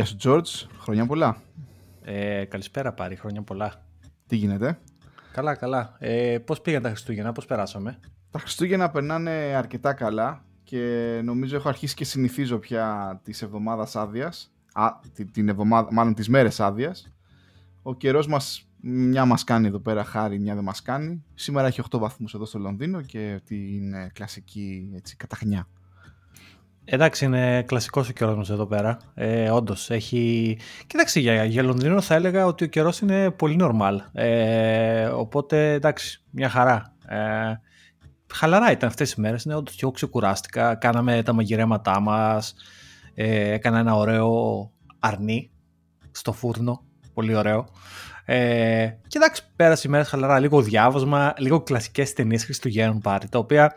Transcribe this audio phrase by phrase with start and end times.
[0.00, 1.42] Γεια σου George, χρόνια πολλά.
[2.02, 3.86] Ε, καλησπέρα πάρη, χρόνια πολλά.
[4.26, 4.78] Τι γίνεται;
[5.32, 5.96] Καλά, καλά.
[5.98, 7.98] Ε, πώς πήγαν τα Χριστούγεννα, πώς περάσαμε;
[8.30, 14.52] Τα Χριστούγεννα περνάνε αρκετά καλά και νομίζω έχω αρχίσει και συνηθίζω πια της εβδομάδας άδειας.
[15.32, 17.12] την εβδομάδα, μάλλον τις μέρες άδειας.
[17.82, 21.24] Ο καιρός μας μια μας κάνει εδώ πέρα χάρη, μια δεν μας κάνει.
[21.34, 25.66] Σήμερα έχει 8 βαθμούς εδώ στο Λονδίνο και την κλασική έτσι, καταχνιά.
[26.92, 28.96] Εντάξει, είναι κλασικός ο καιρός μας εδώ πέρα.
[29.14, 30.58] Ε, Όντως, έχει.
[30.86, 33.96] Κοίταξε, για, για Λονδίνο θα έλεγα ότι ο καιρός είναι πολύ normal.
[34.12, 36.94] Ε, οπότε, εντάξει, μια χαρά.
[37.08, 37.60] Ε,
[38.34, 39.44] χαλαρά ήταν αυτές οι μέρες.
[39.44, 40.74] Ναι, όντως, και εγώ ξεκουράστηκα.
[40.74, 42.54] Κάναμε τα μαγειρέματά μας.
[43.14, 45.50] Ε, έκανα ένα ωραίο αρνί
[46.10, 46.82] στο φούρνο.
[47.14, 47.68] Πολύ ωραίο.
[48.24, 50.38] Ε, και εντάξει, πέρασε η μέρα χαλαρά.
[50.38, 53.74] Λίγο διάβασμα, λίγο κλασικές ταινίες Χριστουγέννων πάρει, τα οποία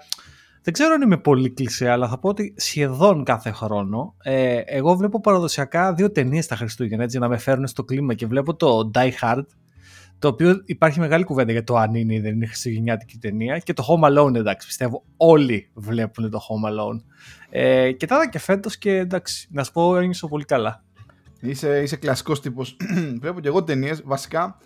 [0.63, 4.95] δεν ξέρω αν είμαι πολύ κλεισέ, αλλά θα πω ότι σχεδόν κάθε χρόνο ε, εγώ
[4.95, 8.91] βλέπω παραδοσιακά δύο ταινίες τα Χριστούγεννα έτσι, να με φέρουν στο κλίμα και βλέπω το
[8.93, 9.45] Die Hard,
[10.19, 13.73] το οποίο υπάρχει μεγάλη κουβέντα για το αν είναι ή δεν είναι χριστουγεννιάτικη ταινία και
[13.73, 17.01] το Home Alone εντάξει πιστεύω όλοι βλέπουν το Home Alone.
[17.49, 20.83] Ε, και τώρα και φέτος και εντάξει να σου πω ένιωσα πολύ καλά.
[21.39, 22.77] Είσαι, είσαι κλασικός τύπος.
[23.21, 24.01] Βλέπω και εγώ ταινίες.
[24.05, 24.57] βασικά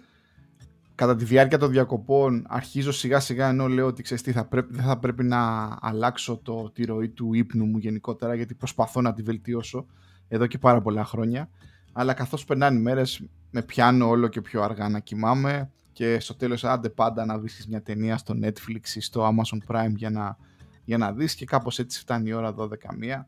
[0.97, 4.73] κατά τη διάρκεια των διακοπών αρχίζω σιγά σιγά ενώ λέω ότι ξέρεις τι θα πρέπει,
[4.73, 5.39] δεν θα πρέπει να
[5.81, 9.85] αλλάξω το, τη ροή του ύπνου μου γενικότερα γιατί προσπαθώ να τη βελτιώσω
[10.27, 11.49] εδώ και πάρα πολλά χρόνια
[11.91, 16.35] αλλά καθώς περνάνε οι μέρες με πιάνω όλο και πιο αργά να κοιμάμαι και στο
[16.35, 20.37] τέλος άντε πάντα να βρίσκεις μια ταινία στο Netflix ή στο Amazon Prime για να,
[20.85, 23.27] για να δεις και κάπως έτσι φτάνει η ώρα 12 μία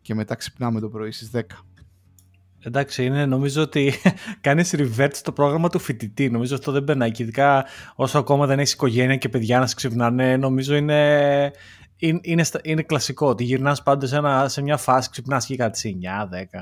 [0.00, 1.40] και μετά ξυπνάμε το πρωί στις 10.
[2.66, 3.92] Εντάξει, είναι, νομίζω ότι
[4.40, 6.30] κάνει revert στο πρόγραμμα του φοιτητή.
[6.30, 7.10] Νομίζω αυτό δεν περνάει.
[7.10, 7.64] Και ειδικά
[7.94, 11.50] όσο ακόμα δεν έχεις οικογένεια και παιδιά να σε ξυπνάνε, νομίζω είναι,
[11.96, 13.28] είναι, είναι, είναι κλασικό.
[13.28, 16.60] Ότι γυρνάς πάντα σε, σε μια φάση, ξυπνάς και κάτι 9-10.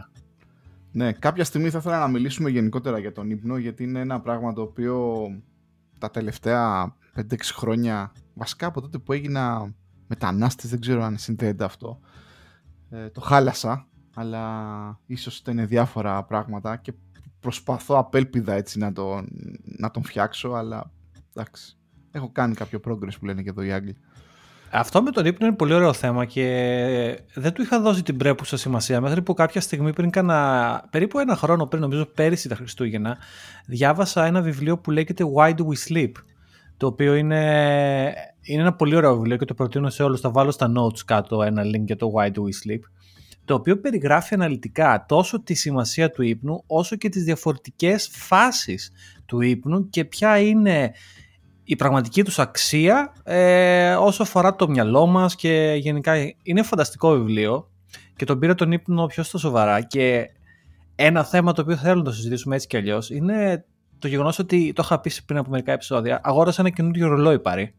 [0.92, 4.52] Ναι, κάποια στιγμή θα ήθελα να μιλήσουμε γενικότερα για τον ύπνο, γιατί είναι ένα πράγμα
[4.52, 5.26] το οποίο
[5.98, 9.74] τα τελευταία 5-6 χρόνια, βασικά από τότε που έγινα
[10.06, 12.00] μετανάστης, δεν ξέρω αν συνδέεται αυτό,
[12.90, 16.92] ε, το χάλασα αλλά ίσως ήταν διάφορα πράγματα και
[17.40, 19.28] προσπαθώ απέλπιδα έτσι να τον,
[19.62, 20.90] να τον φτιάξω, αλλά
[21.34, 21.76] εντάξει,
[22.10, 23.96] έχω κάνει κάποιο progress που λένε και εδώ οι Άγγλοι.
[24.74, 26.44] Αυτό με τον ύπνο είναι πολύ ωραίο θέμα και
[27.34, 29.00] δεν του είχα δώσει την πρέπουσα σημασία.
[29.00, 33.18] Μέχρι που κάποια στιγμή πριν κάνα, περίπου ένα χρόνο πριν, νομίζω πέρυσι τα Χριστούγεννα,
[33.66, 36.12] διάβασα ένα βιβλίο που λέγεται Why Do We Sleep,
[36.76, 37.42] το οποίο είναι,
[38.42, 41.42] είναι ένα πολύ ωραίο βιβλίο και το προτείνω σε όλους, θα βάλω στα notes κάτω
[41.42, 42.80] ένα link για το Why Do We Sleep
[43.44, 48.92] το οποίο περιγράφει αναλυτικά τόσο τη σημασία του ύπνου όσο και τις διαφορετικές φάσεις
[49.26, 50.92] του ύπνου και ποια είναι
[51.64, 57.70] η πραγματική τους αξία ε, όσο αφορά το μυαλό μας και γενικά είναι φανταστικό βιβλίο
[58.16, 60.30] και τον πήρε τον ύπνο πιο στα σοβαρά και
[60.94, 63.64] ένα θέμα το οποίο θέλω να το συζητήσουμε έτσι κι αλλιώς είναι
[63.98, 67.74] το γεγονός ότι το είχα πει πριν από μερικά επεισόδια αγόρασα ένα καινούργιο ρολόι πάρει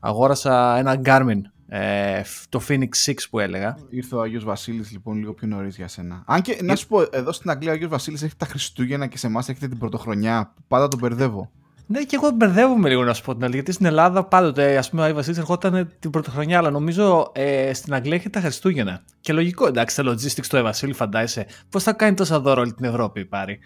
[0.00, 3.78] αγόρασα ένα Garmin ε, το Phoenix 6 που έλεγα.
[3.88, 6.22] Ήρθε ο Άγιος Βασίλης λοιπόν λίγο πιο νωρίς για σένα.
[6.26, 9.18] Αν και να σου πω, εδώ στην Αγγλία ο Άγιος Βασίλης έχει τα Χριστούγεννα και
[9.18, 10.54] σε εμάς έχετε την Πρωτοχρονιά.
[10.68, 11.50] Πάντα τον μπερδεύω.
[11.86, 13.60] Ναι, και εγώ μπερδεύομαι λίγο να σου πω την αλήθεια.
[13.60, 17.74] Γιατί στην Ελλάδα πάντοτε ας πούμε, ο Άγιος Βασίλης ερχόταν την Πρωτοχρονιά, αλλά νομίζω ε,
[17.74, 19.02] στην Αγγλία έχει τα Χριστούγεννα.
[19.20, 21.46] Και λογικό, εντάξει, τα logistics του Βασίλη, φαντάζεσαι.
[21.68, 23.58] Πώς θα κάνει τόσα δώρα όλη την Ευρώπη, πάρει.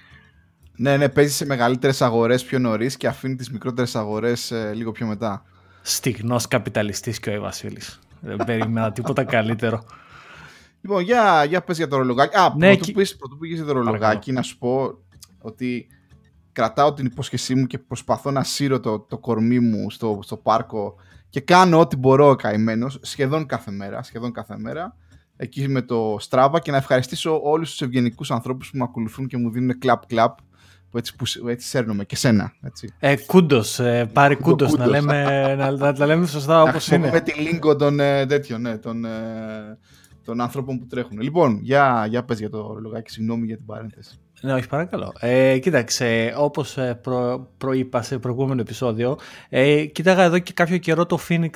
[0.77, 4.93] Ναι, ναι, παίζει σε μεγαλύτερες αγορές πιο νωρίς και αφήνει τις μικρότερες αγορές ε, λίγο
[4.93, 5.43] πιο μετά.
[5.89, 8.01] Στιγνός καπιταλιστής και ο Βασίλης.
[8.21, 9.85] Δεν περίμενα τίποτα καλύτερο.
[10.81, 12.37] Λοιπόν, για, για πες για το ρολογάκι.
[12.37, 12.93] Α, ναι, πρωτού, και...
[12.93, 14.99] πεις, πρωτού πήγες για το ρολογάκι, να σου πω
[15.39, 15.87] ότι
[16.53, 20.95] κρατάω την υπόσχεσή μου και προσπαθώ να σύρω το, το κορμί μου στο, στο πάρκο
[21.29, 24.97] και κάνω ό,τι μπορώ καημένος, σχεδόν κάθε μέρα, σχεδόν κάθε μέρα,
[25.37, 29.37] εκεί με το Strava και να ευχαριστήσω όλους τους ευγενικούς ανθρώπους που με ακολουθούν και
[29.37, 30.48] μου δίνουν κλαπ-κλαπ που
[30.95, 32.53] έτσι, που έτσι σέρνουμε και σένα.
[32.63, 32.95] Έτσι.
[32.99, 37.11] Ε, κούντος, ε, πάρει κούντος, να, λέμε, να, να, τα λέμε σωστά όπως είναι.
[37.11, 39.79] Να τη λίγο των ε, τέτοιων, ναι, των, ε,
[40.25, 41.21] των ανθρώπων που τρέχουν.
[41.21, 44.19] Λοιπόν, για, για πες για το ρολογάκι, συγγνώμη για την παρένθεση.
[44.41, 45.13] Ναι, όχι παρακαλώ.
[45.21, 49.19] Ε, κοίταξε, όπως ε, προ, προείπα σε προηγούμενο επεισόδιο,
[49.49, 51.51] ε, κοίταγα εδώ και κάποιο καιρό το Phoenix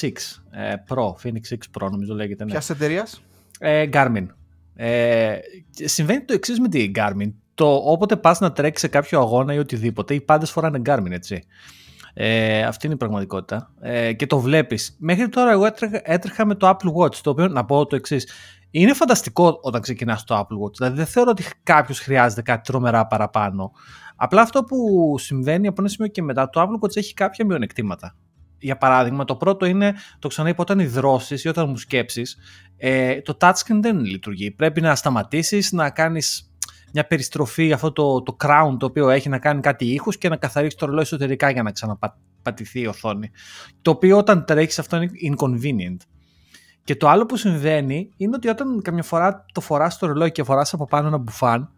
[0.00, 0.08] 6
[0.50, 2.44] ε, Pro, Phoenix 6 Pro νομίζω λέγεται.
[2.44, 2.50] Ναι.
[2.50, 3.22] Ποιας εταιρείας;
[3.58, 4.26] Ε, Garmin.
[4.74, 5.36] Ε,
[5.70, 9.58] συμβαίνει το εξής με την Garmin το όποτε πας να τρέξεις σε κάποιο αγώνα ή
[9.58, 11.44] οτιδήποτε, οι πάντες φοράνε Garmin, έτσι.
[12.14, 13.70] Ε, αυτή είναι η πραγματικότητα.
[13.80, 14.96] Ε, και το βλέπεις.
[14.98, 18.28] Μέχρι τώρα εγώ έτρεχα, έτρεχα με το Apple Watch, το οποίο να πω το εξής.
[18.70, 20.72] Είναι φανταστικό όταν ξεκινάς το Apple Watch.
[20.76, 23.72] Δηλαδή δεν θεωρώ ότι κάποιος χρειάζεται κάτι τρομερά παραπάνω.
[24.16, 24.78] Απλά αυτό που
[25.18, 28.16] συμβαίνει από ένα σημείο και μετά, το Apple Watch έχει κάποια μειονεκτήματα.
[28.58, 32.36] Για παράδειγμα, το πρώτο είναι, το ξαναείπα, όταν υδρώσεις ή όταν μου σκέψεις,
[32.76, 34.50] ε, το touchscreen δεν λειτουργεί.
[34.50, 36.53] Πρέπει να σταματήσεις, να κάνεις
[36.94, 40.36] μια περιστροφή αυτό το, το crown το οποίο έχει να κάνει κάτι ήχους και να
[40.36, 43.30] καθαρίσει το ρολόι εσωτερικά για να ξαναπατηθεί η οθόνη.
[43.82, 45.96] Το οποίο όταν τρέχεις αυτό είναι inconvenient.
[46.84, 50.42] Και το άλλο που συμβαίνει είναι ότι όταν καμιά φορά το φοράς στο ρολόι και
[50.42, 51.72] φοράς από πάνω ένα μπουφάν,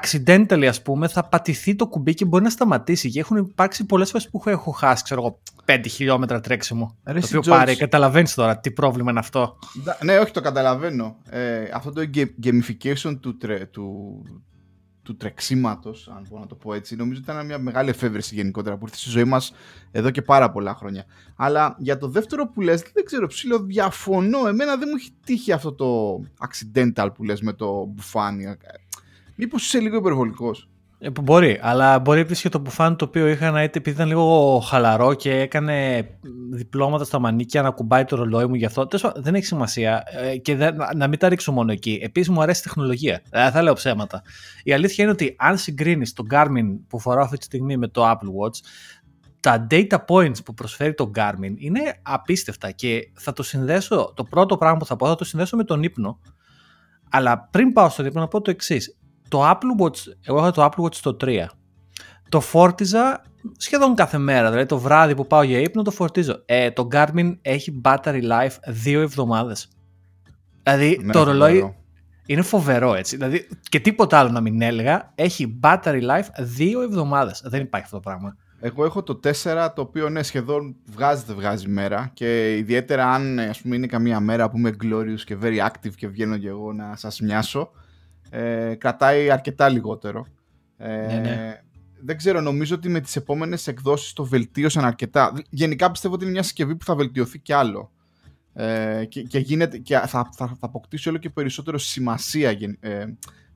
[0.00, 4.10] accidentally ας πούμε θα πατηθεί το κουμπί και μπορεί να σταματήσει και έχουν υπάρξει πολλές
[4.10, 8.58] φορές που έχω χάσει ξέρω εγώ 5 χιλιόμετρα τρέξιμο Ρε, το οποίο πάρει, καταλαβαίνεις τώρα
[8.58, 9.58] τι πρόβλημα είναι αυτό.
[10.00, 11.16] Ναι όχι το καταλαβαίνω.
[11.30, 12.02] Ε, αυτό το
[12.44, 14.18] gamification του, τρε, του,
[15.02, 18.76] του τρεξίματος αν μπορώ να το πω έτσι νομίζω ότι ήταν μια μεγάλη εφεύρεση γενικότερα
[18.76, 19.52] που ήρθε στη ζωή μας
[19.90, 21.04] εδώ και πάρα πολλά χρόνια.
[21.36, 25.52] Αλλά για το δεύτερο που λες δεν ξέρω ψήλο διαφωνώ εμένα δεν μου έχει τύχει
[25.52, 28.56] αυτό το accidental που λες με το μπουφάνι
[29.36, 30.68] Μήπως είσαι λίγο υπερβολικός;
[31.04, 34.58] Ε, μπορεί, αλλά μπορεί επίσης και το μπουφάν το οποίο είχα να επειδή ήταν λίγο
[34.58, 36.08] χαλαρό και έκανε
[36.52, 38.88] διπλώματα στα μανίκια να κουμπάει το ρολόι μου γι' αυτό.
[39.14, 41.98] δεν έχει σημασία ε, και δεν, να μην τα ρίξω μόνο εκεί.
[42.02, 43.22] Επίσης μου αρέσει η τεχνολογία.
[43.30, 44.22] Δεν θα λέω ψέματα.
[44.62, 48.10] Η αλήθεια είναι ότι αν συγκρίνεις το Garmin που φοράω αυτή τη στιγμή με το
[48.10, 48.58] Apple Watch,
[49.40, 54.56] τα data points που προσφέρει το Garmin είναι απίστευτα και θα το συνδέσω, το πρώτο
[54.56, 56.20] πράγμα που θα πω θα το συνδέσω με τον ύπνο.
[57.10, 58.96] Αλλά πριν πάω στον ύπνο να πω το εξής
[59.32, 61.44] το Apple Watch, εγώ είχα το Apple Watch το 3.
[62.28, 63.22] Το φόρτιζα
[63.56, 66.42] σχεδόν κάθε μέρα, δηλαδή το βράδυ που πάω για ύπνο το φορτίζω.
[66.46, 69.68] Ε, το Garmin έχει battery life δύο εβδομάδες.
[70.62, 71.74] Δηλαδή ναι, το ρολόι
[72.26, 73.16] είναι φοβερό έτσι.
[73.16, 77.42] Δηλαδή και τίποτα άλλο να μην έλεγα, έχει battery life δύο εβδομάδες.
[77.44, 78.36] Δεν υπάρχει αυτό το πράγμα.
[78.60, 83.60] Εγώ έχω το 4 το οποίο ναι σχεδόν βγάζεται βγάζει μέρα και ιδιαίτερα αν ας
[83.60, 86.96] πούμε είναι καμία μέρα που είμαι glorious και very active και βγαίνω και εγώ να
[86.96, 87.70] σας μοιάσω
[88.34, 90.26] ε, κρατάει αρκετά λιγότερο.
[90.76, 91.62] Ε, ναι, ναι.
[92.04, 95.32] Δεν ξέρω, νομίζω ότι με τις επόμενες εκδόσεις το βελτίωσαν αρκετά.
[95.50, 97.92] Γενικά πιστεύω ότι είναι μια συσκευή που θα βελτιωθεί κι άλλο.
[98.52, 103.04] Ε, και, και, γίνεται, και θα, θα, θα αποκτήσει όλο και περισσότερο σημασία, ε,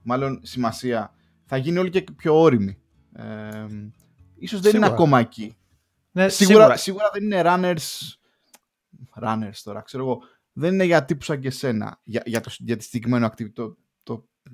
[0.02, 1.14] μάλλον σημασία,
[1.44, 2.78] θα γίνει όλο και πιο όρημη.
[3.12, 3.66] Ε,
[4.38, 5.56] ίσως δεν είναι ακόμα εκεί.
[6.12, 6.76] Ναι, σίγουρα, σίγουρα.
[6.76, 8.14] σίγουρα δεν είναι runners,
[9.22, 12.76] runners τώρα, ξέρω εγώ, δεν είναι για τύπους σαν και εσένα, για, για, το, για
[12.76, 13.76] τη συγκεκριμένο activity το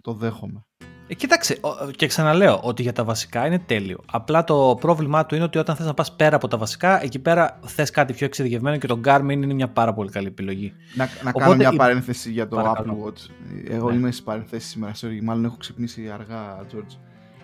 [0.05, 0.65] δέχομαι.
[1.07, 1.61] Ε, κοίταξε,
[1.97, 3.99] και ξαναλέω ότι για τα βασικά είναι τέλειο.
[4.11, 7.19] Απλά το πρόβλημά του είναι ότι όταν θες να πας πέρα από τα βασικά, εκεί
[7.19, 10.73] πέρα θες κάτι πιο εξειδικευμένο και το Garmin είναι μια πάρα πολύ καλή επιλογή.
[10.95, 13.31] Να, να κάνω μια παρένθεση για το Apple Watch.
[13.69, 13.97] Εγώ ναι.
[13.97, 14.93] είμαι στις παρένθεσεις σήμερα,
[15.23, 16.97] μάλλον έχω ξυπνήσει αργά, George.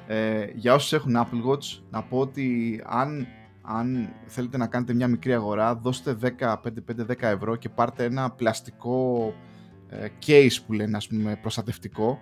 [0.06, 3.26] Ε, για όσους έχουν Apple Watch, να πω ότι αν,
[3.62, 6.56] αν θέλετε να κάνετε μια μικρή αγορά, δώστε 10,
[7.08, 9.32] 5-10 ευρώ και πάρτε ένα πλαστικό
[9.88, 12.18] ε, case που λένε, ας πούμε, προστατευτικό,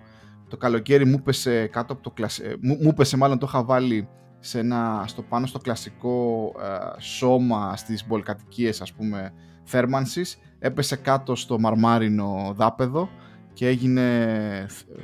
[0.47, 4.07] το καλοκαίρι μου πέσε κάτω από το κλασικό, μου, μου πέσε μάλλον το είχα βάλει
[4.39, 9.33] σε ένα, στο πάνω στο κλασικό ε, σώμα στις πολυκατοικίες ας πούμε
[9.63, 13.09] θέρμανσης έπεσε κάτω στο μαρμάρινο δάπεδο
[13.53, 14.25] και έγινε,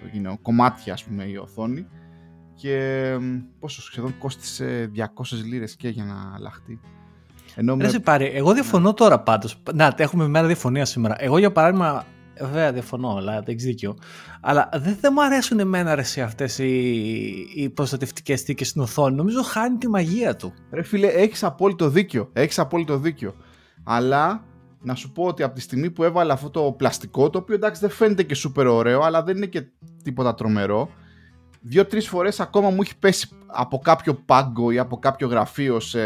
[0.07, 1.87] έγινε κομμάτια ας πούμε η οθόνη
[2.55, 3.17] και
[3.59, 5.05] πόσο σχεδόν κόστησε 200
[5.45, 6.79] λίρες και για να αλλάχτεί
[7.55, 7.99] Ενώ με...
[8.03, 9.61] πάρει, εγώ διαφωνώ τώρα πάντως.
[9.73, 11.15] Να, έχουμε μέρα διαφωνία σήμερα.
[11.17, 12.05] Εγώ για παράδειγμα
[12.39, 13.97] Βέβαια, διαφωνώ, αλλά δεν έχεις δίκιο.
[14.41, 16.71] Αλλά δεν, δεν μου αρέσουν εμένα ρε, αυτές οι,
[17.55, 19.15] οι προστατευτικές θήκες στην οθόνη.
[19.15, 20.53] Νομίζω χάνει τη μαγεία του.
[20.71, 22.29] Ρε φίλε, έχεις απόλυτο δίκιο.
[22.33, 23.35] Έχεις απόλυτο δίκιο.
[23.83, 24.43] Αλλά
[24.81, 27.81] να σου πω ότι από τη στιγμή που έβαλα αυτό το πλαστικό, το οποίο εντάξει
[27.81, 29.63] δεν φαίνεται και σούπερ ωραίο, αλλά δεν είναι και
[30.03, 30.89] τίποτα τρομερό.
[31.61, 35.99] Δύο-τρεις φορές ακόμα μου έχει πέσει από κάποιο πάγκο ή από κάποιο γραφείο σε,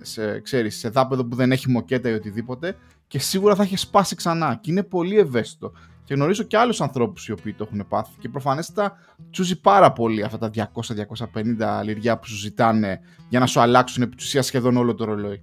[0.00, 2.76] σε, ξέρεις, σε δάπεδο που δεν έχει μοκέτα ή οτιδήποτε
[3.10, 4.58] και σίγουρα θα έχει σπάσει ξανά.
[4.60, 5.72] Και είναι πολύ ευαίσθητο.
[6.04, 8.10] Και γνωρίζω και άλλους ανθρώπους οι οποίοι το έχουν πάθει.
[8.18, 8.98] Και προφανέστατα
[9.30, 14.42] τσούζει πάρα πολύ αυτά τα 200-250 λιριά που σου ζητάνε για να σου αλλάξουν επί
[14.42, 15.40] σχεδόν όλο το ρολόι.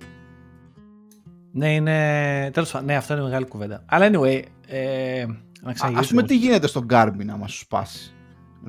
[1.51, 2.49] Ναι, είναι.
[2.53, 3.83] Τέλος πάντων, ναι, αυτό είναι μεγάλη κουβέντα.
[3.85, 4.41] Αλλά anyway.
[4.67, 5.25] Ε,
[5.61, 8.13] να Α πούμε τι γίνεται στον Garmin άμα σου σπάσει.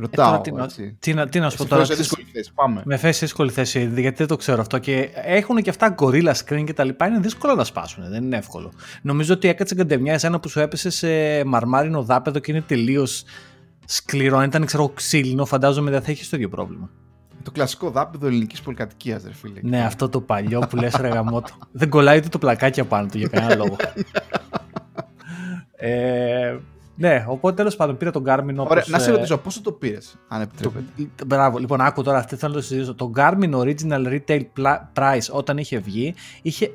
[0.01, 0.35] Ρωτάω.
[0.35, 1.85] Ε, τώρα, τι, τι, τι, τι, να σου πω τώρα.
[1.85, 2.53] Σε δύσκολη θέση.
[2.55, 2.83] Πάμε.
[2.85, 4.79] Με θέση σε δύσκολη θέση, γιατί δεν το ξέρω αυτό.
[4.79, 7.07] Και έχουν και αυτά gorilla screen και τα λοιπά.
[7.07, 8.05] Είναι δύσκολο να σπάσουν.
[8.09, 8.73] Δεν είναι εύκολο.
[9.03, 11.09] Νομίζω ότι έκατσε καντεμιά εσένα που σου έπεσε σε
[11.45, 13.25] μαρμάρινο δάπεδο και είναι τελείως
[13.85, 14.39] σκληρό.
[14.39, 16.91] Αν ήταν ξέρω, ξύλινο, φαντάζομαι δεν θα έχει το ίδιο πρόβλημα.
[17.43, 19.61] Το κλασικό δάπεδο ελληνικής πολυκατοικίας, ρε φίλε.
[19.63, 21.55] Ναι, αυτό το παλιό που λες ρε γαμότο.
[21.73, 23.77] δεν κολλάει ούτε το πλακάκι απάνω του για κανένα λόγο.
[25.77, 26.57] ε,
[27.01, 28.71] ναι, οπότε τέλος πάντων πήρα τον Garmin όπως...
[28.71, 30.85] Ωραία, να σε ε, ρωτήσω, πόσο το πήρες, αν επιτρέπετε;
[31.17, 32.95] Το, μπράβο, λοιπόν, άκου τώρα, αυτή θέλω να το συζητήσω.
[32.95, 34.43] Το Garmin Original Retail
[34.95, 36.71] Price όταν είχε βγει είχε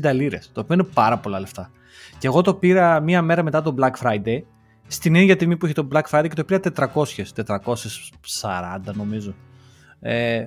[0.00, 1.70] 660 λίρες, το οποίο είναι πάρα πολλά λεφτά.
[2.18, 4.42] Και εγώ το πήρα μία μέρα μετά το Black Friday,
[4.86, 6.86] στην ίδια τιμή που είχε το Black Friday και το πήρα 400,
[7.34, 9.34] 440 νομίζω.
[10.00, 10.46] Ε,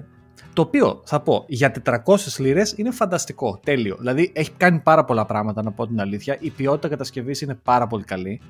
[0.54, 3.96] το οποίο θα πω για 400 λίρες είναι φανταστικό, τέλειο.
[4.00, 6.38] Δηλαδή έχει κάνει πάρα πολλά πράγματα να πω την αλήθεια.
[6.40, 8.42] Η ποιότητα κατασκευής είναι πάρα πολύ καλή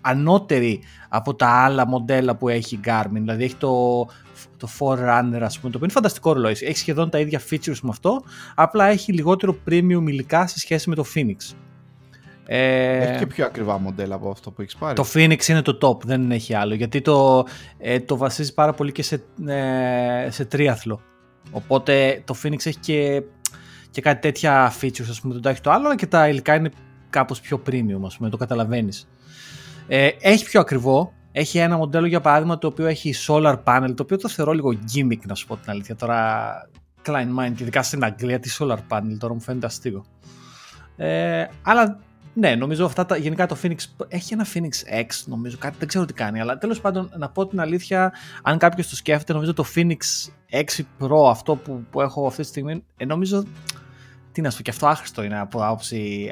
[0.00, 3.08] ανώτερη από τα άλλα μοντέλα που έχει η Garmin.
[3.12, 4.04] Δηλαδή έχει το,
[4.56, 6.50] το Forerunner, ας πούμε, το οποίο είναι φανταστικό ρολόι.
[6.50, 8.22] Έχει σχεδόν τα ίδια features με αυτό,
[8.54, 11.54] απλά έχει λιγότερο premium υλικά σε σχέση με το Phoenix.
[12.52, 14.94] Ε, έχει και πιο ακριβά μοντέλα από αυτό που έχεις πάρει.
[14.94, 16.74] Το Phoenix είναι το top, δεν έχει άλλο.
[16.74, 17.46] Γιατί το,
[17.78, 21.00] ε, το βασίζει πάρα πολύ και σε, ε, σε τρίαθλο.
[21.50, 23.22] Οπότε το Phoenix έχει και,
[23.90, 26.54] και κάτι τέτοια features, ας πούμε, δεν το έχει το άλλο, αλλά και τα υλικά
[26.54, 26.70] είναι
[27.10, 29.08] κάπως πιο premium, ας πούμε, το καταλαβαίνεις.
[29.92, 31.12] Ε, έχει πιο ακριβό.
[31.32, 34.68] Έχει ένα μοντέλο για παράδειγμα το οποίο έχει solar panel, το οποίο το θεωρώ λίγο
[34.68, 35.96] gimmick να σου πω την αλήθεια.
[35.96, 36.50] Τώρα,
[37.06, 40.04] Klein Mind, και ειδικά στην Αγγλία, τι solar panel, τώρα μου φαίνεται αστείο.
[40.96, 41.98] Ε, αλλά
[42.34, 43.76] ναι, νομίζω αυτά τα, γενικά το Phoenix
[44.08, 47.46] έχει ένα Phoenix X, νομίζω, κάτι δεν ξέρω τι κάνει, αλλά τέλος πάντων να πω
[47.46, 49.96] την αλήθεια, αν κάποιος το σκέφτεται, νομίζω το Phoenix
[50.50, 53.44] 6 Pro, αυτό που, που έχω αυτή τη στιγμή, ε, νομίζω
[54.32, 56.30] τι να σου πω, και αυτό άχρηστο είναι από άποψη.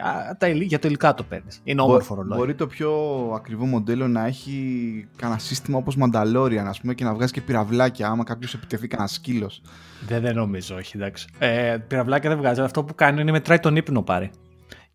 [0.62, 1.60] για το υλικά το παίρνεις.
[1.64, 2.38] Είναι όμορφο ρολόι.
[2.38, 2.92] Μπορεί το πιο
[3.34, 8.08] ακριβό μοντέλο να έχει κανένα σύστημα όπως Mandalorian, ας πούμε, και να βγάζει και πυραυλάκια
[8.08, 9.62] άμα κάποιος επιτεθεί κανένας σκύλος.
[10.06, 11.26] Δεν, δεν νομίζω, όχι, εντάξει.
[11.38, 12.60] Ε, πυραυλάκια δεν βγάζει.
[12.60, 14.30] Αυτό που κάνει είναι μετράει τον ύπνο πάρει.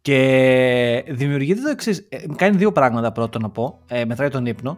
[0.02, 2.06] Και δημιουργείται το εξής.
[2.10, 3.80] Ε, κάνει δύο πράγματα πρώτο να πω.
[3.88, 4.78] Ε, μετράει τον ύπνο.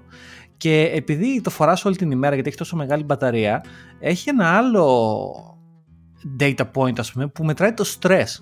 [0.57, 3.63] Και επειδή το φοράς όλη την ημέρα γιατί έχει τόσο μεγάλη μπαταρία,
[3.99, 5.54] έχει ένα άλλο
[6.39, 8.39] data point ας πούμε που μετράει το stress.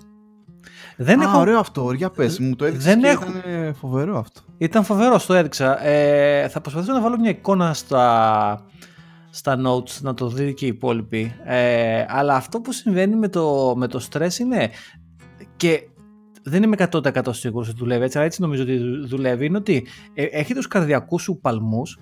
[0.96, 1.38] Δεν Α, έχω...
[1.38, 3.24] ωραίο αυτό, για πες, μου το έδειξες και έχω...
[3.24, 4.40] ήταν φοβερό αυτό.
[4.58, 5.84] Ήταν φοβερό, το έδειξα.
[5.86, 8.66] Ε, θα προσπαθήσω να βάλω μια εικόνα στα,
[9.30, 11.34] στα notes, να το δει και οι υπόλοιποι.
[11.44, 14.70] Ε, αλλά αυτό που συμβαίνει με το, με το stress είναι
[15.56, 15.88] και
[16.42, 20.24] δεν είμαι 100% σίγουρος ότι δουλεύει έτσι, αλλά έτσι νομίζω ότι δουλεύει, είναι ότι ε,
[20.24, 21.98] έχει τους καρδιακούς σου παλμούς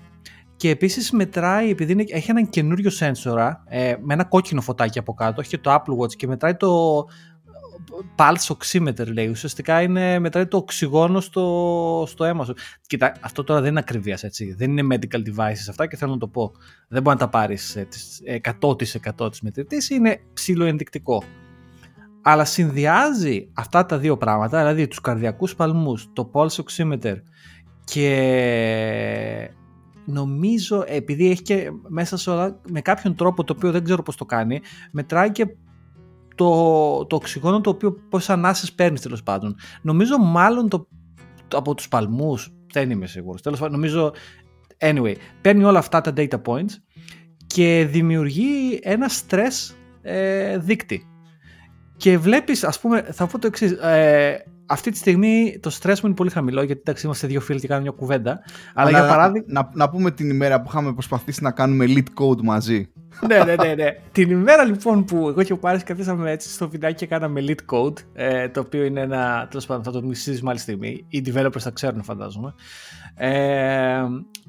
[0.63, 5.15] και επίσης μετράει, επειδή είναι, έχει έναν καινούριο σένσορα ε, με ένα κόκκινο φωτάκι από
[5.15, 7.05] κάτω, έχει και το Apple Watch και μετράει το
[8.17, 12.55] pulse oximeter λέει, ουσιαστικά είναι, μετράει το οξυγόνο στο, στο αίμα σου.
[12.87, 16.19] Κοίτα, αυτό τώρα δεν είναι ακριβίας έτσι, δεν είναι medical devices αυτά και θέλω να
[16.19, 16.53] το πω.
[16.89, 17.77] Δεν μπορεί να τα πάρεις
[18.61, 21.23] 100% της μετρητής, είναι ψηλό ενδεικτικό
[22.23, 27.17] αλλά συνδυάζει αυτά τα δύο πράγματα, δηλαδή τους καρδιακούς παλμούς, το pulse oximeter
[27.85, 29.51] και
[30.05, 34.17] νομίζω επειδή έχει και μέσα σε όλα με κάποιον τρόπο το οποίο δεν ξέρω πώς
[34.17, 35.47] το κάνει μετράει και
[36.35, 39.57] το, το οξυγόνο το οποίο πώς ανάσες παίρνεις τέλος πάντων.
[39.83, 40.89] Νομίζω μάλλον το,
[41.55, 44.13] από τους παλμούς, δεν είμαι σίγουρος, τέλος πάντων νομίζω
[44.79, 46.73] anyway, παίρνει όλα αυτά τα data points
[47.47, 51.07] και δημιουργεί ένα stress ε, δείκτη
[52.03, 53.71] και βλέπεις, ας πούμε, θα πω το εξής.
[53.73, 57.61] Ε, αυτή τη στιγμή το stress μου είναι πολύ χαμηλό γιατί εντάξει είμαστε δύο φίλοι
[57.61, 58.41] και κάνουμε μια κουβέντα.
[58.75, 59.47] Αλλά, για παράδειγμα.
[59.49, 62.93] Να, να, πούμε την ημέρα που είχαμε προσπαθήσει να κάνουμε lead code μαζί.
[63.29, 63.97] ναι, ναι, ναι, ναι.
[64.13, 67.75] την ημέρα λοιπόν που εγώ και ο Πάρης καθίσαμε έτσι στο βιντεάκι και κάναμε lead
[67.75, 69.47] code, ε, το οποίο είναι ένα.
[69.51, 71.05] τέλος πάντων θα το συζητήσουμε άλλη στιγμή.
[71.09, 72.55] Οι developers θα ξέρουν, φαντάζομαι.
[73.15, 74.03] Ε,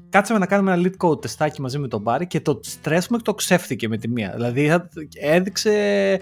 [0.08, 3.18] κάτσαμε να κάνουμε ένα lead code τεστάκι μαζί με τον Μπάρι και το stress μου
[3.18, 4.32] το ξέφθηκε με τη μία.
[4.34, 4.72] Δηλαδή
[5.20, 6.20] έδειξε, ε,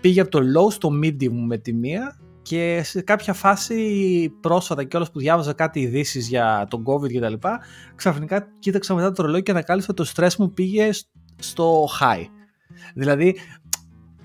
[0.00, 2.16] πήγε από το low στο medium με τη μία
[2.48, 7.20] και σε κάποια φάση πρόσφατα και όλες που διάβαζα κάτι ειδήσεις για τον COVID και
[7.20, 7.60] τα λοιπά,
[7.94, 10.90] ξαφνικά κοίταξα μετά το ρολόι και ανακάλυψα το stress μου πήγε
[11.36, 12.24] στο high.
[12.94, 13.36] Δηλαδή,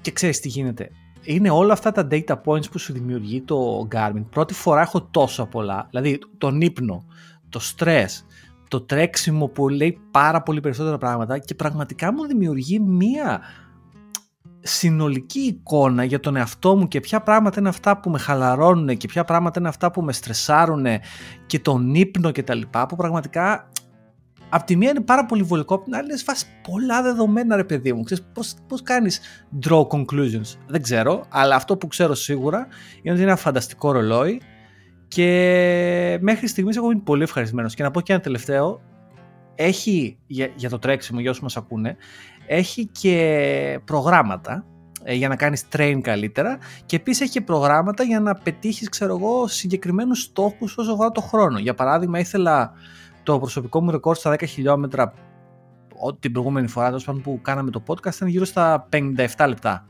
[0.01, 0.89] και ξέρεις τι γίνεται,
[1.23, 4.25] είναι όλα αυτά τα data points που σου δημιουργεί το Garmin.
[4.29, 7.05] Πρώτη φορά έχω τόσο πολλά, δηλαδή τον ύπνο,
[7.49, 8.09] το stress,
[8.67, 13.41] το τρέξιμο που λέει πάρα πολύ περισσότερα πράγματα και πραγματικά μου δημιουργεί μία
[14.61, 19.07] συνολική εικόνα για τον εαυτό μου και ποια πράγματα είναι αυτά που με χαλαρώνουν και
[19.07, 20.85] ποια πράγματα είναι αυτά που με στρεσάρουν
[21.45, 23.71] και τον ύπνο και τα λοιπά που πραγματικά
[24.53, 27.63] Απ' τη μία είναι πάρα πολύ βολικό, απ' την άλλη είναι φάση πολλά δεδομένα ρε
[27.63, 28.03] παιδί μου.
[28.03, 29.21] Ξέρεις πώς, πώς κάνεις
[29.65, 30.57] draw conclusions.
[30.67, 32.57] Δεν ξέρω, αλλά αυτό που ξέρω σίγουρα
[33.01, 34.41] είναι ότι είναι ένα φανταστικό ρολόι
[35.07, 37.75] και μέχρι στιγμής εγώ είμαι πολύ ευχαριστημένος.
[37.75, 38.81] Και να πω και ένα τελευταίο,
[39.63, 41.95] έχει για, για το τρέξιμο, για όσους μας ακούνε,
[42.47, 44.65] έχει και προγράμματα
[45.03, 49.15] ε, για να κάνεις train καλύτερα και επίσης έχει και προγράμματα για να πετύχεις ξέρω
[49.15, 51.59] εγώ συγκεκριμένους στόχους όσο αφορά το χρόνο.
[51.59, 52.73] Για παράδειγμα ήθελα
[53.23, 55.13] το προσωπικό μου ρεκόρ στα 10 χιλιόμετρα
[56.19, 59.85] την προηγούμενη φορά που κάναμε το podcast ήταν γύρω στα 57 λεπτά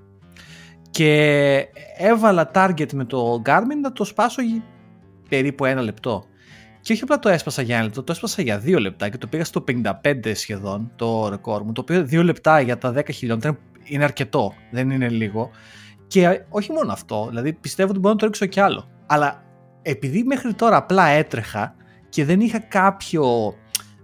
[0.92, 1.66] και
[1.98, 4.42] έβαλα target με το Garmin να το σπάσω
[5.30, 6.26] περίπου ένα λεπτό.
[6.82, 9.28] Και όχι απλά το έσπασα για ένα λεπτό, το έσπασα για δύο λεπτά και το
[9.28, 11.72] πήγα στο 55 σχεδόν το ρεκόρ μου.
[11.72, 15.50] Το οποίο δύο λεπτά για τα 10 χιλιόμετρα είναι αρκετό, δεν είναι λίγο.
[16.08, 18.90] Και όχι μόνο αυτό, δηλαδή πιστεύω ότι μπορώ να το ρίξω κι άλλο.
[19.06, 19.44] Αλλά
[19.82, 21.76] επειδή μέχρι τώρα απλά έτρεχα
[22.10, 23.54] και δεν είχα κάποιο,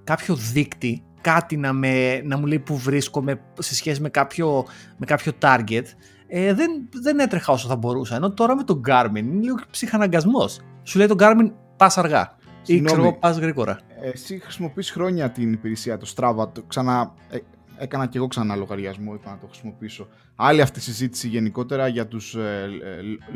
[0.03, 4.65] κάποιο δείκτη, κάτι να, με, να μου λέει που βρίσκομαι σε σχέση με κάποιο,
[4.97, 5.83] με κάποιο target,
[6.27, 8.15] ε, δεν, δεν έτρεχα όσο θα μπορούσα.
[8.15, 10.59] Ενώ τώρα με τον Garmin είναι λίγο ψυχαναγκασμός.
[10.83, 12.36] Σου λέει το Garmin πας αργά.
[12.67, 13.79] Ή ξέρω πας γρήγορα.
[14.01, 16.53] Εσύ χρησιμοποιείς χρόνια την υπηρεσία το Strava.
[16.53, 17.37] Το ξανα, ε,
[17.77, 20.07] έκανα και εγώ ξανά λογαριασμό, είπα να το χρησιμοποιήσω.
[20.35, 22.69] Άλλη αυτή η συζήτηση γενικότερα για τους ε,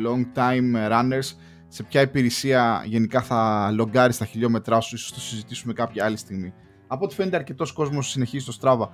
[0.04, 1.36] long time runners.
[1.68, 6.52] Σε ποια υπηρεσία γενικά θα λογκάρεις τα χιλιόμετρά σου, ίσως το συζητήσουμε κάποια άλλη στιγμή.
[6.86, 8.88] Από ό,τι φαίνεται, αρκετός κόσμος συνεχίζει το Strava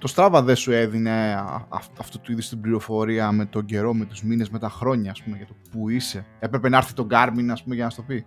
[0.00, 1.44] το Strava δεν σου έδινε
[1.98, 5.22] αυτού του είδους την πληροφορία με τον καιρό, με τους μήνες, με τα χρόνια, ας
[5.22, 6.26] πούμε, για το που είσαι.
[6.38, 8.26] Έπρεπε να έρθει το Garmin, ας πούμε, για να σου το πει.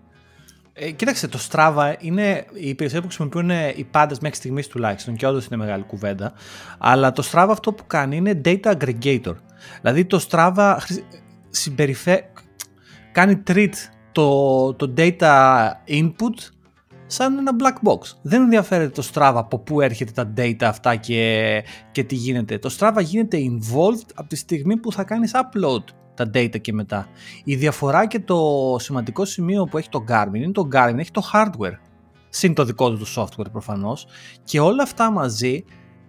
[0.76, 5.28] Ε, κοίταξε, το Strava είναι η υπηρεσία που χρησιμοποιούν οι πάντες μέχρι στιγμής τουλάχιστον και
[5.28, 6.34] όντως είναι μεγάλη κουβέντα.
[6.78, 9.36] Αλλά το Strava αυτό που κάνει είναι data aggregator.
[9.82, 10.78] Δηλαδή το Strava
[11.50, 12.24] συμπεριφέ...
[13.12, 13.74] κάνει treat
[14.12, 16.52] το, το data input
[17.06, 18.00] σαν ένα black box.
[18.22, 22.58] Δεν ενδιαφέρεται το Strava από πού έρχεται τα data αυτά και, και τι γίνεται.
[22.58, 27.08] Το Strava γίνεται involved από τη στιγμή που θα κάνεις upload τα data και μετά.
[27.44, 31.22] Η διαφορά και το σημαντικό σημείο που έχει το Garmin είναι το Garmin έχει το
[31.34, 31.78] hardware.
[32.30, 34.08] Συν το δικό του το software προφανώς.
[34.44, 35.64] Και όλα αυτά μαζί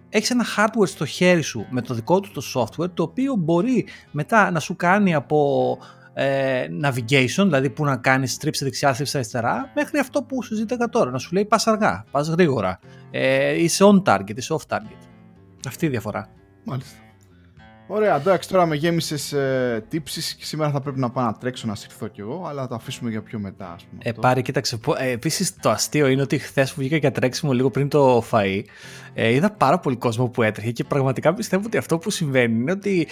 [0.09, 3.87] έχεις ένα hardware στο χέρι σου με το δικό του το software το οποίο μπορεί
[4.11, 5.77] μετά να σου κάνει από
[6.13, 10.89] ε, navigation, δηλαδή που να κάνεις στρίψε δεξιά, στρίψε αριστερά, μέχρι αυτό που σου ζήτηκα
[10.89, 11.11] τώρα.
[11.11, 12.79] Να σου λέει πας αργά, πας γρήγορα.
[13.11, 15.07] Ε, είσαι on target, είσαι off target.
[15.67, 16.29] Αυτή η διαφορά.
[16.63, 17.04] Μάλιστα.
[17.87, 21.67] Ωραία, εντάξει, τώρα με γέμισες ε, τύψεις και σήμερα θα πρέπει να πάω να τρέξω
[21.67, 24.01] να συρθώ κι εγώ, αλλά θα το αφήσουμε για πιο μετά, ας πούμε.
[24.03, 24.79] Ε, πάρε, κοίταξε.
[24.97, 28.61] Ε, Επίσης, το αστείο είναι ότι χθες που βγήκα για τρέξιμο λίγο πριν το φαΐ,
[29.13, 32.71] ε, είδα πάρα πολύ κόσμο που έτρεχε και πραγματικά πιστεύω ότι αυτό που συμβαίνει είναι
[32.71, 33.07] ότι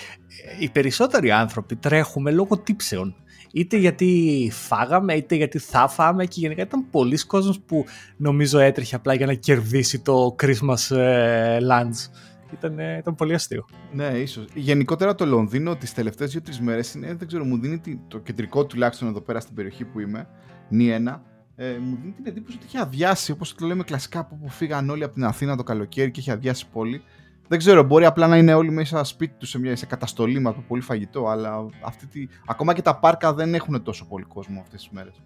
[0.58, 3.16] ε, οι περισσότεροι άνθρωποι τρέχουμε λόγω τύψεων.
[3.56, 7.86] Είτε γιατί φάγαμε, είτε γιατί θα φάμε και γενικά ήταν πολλοί κόσμος που
[8.18, 12.10] νομίζω έτρεχε απλά για να κερδίσει το Christmas ε, lunch.
[12.54, 13.66] Ήταν, ήταν πολύ αστείο.
[13.92, 14.46] Ναι, ίσως.
[14.54, 19.08] Γενικότερα το Λονδίνο τις τελευταίες δύο-τρεις μέρες είναι, δεν ξέρω, μου δίνει το κεντρικό τουλάχιστον
[19.08, 20.28] εδώ πέρα στην περιοχή που είμαι,
[20.70, 21.24] νη ένα,
[21.56, 24.90] ε, μου δίνει την εντύπωση ότι έχει αδειάσει, όπως το λέμε κλασικά, από που φύγαν
[24.90, 27.04] όλοι από την Αθήνα το καλοκαίρι και έχει αδειάσει πόλη.
[27.48, 30.56] Δεν ξέρω, μπορεί απλά να είναι όλοι μέσα σπίτι τους σε, μια, σε καταστολή με
[30.68, 32.28] πολύ φαγητό, αλλά αυτή τη...
[32.46, 35.22] ακόμα και τα πάρκα δεν έχουν τόσο πολύ κόσμο αυτές τις μέρες.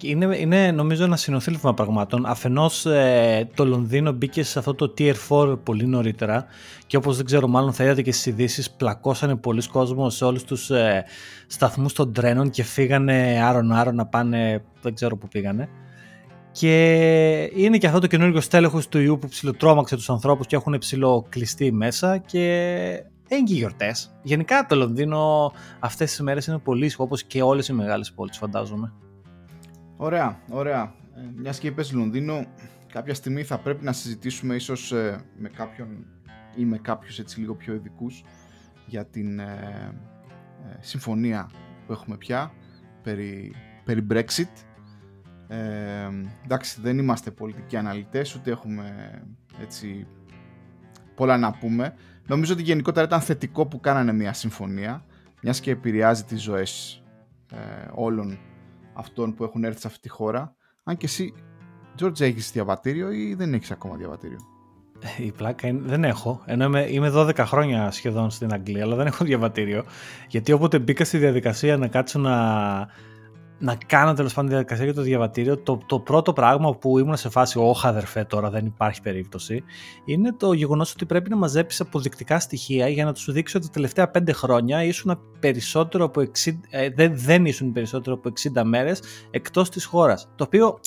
[0.00, 2.26] Είναι, είναι νομίζω ένα συνοθήλευμα πραγμάτων.
[2.26, 6.46] Αφενός ε, το Λονδίνο μπήκε σε αυτό το Tier 4 πολύ νωρίτερα
[6.86, 10.44] και όπως δεν ξέρω, μάλλον θα είδατε και στις ειδήσεις, πλακώσανε πολλοί κόσμος σε όλους
[10.44, 11.04] τους ε,
[11.46, 14.64] σταθμούς των τρένων και φύγανε άρον-άρον να πάνε.
[14.82, 15.68] Δεν ξέρω πού πήγανε.
[16.52, 20.78] Και είναι και αυτό το καινούργιο στέλεχος του ιού που ψιλοτρώμαξε τους ανθρώπους και έχουν
[20.78, 22.40] ψηλοκλειστεί μέσα και
[23.28, 24.14] έγινε και γιορτές.
[24.22, 28.92] Γενικά το Λονδίνο αυτές τις μέρες είναι πολύ όπως και όλες οι μεγάλες πόλεις, φαντάζομαι.
[29.96, 30.94] Ωραία, ωραία.
[31.16, 32.46] Ε, Μιας και είπες Λονδίνο,
[32.92, 36.06] κάποια στιγμή θα πρέπει να συζητήσουμε ίσως ε, με κάποιον
[36.56, 38.24] ή με κάποιους έτσι λίγο πιο ειδικούς
[38.86, 39.92] για την ε,
[40.80, 41.50] συμφωνία
[41.86, 42.52] που έχουμε πια
[43.02, 43.54] περί,
[43.84, 44.50] περί Brexit.
[45.48, 46.08] Ε,
[46.44, 49.18] εντάξει, δεν είμαστε πολιτικοί αναλυτές, ούτε έχουμε
[49.60, 50.06] έτσι
[51.14, 51.94] πολλά να πούμε.
[52.26, 55.04] Νομίζω ότι γενικότερα ήταν θετικό που κάνανε μια συμφωνία,
[55.42, 57.02] μιας και επηρεάζει τις ζωές
[57.94, 58.38] όλων
[58.94, 60.56] αυτών που έχουν έρθει σε αυτή τη χώρα.
[60.84, 61.34] Αν και εσύ,
[62.00, 64.38] George, έχεις διαβατήριο ή δεν έχεις ακόμα διαβατήριο;
[65.18, 66.42] Ε, η πλάκα είναι, δεν έχω.
[66.46, 69.84] Ενώ είμαι, είμαι 12 χρόνια σχεδόν στην Αγγλία, αλλά δεν έχω διαβατήριο.
[70.28, 72.34] Γιατί όποτε μπήκα στη διαδικασία να κάτσω να,
[73.58, 77.16] να κάνω τέλος πάντων τη διαδικασία για το διαβατήριο, το, το πρώτο πράγμα που ήμουν
[77.16, 79.64] σε φάση, Όχι, αδερφέ, τώρα δεν υπάρχει περίπτωση,
[80.04, 83.72] είναι το γεγονός ότι πρέπει να μαζέψεις αποδεικτικά στοιχεία για να τους δείξεις ότι τα
[83.72, 89.02] τελευταία 5 χρόνια ήσουν περισσότερο από 60, ε, δεν, δεν ήσουν περισσότερο από 60 μέρες
[89.30, 90.28] εκτός της χώρας.
[90.36, 90.78] Το οποίο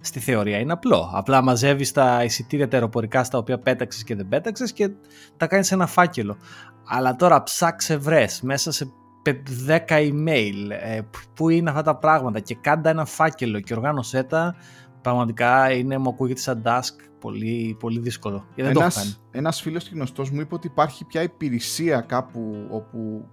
[0.00, 1.10] στη θεωρία είναι απλό.
[1.12, 4.90] Απλά μαζεύεις τα εισιτήρια τα αεροπορικά στα οποία πέταξες και δεν πέταξες και
[5.36, 6.36] τα κάνεις ένα φάκελο.
[6.86, 11.00] Αλλά τώρα ψάξε βρες μέσα σε 10 email, ε,
[11.34, 14.54] πού είναι αυτά τα πράγματα και κάντα ένα φάκελο και οργάνωσέ τα,
[15.02, 18.46] πραγματικά είναι, μου ακούγεται σαν task πολύ, πολύ δύσκολο.
[18.54, 22.66] Και δεν ένας, το ένας φίλος και γνωστός μου είπε ότι υπάρχει πια υπηρεσία κάπου
[22.70, 23.28] όπου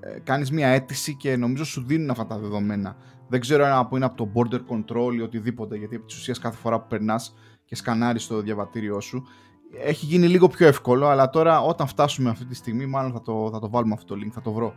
[0.00, 2.96] ε, κάνεις μια αίτηση και νομίζω σου δίνουν αυτά τα δεδομένα.
[3.28, 6.56] Δεν ξέρω αν είναι από το border control ή οτιδήποτε, γιατί επί της ουσίας κάθε
[6.56, 9.24] φορά που περνάς και σκανάρεις το διαβατήριό σου,
[9.84, 13.48] έχει γίνει λίγο πιο εύκολο, αλλά τώρα όταν φτάσουμε αυτή τη στιγμή μάλλον θα το,
[13.52, 14.74] θα το βάλουμε αυτό το link, θα το βρω.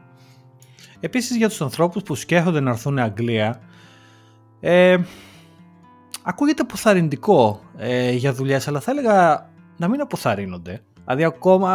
[1.06, 3.60] Επίσης για τους ανθρώπους που σκέφτονται να έρθουν Αγγλία,
[4.60, 4.98] ε,
[6.24, 10.82] ακούγεται αποθαρρυντικό ε, για δουλειές, αλλά θα έλεγα να μην αποθαρρύνονται.
[11.04, 11.72] Δηλαδή ακόμα,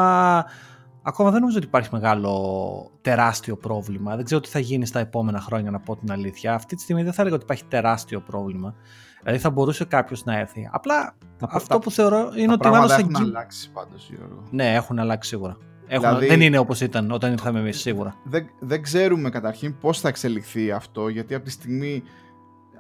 [1.02, 4.16] ακόμα δεν νομίζω ότι υπάρχει μεγάλο τεράστιο πρόβλημα.
[4.16, 6.54] Δεν ξέρω τι θα γίνει στα επόμενα χρόνια να πω την αλήθεια.
[6.54, 8.74] Αυτή τη στιγμή δεν θα έλεγα ότι υπάρχει τεράστιο πρόβλημα.
[9.22, 10.68] Δηλαδή θα μπορούσε κάποιος να έρθει.
[10.72, 12.90] Απλά αυτό που θεωρώ είναι ότι μάλλον.
[12.90, 14.42] Έχουν αλλάξει πάντως, Γιώργο.
[14.50, 15.56] Ναι, έχουν αλλάξει σίγουρα.
[15.98, 18.16] Δηλαδή, δεν είναι όπως ήταν όταν ήρθαμε εμείς σίγουρα.
[18.24, 22.02] Δεν, δεν ξέρουμε καταρχήν πώς θα εξελιχθεί αυτό γιατί από τη στιγμή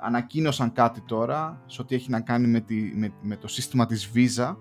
[0.00, 4.10] ανακοίνωσαν κάτι τώρα σε ό,τι έχει να κάνει με, τη, με, με το σύστημα της
[4.14, 4.56] Visa.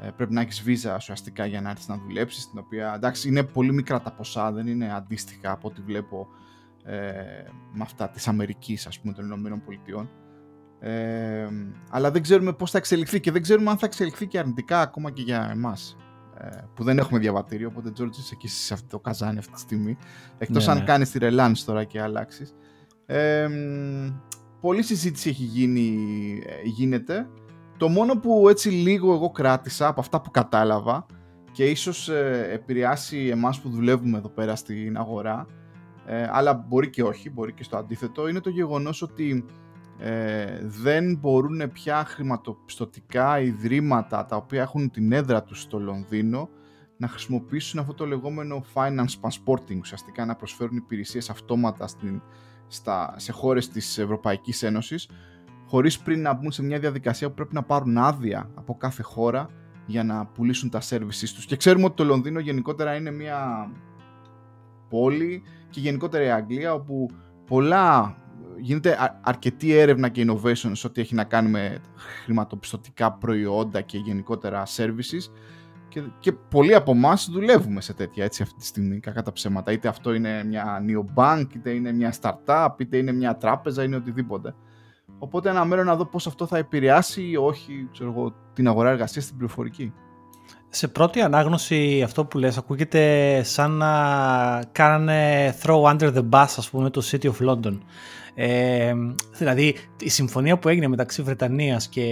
[0.00, 3.42] Ε, πρέπει να έχεις Visa ουσιαστικά για να έρθεις να δουλέψεις, την οποία εντάξει είναι
[3.42, 6.28] πολύ μικρά τα ποσά, δεν είναι αντίστοιχα από ό,τι βλέπω
[6.84, 7.00] ε,
[7.72, 10.10] με αυτά της Αμερικής ας πούμε των Ηνωμένων Πολιτειών.
[10.80, 11.48] Ε,
[11.90, 15.10] αλλά δεν ξέρουμε πώς θα εξελιχθεί και δεν ξέρουμε αν θα εξελιχθεί και αρνητικά ακόμα
[15.10, 16.07] και για εμάς ε,
[16.74, 19.96] που δεν έχουμε διαβατήριο οπότε George είσαι εκεί σε αυτό το καζάνι αυτή τη στιγμή.
[20.38, 20.84] Εκτός ναι, αν ναι.
[20.84, 22.54] κάνεις τη ρελάνς τώρα και αλλάξεις.
[23.06, 23.48] Ε,
[24.60, 25.98] πολλή συζήτηση έχει γίνει,
[26.46, 27.28] ε, γίνεται.
[27.76, 31.06] Το μόνο που έτσι λίγο εγώ κράτησα από αυτά που κατάλαβα
[31.52, 35.46] και ίσως ε, επηρεάσει εμάς που δουλεύουμε εδώ πέρα στην αγορά
[36.06, 39.44] ε, αλλά μπορεί και όχι, μπορεί και στο αντίθετο είναι το γεγονός ότι
[39.98, 46.48] ε, δεν μπορούν πια χρηματοπιστωτικά ιδρύματα τα οποία έχουν την έδρα τους στο Λονδίνο
[46.96, 52.22] να χρησιμοποιήσουν αυτό το λεγόμενο finance passporting, ουσιαστικά να προσφέρουν υπηρεσίες αυτόματα στην,
[52.66, 55.08] στα, σε χώρες της Ευρωπαϊκής Ένωσης
[55.66, 59.50] χωρίς πριν να μπουν σε μια διαδικασία που πρέπει να πάρουν άδεια από κάθε χώρα
[59.86, 61.46] για να πουλήσουν τα services τους.
[61.46, 63.70] Και ξέρουμε ότι το Λονδίνο γενικότερα είναι μια
[64.88, 67.10] πόλη και γενικότερα η Αγγλία όπου
[67.46, 68.16] πολλά
[68.60, 71.78] γίνεται αρκετή έρευνα και innovation σε ό,τι έχει να κάνει με
[72.24, 75.30] χρηματοπιστωτικά προϊόντα και γενικότερα services
[75.88, 79.72] και, και πολλοί από εμάς δουλεύουμε σε τέτοια έτσι αυτή τη στιγμή, κακά τα ψέματα.
[79.72, 80.82] Είτε αυτό είναι μια
[81.14, 84.54] bank, είτε είναι μια startup, είτε είναι μια τράπεζα, είναι οτιδήποτε.
[85.18, 89.24] Οπότε αναμένω να δω πώς αυτό θα επηρεάσει ή όχι ξέρω εγώ, την αγορά εργασίας
[89.24, 89.92] στην πληροφορική.
[90.68, 96.70] Σε πρώτη ανάγνωση αυτό που λες ακούγεται σαν να κάνανε throw under the bus ας
[96.70, 97.78] πούμε το City of London.
[98.40, 98.94] Ε,
[99.36, 102.04] δηλαδή η συμφωνία που έγινε μεταξύ Βρετανίας και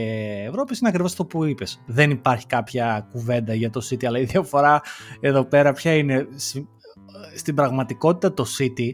[0.49, 1.83] Ευρώπης είναι ακριβώς το που είπες.
[1.87, 4.81] Δεν υπάρχει κάποια κουβέντα για το City αλλά η διαφορά
[5.21, 6.27] εδώ πέρα ποια είναι
[7.37, 8.91] στην πραγματικότητα το City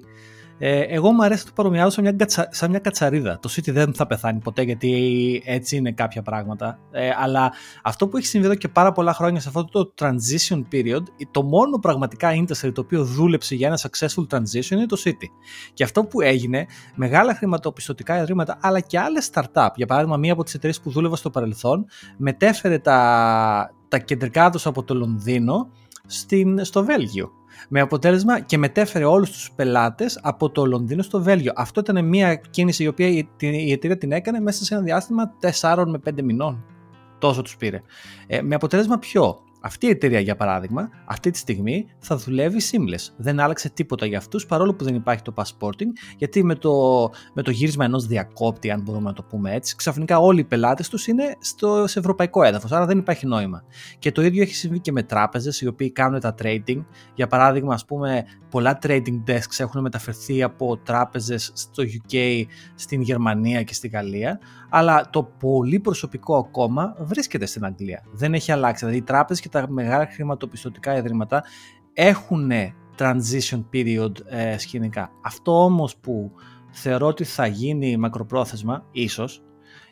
[0.65, 3.39] ε, εγώ μου αρέσει να το παρομοιάζω σαν μια, σαν μια κατσαρίδα.
[3.39, 6.79] Το City δεν θα πεθάνει ποτέ γιατί έτσι είναι κάποια πράγματα.
[6.91, 10.63] Ε, αλλά αυτό που έχει συμβεί εδώ και πάρα πολλά χρόνια σε αυτό το transition
[10.73, 15.27] period, το μόνο πραγματικά industry το οποίο δούλεψε για ένα successful transition είναι το City.
[15.75, 19.69] Και αυτό που έγινε, μεγάλα χρηματοπιστωτικά ιδρύματα αλλά και άλλες startup.
[19.75, 24.67] Για παράδειγμα, μία από τις εταιρείες που δούλευα στο παρελθόν μετέφερε τα, τα κεντρικά τους
[24.67, 25.69] από το Λονδίνο
[26.07, 27.33] στην, στο Βέλγιο
[27.69, 31.53] με αποτέλεσμα και μετέφερε όλους τους πελάτες από το Λονδίνο στο Βέλγιο.
[31.57, 35.85] Αυτό ήταν μια κίνηση η οποία η εταιρεία την έκανε μέσα σε ένα διάστημα 4
[35.87, 36.65] με 5 μηνών.
[37.19, 37.83] Τόσο τους πήρε.
[38.27, 43.13] Ε, με αποτέλεσμα ποιο, αυτή η εταιρεία, για παράδειγμα, αυτή τη στιγμή θα δουλεύει seamless.
[43.17, 46.71] Δεν άλλαξε τίποτα για αυτούς, παρόλο που δεν υπάρχει το passporting, γιατί με το,
[47.35, 50.89] με το γύρισμα ενός διακόπτη, αν μπορούμε να το πούμε έτσι, ξαφνικά όλοι οι πελάτες
[50.89, 52.73] τους είναι στο, σε ευρωπαϊκό έδαφος.
[52.73, 53.65] Άρα δεν υπάρχει νόημα.
[53.99, 56.85] Και το ίδιο έχει συμβεί και με τράπεζες οι οποίοι κάνουν τα trading.
[57.15, 62.43] Για παράδειγμα, ας πούμε, πολλά trading desks έχουν μεταφερθεί από τράπεζες στο UK,
[62.75, 64.41] στην Γερμανία και στη Γαλλία
[64.75, 68.03] αλλά το πολύ προσωπικό ακόμα βρίσκεται στην Αγγλία.
[68.13, 68.85] Δεν έχει αλλάξει.
[68.85, 71.45] Δηλαδή οι τράπεζες και τα μεγάλα χρηματοπιστωτικά ιδρύματα
[71.93, 72.51] έχουν
[72.99, 75.11] transition period ε, σκηνικά.
[75.23, 76.31] Αυτό όμως που
[76.71, 79.43] θεωρώ ότι θα γίνει μακροπρόθεσμα, ίσως,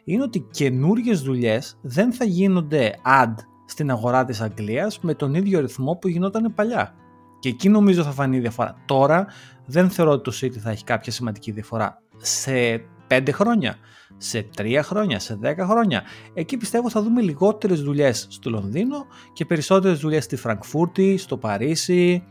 [0.04, 5.60] είναι ότι καινούριε δουλειές δεν θα γίνονται ad στην αγορά της Αγγλίας με τον ίδιο
[5.60, 6.94] ρυθμό που γινόταν παλιά.
[7.38, 8.76] Και εκεί νομίζω θα φανεί η διαφορά.
[8.86, 9.26] Τώρα
[9.66, 12.02] δεν θεωρώ ότι το City θα έχει κάποια σημαντική διαφορά.
[12.16, 13.76] Σε πέντε χρόνια
[14.16, 16.02] σε 3 χρόνια, σε 10 χρόνια.
[16.34, 22.22] Εκεί πιστεύω θα δούμε λιγότερες δουλειές στο Λονδίνο και περισσότερες δουλειές στη Φραγκφούρτη, στο Παρίσι.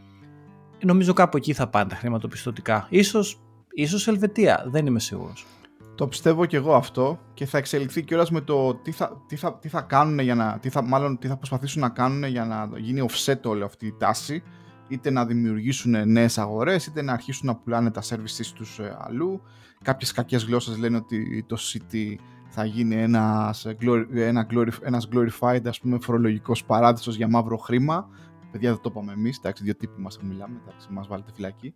[0.84, 2.88] Νομίζω κάπου εκεί θα πάνε τα χρηματοπιστωτικά.
[2.90, 5.46] Ίσως, ίσως Ελβετία, δεν είμαι σίγουρος.
[5.96, 9.58] Το πιστεύω και εγώ αυτό και θα εξελιχθεί κιόλας με το τι θα, τι θα,
[9.58, 10.60] τι θα κάνουν για να.
[10.60, 13.96] Τι θα, μάλλον τι θα προσπαθήσουν να κάνουν για να γίνει offset όλη αυτή η
[14.00, 14.44] τάση.
[14.90, 19.42] Είτε να δημιουργήσουν νέες αγορές, είτε να αρχίσουν να πουλάνε τα services τους ε, αλλού
[19.82, 22.16] κάποιες κακές γλώσσες λένε ότι το City
[22.50, 23.66] θα γίνει ένας,
[24.14, 24.48] ένα
[24.84, 28.10] ένας glorified ας πούμε φορολογικός παράδεισος για μαύρο χρήμα.
[28.52, 31.74] Παιδιά δεν το είπαμε εμείς, εντάξει, δύο τύποι μας μιλάμε, εντάξει, μας βάλετε φυλακή.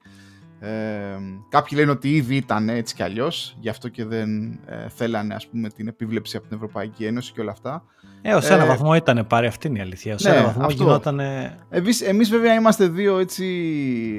[0.64, 5.34] Ε, κάποιοι λένε ότι ήδη ήταν έτσι κι αλλιώς, γι' αυτό και δεν ε, θέλανε
[5.34, 7.84] ας πούμε, την επίβλεψη από την Ευρωπαϊκή Ένωση και όλα αυτά.
[8.22, 10.14] Ε, ως ένα ε, βαθμό ήταν πάρει, αυτή είναι η αλήθεια.
[10.14, 10.84] Ως ναι, ένα βαθμό αυτό.
[10.84, 11.20] γινόταν.
[11.70, 13.46] Εμείς, εμείς βέβαια είμαστε δύο, έτσι,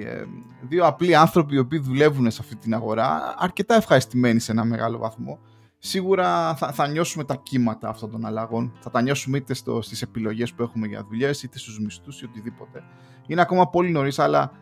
[0.07, 0.25] ε,
[0.69, 4.99] δύο απλοί άνθρωποι οι οποίοι δουλεύουν σε αυτή την αγορά, αρκετά ευχαριστημένοι σε ένα μεγάλο
[4.99, 5.39] βαθμό.
[5.79, 8.73] Σίγουρα θα, θα νιώσουμε τα κύματα αυτών των αλλαγών.
[8.81, 12.25] Θα τα νιώσουμε είτε στο, στις επιλογές που έχουμε για δουλειές, είτε στους μισθούς ή
[12.25, 12.83] οτιδήποτε.
[13.27, 14.53] Είναι ακόμα πολύ νωρίς, αλλά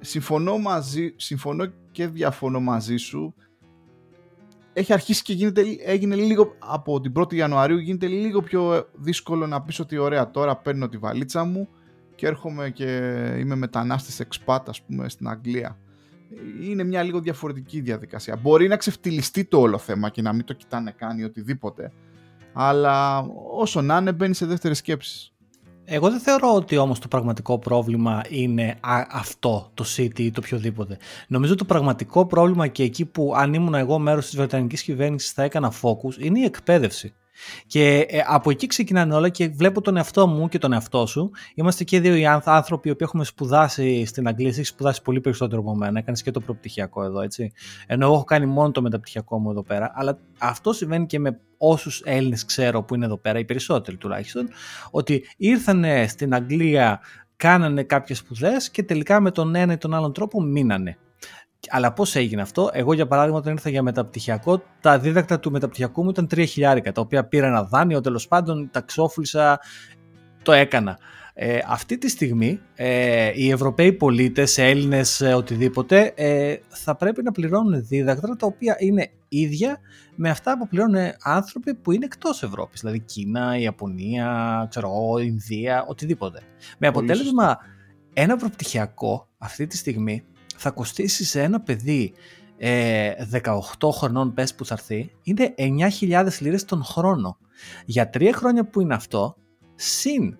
[0.00, 3.34] συμφωνώ, μαζί, συμφωνώ και διαφωνώ μαζί σου.
[4.72, 9.62] Έχει αρχίσει και γίνεται, έγινε λίγο από την 1η Ιανουαρίου γίνεται λίγο πιο δύσκολο να
[9.62, 11.68] πεις ότι ωραία τώρα παίρνω τη βαλίτσα μου
[12.14, 12.84] και έρχομαι και
[13.38, 15.78] είμαι μετανάστης expat ας πούμε στην Αγγλία.
[16.62, 18.36] είναι μια λίγο διαφορετική διαδικασία.
[18.36, 21.92] Μπορεί να ξεφτυλιστεί το όλο θέμα και να μην το κοιτάνε καν ή οτιδήποτε,
[22.52, 23.20] αλλά
[23.52, 25.32] όσο να είναι μπαίνει σε δεύτερη σκέψη.
[25.90, 28.78] Εγώ δεν θεωρώ ότι όμως το πραγματικό πρόβλημα είναι
[29.10, 30.98] αυτό, το City ή το οποιοδήποτε.
[31.28, 35.42] Νομίζω το πραγματικό πρόβλημα και εκεί που αν ήμουν εγώ μέρος της Βρετανικής κυβέρνησης θα
[35.42, 37.14] έκανα focus είναι η εκπαίδευση.
[37.66, 41.30] Και ε, από εκεί ξεκινάνε όλα και βλέπω τον εαυτό μου και τον εαυτό σου.
[41.54, 44.48] Είμαστε και δύο οι άνθρωποι που έχουμε σπουδάσει στην Αγγλία.
[44.48, 45.98] Έχει σπουδάσει πολύ περισσότερο από μένα.
[45.98, 47.52] Έκανες και το προπτυχιακό εδώ, έτσι.
[47.86, 49.92] Ενώ εγώ έχω κάνει μόνο το μεταπτυχιακό μου εδώ πέρα.
[49.94, 54.48] Αλλά αυτό συμβαίνει και με όσους Έλληνες ξέρω που είναι εδώ πέρα, οι περισσότεροι τουλάχιστον,
[54.90, 57.00] ότι ήρθαν στην Αγγλία,
[57.36, 60.98] κάνανε κάποιες σπουδές και τελικά με τον ένα ή τον άλλον τρόπο μείνανε.
[61.68, 66.04] Αλλά πώς έγινε αυτό, εγώ για παράδειγμα, όταν ήρθα για μεταπτυχιακό, τα δίδακτα του μεταπτυχιακού
[66.04, 69.60] μου ήταν 3 χιλιάρικα, τα οποία πήρα ένα δάνειο, τέλος πάντων, τα ξόφλησα,
[70.42, 70.98] το έκανα.
[71.40, 77.32] Ε, αυτή τη στιγμή ε, οι Ευρωπαίοι πολίτες, Έλληνες, ε, οτιδήποτε ε, θα πρέπει να
[77.32, 79.80] πληρώνουν δίδακτρα τα οποία είναι ίδια
[80.14, 84.90] με αυτά που πληρώνουν άνθρωποι που είναι εκτός Ευρώπης, δηλαδή Κίνα, Ιαπωνία, ξέρω,
[85.22, 86.42] Ινδία, οτιδήποτε.
[86.78, 87.58] Με αποτέλεσμα
[88.12, 90.24] ένα προπτυχιακό αυτή τη στιγμή
[90.58, 92.12] θα κοστίσει σε ένα παιδί
[92.58, 95.54] ε, 18 χρονών πες που θα έρθει είναι
[96.00, 97.38] 9.000 λίρες τον χρόνο.
[97.84, 99.36] Για τρία χρόνια που είναι αυτό,
[99.74, 100.38] συν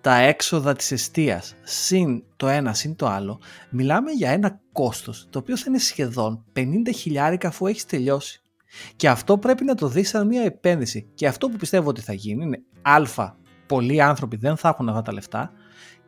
[0.00, 5.38] τα έξοδα της εστίας, συν το ένα, συν το άλλο, μιλάμε για ένα κόστος το
[5.38, 6.62] οποίο θα είναι σχεδόν 50
[6.94, 8.42] χιλιάρικα αφού έχεις τελειώσει.
[8.96, 11.10] Και αυτό πρέπει να το δεις σαν μια επένδυση.
[11.14, 13.32] Και αυτό που πιστεύω ότι θα γίνει είναι α,
[13.66, 15.52] πολλοί άνθρωποι δεν θα έχουν αυτά τα λεφτά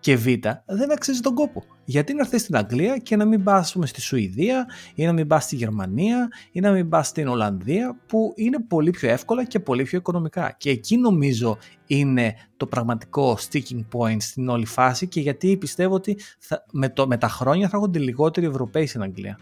[0.01, 0.27] και Β,
[0.67, 1.65] δεν αξίζει τον κόπο.
[1.85, 5.45] Γιατί να έρθεις στην Αγγλία και να μην πας στη Σουηδία ή να μην πας
[5.45, 9.83] στη Γερμανία ή να μην πας στην Ολλανδία που είναι πολύ πιο εύκολα και πολύ
[9.83, 10.55] πιο οικονομικά.
[10.59, 16.19] Και εκεί νομίζω είναι το πραγματικό sticking point στην όλη φάση και γιατί πιστεύω ότι
[16.39, 19.39] θα, με, το, με τα χρόνια θα έχουν λιγότεροι Ευρωπαίοι στην Αγγλία.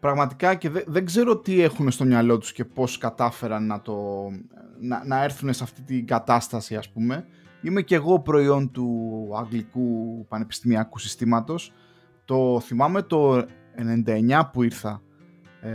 [0.00, 4.28] Πραγματικά και δεν, ξέρω τι έχουν στο μυαλό τους και πώς κατάφεραν να, το,
[4.80, 7.26] να, να έρθουν σε αυτή την κατάσταση ας πούμε
[7.66, 11.72] Είμαι και εγώ προϊόν του αγγλικού πανεπιστημιακού συστήματος.
[12.24, 13.46] Το θυμάμαι το
[14.06, 15.02] 99 που ήρθα
[15.60, 15.72] ε,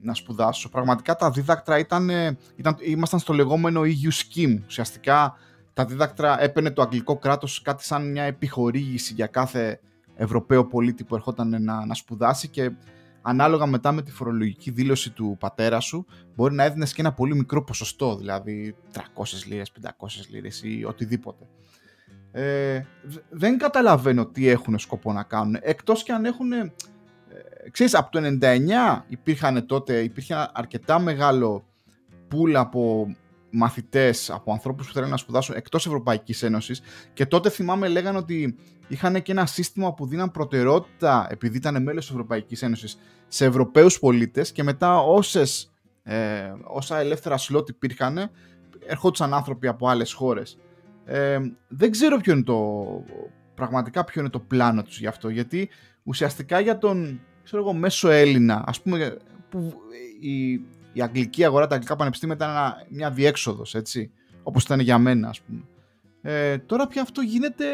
[0.00, 0.68] να σπουδάσω.
[0.68, 2.08] Πραγματικά τα δίδακτρα ήταν,
[2.56, 4.58] ήταν, ήμασταν στο λεγόμενο EU Scheme.
[4.66, 5.34] Ουσιαστικά
[5.72, 9.80] τα δίδακτρα έπαιρνε το αγγλικό κράτος κάτι σαν μια επιχορήγηση για κάθε
[10.16, 12.70] Ευρωπαίο πολίτη που ερχόταν να, να σπουδάσει και
[13.26, 17.34] ανάλογα μετά με τη φορολογική δήλωση του πατέρα σου, μπορεί να έδινες και ένα πολύ
[17.34, 19.00] μικρό ποσοστό, δηλαδή 300
[19.46, 19.90] λίρες, 500
[20.28, 21.48] λίρες ή οτιδήποτε.
[22.32, 22.84] Ε,
[23.30, 26.52] δεν καταλαβαίνω τι έχουν σκοπό να κάνουν, εκτός και αν έχουν...
[26.52, 26.72] Ε,
[27.70, 31.64] ξέρεις, από το 99 υπήρχαν τότε, υπήρχε αρκετά μεγάλο
[32.28, 33.14] πουλ από
[33.54, 38.56] μαθητές, από ανθρώπους που θέλουν να σπουδάσουν εκτός Ευρωπαϊκής Ένωσης και τότε θυμάμαι λέγανε ότι
[38.88, 43.98] είχαν και ένα σύστημα που δίναν προτεραιότητα επειδή ήταν μέλος της Ευρωπαϊκής Ένωσης σε Ευρωπαίους
[43.98, 48.30] πολίτες και μετά όσες, ε, όσα ελεύθερα σλότ υπήρχαν
[48.86, 50.58] ερχόντουσαν άνθρωποι από άλλες χώρες.
[51.04, 51.38] Ε,
[51.68, 52.86] δεν ξέρω ποιο είναι το,
[53.54, 55.68] πραγματικά ποιο είναι το πλάνο τους γι' αυτό γιατί
[56.02, 59.16] ουσιαστικά για τον ξέρω εγώ, μέσο Έλληνα ας πούμε
[59.48, 59.74] που
[60.20, 60.60] η,
[60.94, 62.50] η αγγλική αγορά, τα αγγλικά πανεπιστήμια ήταν
[62.88, 64.10] μια διέξοδος έτσι
[64.42, 65.62] όπως ήταν για μένα ας πούμε.
[66.22, 67.64] Ε, τώρα πια αυτό γίνεται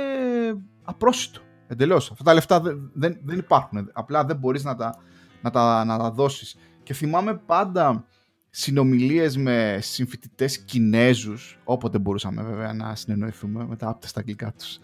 [0.82, 1.40] απρόσιτο.
[1.66, 2.10] Εντελώς.
[2.10, 3.90] Αυτά τα λεφτά δεν, δεν, δεν υπάρχουν.
[3.92, 4.96] Απλά δεν μπορείς να τα,
[5.42, 6.56] να, τα, να τα δώσεις.
[6.82, 8.04] Και θυμάμαι πάντα
[8.50, 14.78] συνομιλίες με συμφοιτητές Κινέζους, όποτε μπορούσαμε βέβαια να συνεννοηθούμε με τα άπτε στα αγγλικά τους.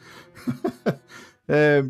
[1.57, 1.83] ε,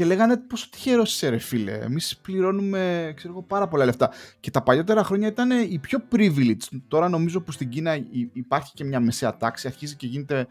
[0.00, 1.72] και λέγανε πόσο τυχερός είσαι, ρε φίλε.
[1.72, 4.10] Εμείς πληρώνουμε ξέρω εγώ, πάρα πολλά λεφτά.
[4.40, 6.80] Και τα παλιότερα χρόνια ήταν οι πιο privileged.
[6.88, 7.96] Τώρα νομίζω που στην Κίνα
[8.32, 10.46] υπάρχει και μια μεσαία τάξη, αρχίζει και γίνεται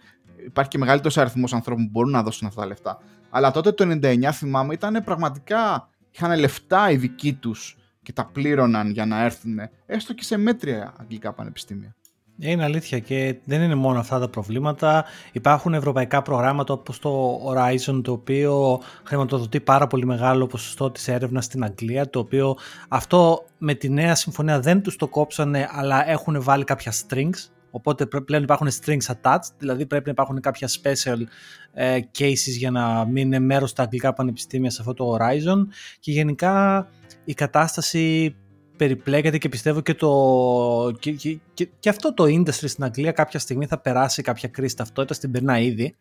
[0.45, 2.97] υπάρχει και μεγαλύτερος αριθμός ανθρώπων που μπορούν να δώσουν αυτά τα λεφτά.
[3.29, 5.89] Αλλά τότε το 99 θυμάμαι ήταν πραγματικά.
[6.11, 10.93] Είχαν λεφτά οι δικοί τους και τα πλήρωναν για να έρθουν έστω και σε μέτρια
[10.99, 11.95] αγγλικά πανεπιστήμια.
[12.41, 15.05] Είναι αλήθεια και δεν είναι μόνο αυτά τα προβλήματα.
[15.31, 21.45] Υπάρχουν ευρωπαϊκά προγράμματα όπως το Horizon το οποίο χρηματοδοτεί πάρα πολύ μεγάλο ποσοστό της έρευνας
[21.45, 22.55] στην Αγγλία το οποίο
[22.87, 28.05] αυτό με τη νέα συμφωνία δεν τους το κόψανε αλλά έχουν βάλει κάποια strings Οπότε
[28.05, 31.17] πλέον υπάρχουν strings attached, δηλαδή πρέπει να υπάρχουν κάποια special
[31.73, 35.67] ε, cases για να μην είναι μέρος στα αγγλικά πανεπιστήμια σε αυτό το Horizon
[35.99, 36.87] και γενικά
[37.25, 38.35] η κατάσταση
[38.79, 43.65] περιπλέκεται και πιστεύω και, το, και, και, και, αυτό το industry στην Αγγλία κάποια στιγμή
[43.65, 45.95] θα περάσει κάποια κρίση ταυτότητας, την περνά ήδη.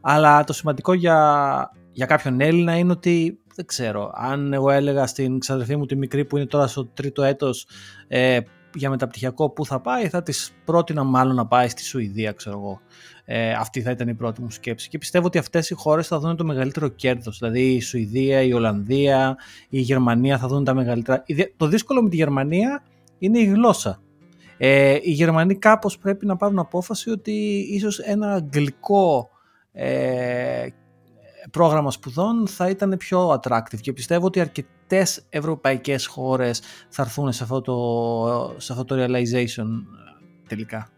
[0.00, 5.38] Αλλά το σημαντικό για, για κάποιον Έλληνα είναι ότι δεν ξέρω, αν εγώ έλεγα στην
[5.38, 7.66] ξαδερφή μου τη μικρή που είναι τώρα στο τρίτο έτος
[8.08, 8.38] ε,
[8.76, 12.80] για μεταπτυχιακό που θα πάει, θα της πρότεινα μάλλον να πάει στη Σουηδία, ξέρω εγώ.
[13.24, 14.88] Ε, αυτή θα ήταν η πρώτη μου σκέψη.
[14.88, 17.38] Και πιστεύω ότι αυτές οι χώρες θα δουν το μεγαλύτερο κέρδος.
[17.38, 19.36] Δηλαδή η Σουηδία, η Ολλανδία,
[19.68, 21.24] η Γερμανία θα δουν τα μεγαλύτερα.
[21.56, 22.82] Το δύσκολο με τη Γερμανία
[23.18, 24.00] είναι η γλώσσα.
[24.58, 27.32] Ε, οι Γερμανοί κάπως πρέπει να πάρουν απόφαση ότι
[27.70, 29.30] ίσως ένα αγγλικό
[29.72, 30.66] ε,
[31.56, 37.42] πρόγραμμα σπουδών θα ήταν πιο attractive και πιστεύω ότι αρκετές ευρωπαϊκές χώρες θα έρθουν σε
[37.42, 39.66] αυτό το, σε αυτό το realization
[40.48, 40.88] τελικά.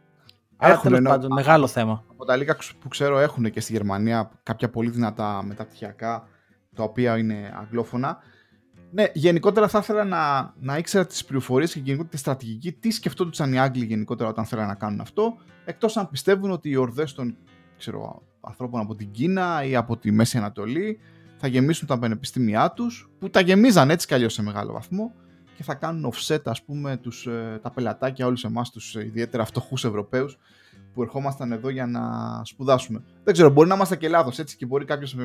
[0.58, 2.04] Έχουν Άρα, πάντων, μεγάλο θέμα.
[2.10, 6.28] Από τα λίγα που ξέρω έχουν και στη Γερμανία κάποια πολύ δυνατά μεταπτυχιακά
[6.74, 8.18] τα οποία είναι αγγλόφωνα.
[8.90, 13.52] Ναι, γενικότερα θα ήθελα να, να ήξερα τις πληροφορίες και γενικότερα τη στρατηγική, τι σκεφτόντουσαν
[13.52, 17.36] οι Άγγλοι γενικότερα όταν θέλανε να κάνουν αυτό, εκτός αν πιστεύουν ότι οι ορδές των
[17.78, 20.98] ξέρω, ανθρώπων από την Κίνα ή από τη Μέση Ανατολή
[21.36, 25.12] θα γεμίσουν τα πανεπιστήμια τους, που τα γεμίζαν έτσι κι αλλιώς σε μεγάλο βαθμό
[25.58, 29.44] και θα κάνουν offset ας πούμε τους, ε, τα πελατάκια όλους εμάς τους ε, ιδιαίτερα
[29.44, 30.38] φτωχούς Ευρωπαίους
[30.94, 32.00] που ερχόμασταν εδώ για να
[32.44, 33.02] σπουδάσουμε.
[33.24, 35.16] Δεν ξέρω, μπορεί να είμαστε και λάθος έτσι και μπορεί κάποιος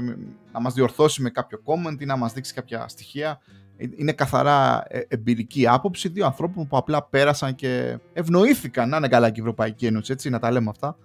[0.52, 3.40] να μας διορθώσει με κάποιο comment ή να μας δείξει κάποια στοιχεία.
[3.78, 9.28] Ε, είναι καθαρά εμπειρική άποψη δύο ανθρώπων που απλά πέρασαν και ευνοήθηκαν να είναι καλά
[9.28, 10.98] και η Ευρωπαϊκή Ένωση, έτσι, να τα λέμε αυτά,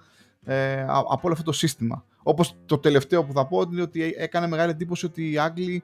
[0.45, 2.05] ε, από όλο αυτό το σύστημα.
[2.23, 5.83] Όπως το τελευταίο που θα πω είναι ότι έκανε μεγάλη εντύπωση ότι οι Άγγλοι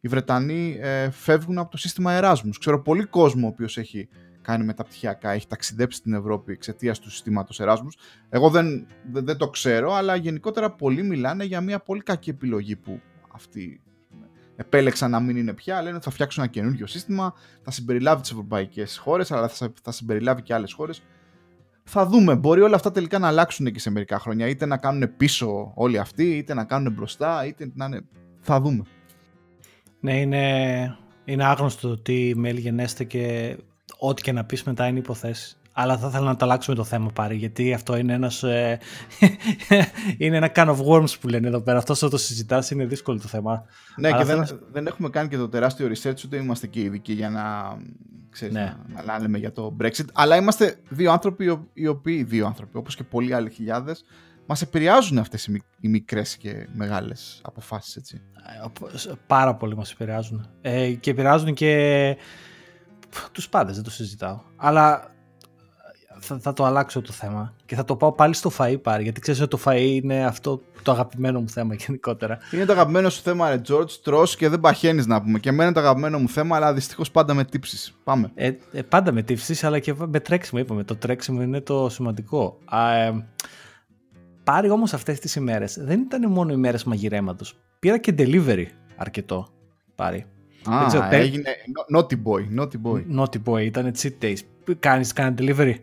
[0.00, 2.58] οι Βρετανοί ε, φεύγουν από το σύστημα Εράσμους.
[2.58, 4.08] Ξέρω πολύ κόσμο ο οποίος έχει
[4.42, 7.96] κάνει μεταπτυχιακά, έχει ταξιδέψει στην Ευρώπη εξαιτίας του συστήματος Εράσμους.
[8.28, 13.00] Εγώ δεν, δεν, το ξέρω, αλλά γενικότερα πολλοί μιλάνε για μια πολύ κακή επιλογή που
[13.32, 13.80] αυτοί
[14.56, 15.82] επέλεξαν να μην είναι πια.
[15.82, 19.92] Λένε ότι θα φτιάξουν ένα καινούργιο σύστημα, θα συμπεριλάβει τις ευρωπαϊκές χώρες, αλλά θα, θα
[19.92, 21.02] συμπεριλάβει και άλλες χώρες.
[21.88, 22.34] Θα δούμε.
[22.34, 24.48] Μπορεί όλα αυτά τελικά να αλλάξουν και σε μερικά χρόνια.
[24.48, 28.00] Είτε να κάνουν πίσω όλοι αυτοί, είτε να κάνουν μπροστά, είτε να είναι.
[28.40, 28.82] Θα δούμε.
[30.00, 33.56] Ναι, είναι, είναι άγνωστο τι μέλη γενέστε και
[33.98, 35.60] ό,τι και να πεις μετά είναι υποθέσεις.
[35.78, 38.78] Αλλά θα ήθελα να το αλλάξουμε το θέμα πάρει, γιατί αυτό είναι ένας, ε,
[40.18, 41.78] είναι ένα can of worms που λένε εδώ πέρα.
[41.78, 43.64] Αυτός όσο το συζητάς είναι δύσκολο το θέμα.
[43.96, 47.30] Ναι, και δεν, δεν έχουμε κάνει και το τεράστιο research, ούτε είμαστε και ειδικοί για
[47.30, 47.76] να,
[48.30, 48.76] ξέρεις, ναι.
[48.94, 50.04] να, να λέμε για το Brexit.
[50.12, 54.04] Αλλά είμαστε δύο άνθρωποι, οι οποίοι, δύο άνθρωποι, όπως και πολλοί άλλοι χιλιάδες,
[54.46, 55.46] μας επηρεάζουν αυτές
[55.80, 58.22] οι μικρές και μεγάλες αποφάσεις, έτσι.
[59.08, 60.48] Ε, πάρα πολύ μας επηρεάζουν.
[60.60, 62.16] Ε, και επηρεάζουν και
[63.32, 64.40] τους πάντες, δεν το συζητάω.
[64.56, 65.14] Αλλά
[66.18, 69.20] θα, θα, το αλλάξω το θέμα και θα το πάω πάλι στο φαΐ πάρει, γιατί
[69.20, 72.38] ξέρεις ότι το φαΐ είναι αυτό το αγαπημένο μου θέμα γενικότερα.
[72.52, 75.38] Είναι το αγαπημένο σου θέμα, ρε George, τρως και δεν παχαίνεις να πούμε.
[75.38, 77.98] Και εμένα είναι το αγαπημένο μου θέμα, αλλά δυστυχώς πάντα με τύψεις.
[78.04, 78.30] Πάμε.
[78.34, 80.84] Ε, ε, πάντα με τύψεις, αλλά και με τρέξιμο, είπαμε.
[80.84, 82.58] Το τρέξιμο είναι το σημαντικό.
[82.64, 83.26] Α, ε,
[84.44, 85.78] πάρει όμως αυτές τις ημέρες.
[85.80, 87.58] Δεν ήταν μόνο ημέρες μαγειρέματος.
[87.78, 89.48] Πήρα και delivery αρκετό.
[89.94, 90.26] Πάρει.
[90.70, 91.50] Α, ξέρω, έγινε
[91.96, 93.18] naughty boy, naughty boy.
[93.18, 94.38] Naughty boy, ήταν cheat days.
[94.78, 95.74] Κάνεις κάνει delivery.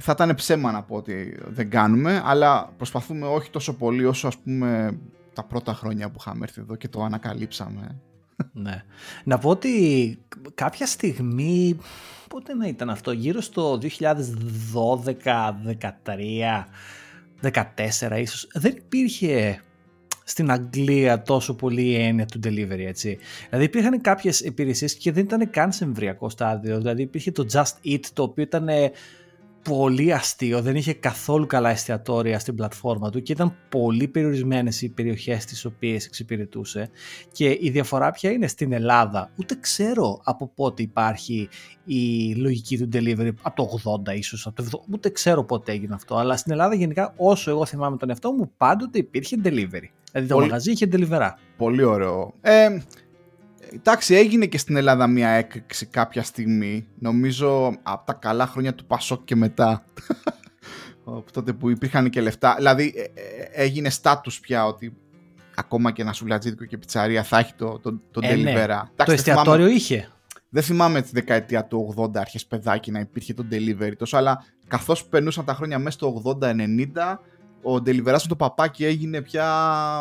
[0.00, 4.38] Θα ήταν ψέμα να πω ότι δεν κάνουμε, αλλά προσπαθούμε όχι τόσο πολύ όσο ας
[4.38, 4.98] πούμε
[5.32, 8.00] τα πρώτα χρόνια που είχαμε έρθει εδώ και το ανακαλύψαμε.
[8.52, 8.84] ναι.
[9.24, 10.18] Να πω ότι
[10.54, 11.78] κάποια στιγμή
[12.28, 13.88] πότε να ήταν αυτό, γύρω στο 2012,
[15.80, 16.64] 2013,
[17.42, 19.62] 14 ίσως, δεν υπήρχε
[20.24, 23.18] στην Αγγλία τόσο πολύ έννοια του delivery, έτσι.
[23.48, 27.88] Δηλαδή υπήρχαν κάποιες υπηρεσίες και δεν ήταν καν σε εμβριακό στάδιο, δηλαδή υπήρχε το Just
[27.92, 28.68] Eat, το οποίο ήταν
[29.62, 34.88] πολύ αστείο, δεν είχε καθόλου καλά εστιατόρια στην πλατφόρμα του και ήταν πολύ περιορισμένες οι
[34.88, 36.90] περιοχές τις οποίες εξυπηρετούσε
[37.32, 41.48] και η διαφορά πια είναι στην Ελλάδα, ούτε ξέρω από πότε υπάρχει
[41.84, 45.94] η λογική του delivery, από το 80 ίσως, από το 70, ούτε ξέρω πότε έγινε
[45.94, 49.88] αυτό, αλλά στην Ελλάδα γενικά όσο εγώ θυμάμαι τον εαυτό μου πάντοτε υπήρχε delivery.
[50.12, 51.30] Δηλαδή το μαγαζί είχε delivery.
[51.56, 52.34] Πολύ ωραίο.
[52.40, 52.78] Ε,
[53.72, 56.86] Εντάξει, έγινε και στην Ελλάδα μια έκρηξη κάποια στιγμή.
[56.98, 59.84] Νομίζω από τα καλά χρόνια του Πασόκ και μετά.
[61.32, 62.54] τότε που υπήρχαν και λεφτά.
[62.56, 64.96] Δηλαδή ε, ε, έγινε στάτους πια ότι
[65.54, 68.66] ακόμα και ένα σουλατζίδικο και πιτσαρία θα έχει το, το, το ε, ναι.
[68.94, 70.08] το εστιατόριο είχε.
[70.50, 75.04] Δεν θυμάμαι τη δεκαετία του 80 αρχές παιδάκι να υπήρχε το delivery τόσο, αλλά καθώς
[75.04, 76.54] περνούσαν τα χρόνια μέσα στο 80-90
[77.62, 79.46] ο Deliverás με το παπάκι έγινε πια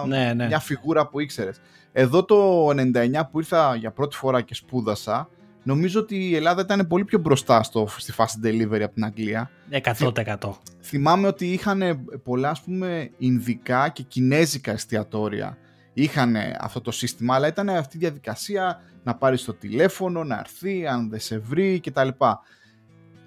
[0.07, 0.45] ναι, ναι.
[0.45, 1.59] μια φιγούρα που ήξερες.
[1.99, 5.29] Εδώ το 99 που ήρθα για πρώτη φορά και σπούδασα,
[5.63, 9.49] νομίζω ότι η Ελλάδα ήταν πολύ πιο μπροστά στο, στη φάση delivery από την Αγγλία.
[9.71, 10.49] 100%.
[10.81, 15.57] θυμάμαι ότι είχαν πολλά ας πούμε Ινδικά και Κινέζικα εστιατόρια.
[15.93, 20.87] Είχαν αυτό το σύστημα, αλλά ήταν αυτή η διαδικασία να πάρεις το τηλέφωνο, να έρθει,
[20.87, 22.07] αν δεν σε βρει κτλ.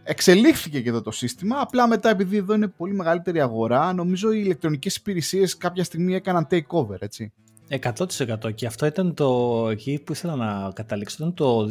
[0.02, 4.40] Εξελίχθηκε και εδώ το σύστημα, απλά μετά επειδή εδώ είναι πολύ μεγαλύτερη αγορά, νομίζω οι
[4.44, 7.32] ηλεκτρονικές υπηρεσίες κάποια στιγμή έκαναν takeover, έτσι.
[7.70, 11.16] 100% και αυτό ήταν το εκεί που ήθελα να καταλήξω.
[11.20, 11.68] Ήταν το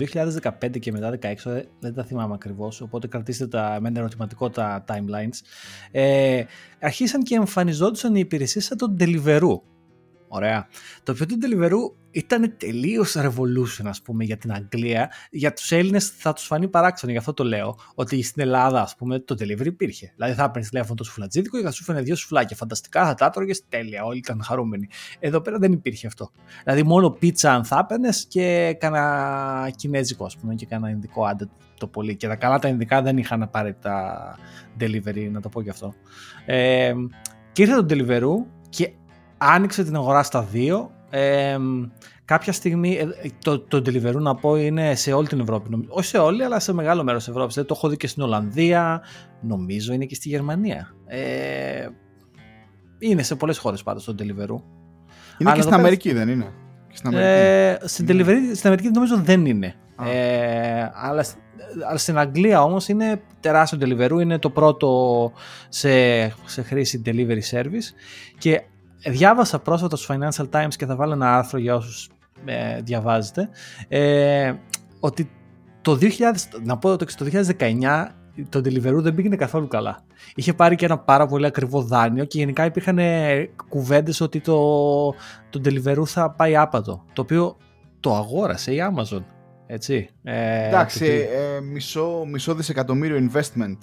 [0.62, 4.86] 2015 και μετά 2016 δεν τα θυμάμαι ακριβώς οπότε κρατήστε τα με ένα ερωτηματικό τα
[4.88, 5.40] timelines.
[5.92, 6.44] Ε,
[6.80, 9.60] αρχίσαν και εμφανιζόντουσαν οι υπηρεσίες σαν τον Deliveroo
[10.32, 10.68] Ωραία.
[11.04, 15.12] Το οποίο του Deliveroo ήταν τελείως revolution, ας πούμε, για την Αγγλία.
[15.32, 17.78] Για τους Έλληνες θα τους φανεί παράξενο, γι' αυτό το λέω.
[17.96, 20.12] Ότι στην Ελλάδα, ας πούμε, το delivery υπήρχε.
[20.16, 22.56] Δηλαδή θα έπαιρνες τηλέφωνο το σουφλατζίδικο και θα σου φέρνει δύο σουφλάκια.
[22.56, 24.04] Φανταστικά, θα τα έτρωγες τέλεια.
[24.04, 24.88] Όλοι ήταν χαρούμενοι.
[25.20, 26.32] Εδώ πέρα δεν υπήρχε αυτό.
[26.64, 31.50] Δηλαδή μόνο πίτσα αν θα έπαιρνες και κάνα κινέζικο, ας πούμε, και κάνα ειδικό άντε
[31.78, 32.16] το πολύ.
[32.16, 34.36] Και τα καλά τα ειδικά δεν είχαν απαραίτητα
[34.80, 35.94] delivery, να το πω γι' αυτό.
[36.46, 36.94] Ε,
[37.52, 38.92] και ήρθε το Deliveroo και
[39.40, 40.92] άνοιξε την αγορά στα δύο.
[41.10, 41.58] Ε,
[42.26, 45.86] κάποια στιγμή, ε, το, το Deliveroo να πω είναι σε όλη την Ευρώπη.
[45.88, 47.54] Όχι σε όλη, αλλά σε μεγάλο μέρος της Ευρώπης.
[47.54, 49.02] Δηλαδή, το έχω δει και στην Ολλανδία,
[49.42, 50.94] νομίζω είναι και στη Γερμανία.
[51.06, 51.88] Ε,
[53.00, 54.62] είναι σε πολλές χώρες πάντως το Deliveroo.
[55.38, 56.54] Είναι και στην Αμερική, δεν είναι;
[56.94, 57.30] στην Αμερική.
[57.30, 59.76] Ε, στην, Deliveroo, στην Αμερική νομίζω δεν είναι.
[60.06, 61.26] Ε, αλλά,
[61.90, 65.32] αλλά στην Αγγλία όμως είναι τεράστιο Deliveroo, είναι το πρώτο
[65.70, 65.90] σε,
[66.46, 67.94] σε χρήση delivery service
[68.38, 68.62] και
[69.08, 72.10] διάβασα πρόσφατα στους Financial Times και θα βάλω ένα άρθρο για όσους
[72.46, 73.50] ε, διαβάζετε
[73.88, 74.54] ε,
[75.00, 75.30] ότι
[75.82, 76.08] το 2000,
[76.64, 77.26] να πω ότι το
[77.58, 78.06] 2019
[78.50, 80.00] το Deliveroo δεν πήγαινε καθόλου καλά.
[80.36, 84.60] Είχε πάρει και ένα πάρα πολύ ακριβό δάνειο και γενικά υπήρχαν ε, κουβέντες ότι το,
[85.50, 87.06] το Deliveroo θα πάει άπατο.
[87.14, 87.58] Το οποίο
[88.00, 89.24] το αγόρασε η Amazon.
[89.68, 90.10] Έτσι.
[90.24, 93.78] Ε, Εντάξει, ε, μισό, μισό δισεκατομμύριο investment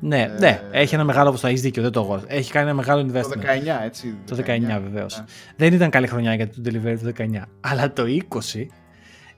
[0.00, 2.26] ναι, ε, ναι, έχει ένα μεγάλο θα έχεις δίκιο, δεν το αγόρασε.
[2.28, 3.34] Έχει κάνει ένα μεγάλο investment.
[3.34, 4.18] Το 19, έτσι.
[4.26, 5.18] Το 19, 19 βεβαίως.
[5.18, 5.24] Ναι.
[5.56, 7.42] Δεν ήταν καλή χρονιά για το delivery το 19.
[7.60, 8.66] Αλλά το 20,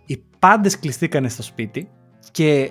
[0.06, 1.88] οι πάντες κλειστήκανε στο σπίτι
[2.30, 2.70] και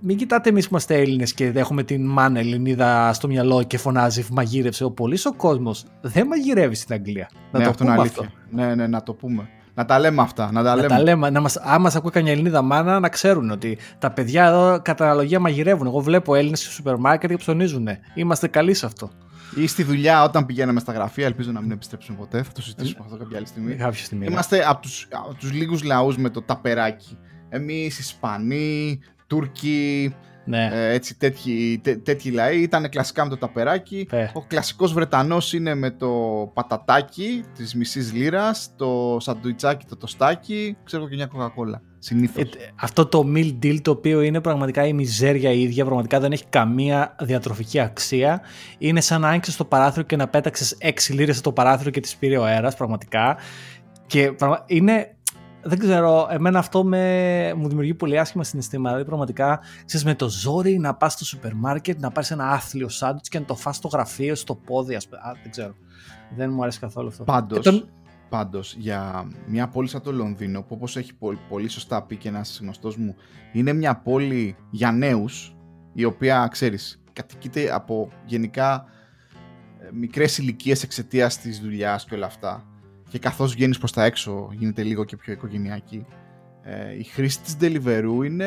[0.00, 4.26] μην κοιτάτε εμείς που είμαστε Έλληνες και έχουμε την μάνα Ελληνίδα στο μυαλό και φωνάζει
[4.32, 4.84] μαγείρευσε.
[4.84, 7.30] Ο πολύς ο κόσμος δεν μαγειρεύεις στην Αγγλία.
[7.52, 8.26] Να ναι, το αυτό πούμε αυτό.
[8.50, 9.48] Ναι, ναι, να το πούμε.
[9.76, 10.52] Να τα λέμε αυτά.
[10.52, 10.88] Να τα λέμε.
[10.88, 11.30] Να τα λέμε.
[11.30, 15.04] Να μας, άμα μας ακούει καμιά Ελληνίδα μάνα, να ξέρουν ότι τα παιδιά εδώ κατά
[15.04, 15.86] αναλογία μαγειρεύουν.
[15.86, 17.88] Εγώ βλέπω Έλληνες στο σούπερ μάρκετ και ψωνίζουν.
[18.14, 19.10] Είμαστε καλοί σε αυτό.
[19.54, 22.42] Ή στη δουλειά όταν πηγαίναμε στα γραφεία, ελπίζω να μην επιστρέψουμε ποτέ.
[22.42, 23.74] Θα το συζητήσουμε αυτό κάποια άλλη στιγμή.
[23.74, 24.24] Κάποια στιγμή.
[24.24, 24.32] Ναι.
[24.32, 25.08] Είμαστε από τους
[25.38, 27.18] τους λίγους λαούς με το ταπεράκι.
[27.48, 30.14] Εμείς, Ισπανοί, Τούρκοι,
[30.46, 30.70] ναι.
[30.72, 32.60] Ε, έτσι, τέτοιοι, τέ, τέτοιοι λαοί.
[32.60, 34.06] Ήταν κλασικά με το ταπεράκι.
[34.10, 34.26] Ε.
[34.32, 36.10] Ο κλασικός Βρετανός είναι με το
[36.54, 41.82] πατατάκι της μισής λίρας, το σαντουιτσάκι, το τοστάκι, ξέρω και μια κοκακόλα.
[41.98, 42.42] Συνήθως.
[42.42, 42.48] Ε,
[42.80, 46.44] αυτό το meal deal το οποίο είναι πραγματικά η μιζέρια η ίδια, πραγματικά δεν έχει
[46.50, 48.40] καμία διατροφική αξία.
[48.78, 52.16] Είναι σαν να άνοιξες το παράθυρο και να πέταξες 6 λίρες στο παράθυρο και τις
[52.16, 53.36] πήρε ο αέρας, πραγματικά.
[54.06, 54.32] Και
[54.66, 55.15] είναι
[55.66, 58.88] δεν ξέρω, εμένα αυτό με, μου δημιουργεί πολύ άσχημα συναισθήματα.
[58.88, 62.88] Δηλαδή, πραγματικά, ξέρεις, με το ζόρι να πας στο σούπερ μάρκετ, να πάρεις ένα άθλιο
[62.88, 65.20] σάντουιτς και να το φας στο γραφείο, στο πόδι, ας πούμε.
[65.42, 65.74] δεν ξέρω.
[66.36, 67.24] Δεν μου αρέσει καθόλου αυτό.
[67.24, 67.88] Πάντως, τον...
[68.28, 72.28] πάντως, για μια πόλη σαν το Λονδίνο, που όπως έχει πολύ, πολύ σωστά πει και
[72.28, 73.16] ένας γνωστός μου,
[73.52, 75.56] είναι μια πόλη για νέους,
[75.92, 78.84] η οποία, ξέρεις, κατοικείται από γενικά
[79.78, 82.64] ε, μικρές ηλικίες εξαιτίας της δουλειάς και όλα αυτά
[83.08, 86.06] και καθώς βγαίνεις προς τα έξω γίνεται λίγο και πιο οικογενειακή.
[86.62, 88.46] Ε, η χρήση της Deliveroo είναι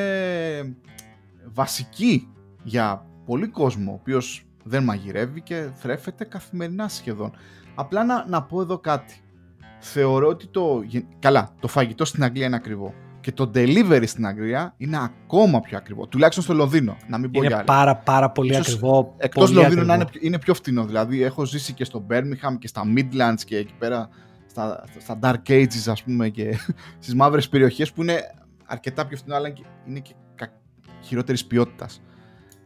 [1.45, 2.27] βασική
[2.63, 7.31] για πολύ κόσμο ο οποίος δεν μαγειρεύει και θρέφεται καθημερινά σχεδόν.
[7.75, 9.21] Απλά να, να πω εδώ κάτι.
[9.79, 10.83] Θεωρώ ότι το...
[11.19, 12.93] Καλά, το φαγητό στην Αγγλία είναι ακριβό.
[13.21, 16.07] Και το delivery στην Αγγλία είναι ακόμα πιο ακριβό.
[16.07, 16.97] Τουλάχιστον στο Λονδίνο.
[17.07, 19.13] Να μην πω είναι πάρα, πάρα πολύ Ίσως ακριβό.
[19.17, 20.85] Εκτός Λονδίνου να είναι, είναι πιο φθηνό.
[20.85, 24.09] Δηλαδή, έχω ζήσει και στο Birmingham και στα Midlands και εκεί πέρα
[24.59, 26.57] στα, στα Dark Ages ας πούμε και
[26.99, 28.21] στις μαύρες περιοχές που είναι
[28.65, 29.53] αρκετά πιο φθηνό αλλά
[29.87, 30.13] είναι και
[31.01, 32.01] χειρότερης ποιότητας.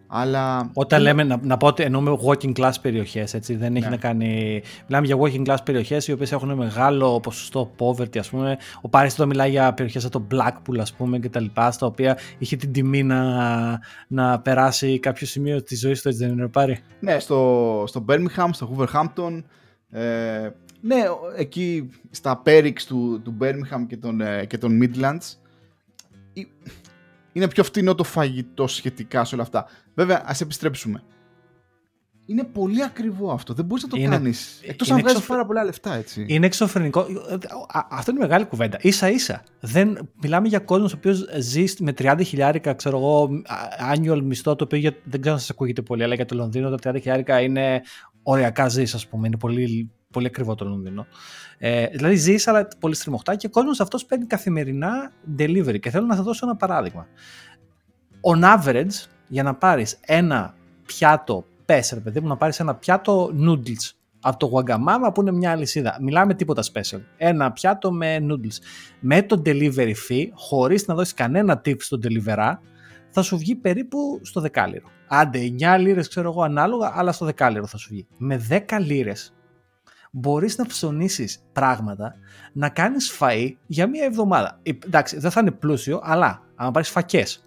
[0.07, 0.71] Αλλά...
[0.73, 3.91] Όταν λέμε, να, να πω ότι εννοούμε walking class περιοχές, έτσι, δεν έχει ναι.
[3.91, 4.61] να κάνει...
[4.87, 8.57] Μιλάμε για walking class περιοχές οι οποίες έχουν μεγάλο ποσοστό poverty, ας πούμε.
[8.81, 11.85] Ο Πάρης εδώ μιλάει για περιοχές σαν το Blackpool, ας πούμε, και τα λοιπά, στα
[11.85, 16.47] οποία είχε την τιμή να, να περάσει κάποιο σημείο της ζωής του, έτσι δεν είναι,
[16.47, 19.43] Πάρη; Ναι, στο, στο Birmingham, στο Wolverhampton,
[19.89, 20.49] ε,
[20.85, 21.03] ναι,
[21.37, 25.35] εκεί στα Πέριξ του, του Birmingham και των, ε, και των Midlands
[27.33, 29.65] είναι πιο φτηνό το φαγητό σχετικά σε όλα αυτά.
[29.93, 31.03] Βέβαια, ας επιστρέψουμε.
[32.25, 33.53] Είναι πολύ ακριβό αυτό.
[33.53, 34.61] Δεν μπορείς να το είναι, κάνεις.
[34.63, 36.25] Εκτός αν βγάζεις πάρα πολλά λεφτά, έτσι.
[36.27, 37.05] Είναι εξωφρενικό.
[37.89, 38.79] Αυτό είναι μεγάλη κουβέντα.
[38.83, 39.43] σα ίσα.
[39.59, 43.29] Δεν, μιλάμε για κόσμος ο οποίος ζει με 30 χιλιάρικα, ξέρω εγώ,
[43.93, 46.91] annual μισθό, το οποίο δεν ξέρω αν σας ακούγεται πολύ, αλλά για το Λονδίνο τα
[46.91, 47.81] 30 χιλιάρικα είναι
[48.23, 49.27] οριακά ζεις, ας πούμε.
[49.27, 51.07] Είναι πολύ πολύ ακριβό το Λονδίνο.
[51.57, 55.79] Ε, δηλαδή ζεις, αλλά πολύ στριμωχτά και ο κόσμος αυτός παίρνει καθημερινά delivery.
[55.79, 57.07] Και θέλω να σα δώσω ένα παράδειγμα.
[58.21, 60.55] On average, για να πάρεις ένα
[60.85, 63.91] πιάτο, πες ρε παιδί μου, να πάρεις ένα πιάτο noodles
[64.21, 65.97] Από το Wagamama που είναι μια αλυσίδα.
[66.01, 67.01] Μιλάμε τίποτα special.
[67.17, 68.57] Ένα πιάτο με noodles.
[68.99, 72.53] Με το delivery fee, χωρίς να δώσεις κανένα tip στον delivery,
[73.09, 74.87] θα σου βγει περίπου στο δεκάλυρο.
[75.07, 78.07] Άντε, 9 λίρες ξέρω εγώ ανάλογα, αλλά στο δεκάλυρο θα σου βγει.
[78.17, 79.33] Με 10 λίρες
[80.15, 82.15] μπορείς να ψωνίσεις πράγματα,
[82.53, 84.59] να κάνεις φαΐ για μία εβδομάδα.
[84.63, 87.43] Ε, εντάξει, δεν θα είναι πλούσιο, αλλά αν πάρεις φακές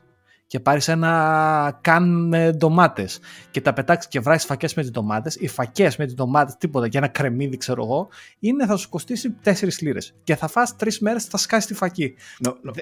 [0.46, 3.18] και πάρεις ένα καν με ντομάτες
[3.50, 6.88] και τα πετάξεις και βράσεις φακές με τις ντομάτες, οι φακές με τις ντομάτες, τίποτα,
[6.88, 10.14] και ένα κρεμμύδι ξέρω εγώ, είναι θα σου κοστίσει 4 λίρες.
[10.24, 12.14] Και θα φας 3 μέρες θα σκάσει τη φακή.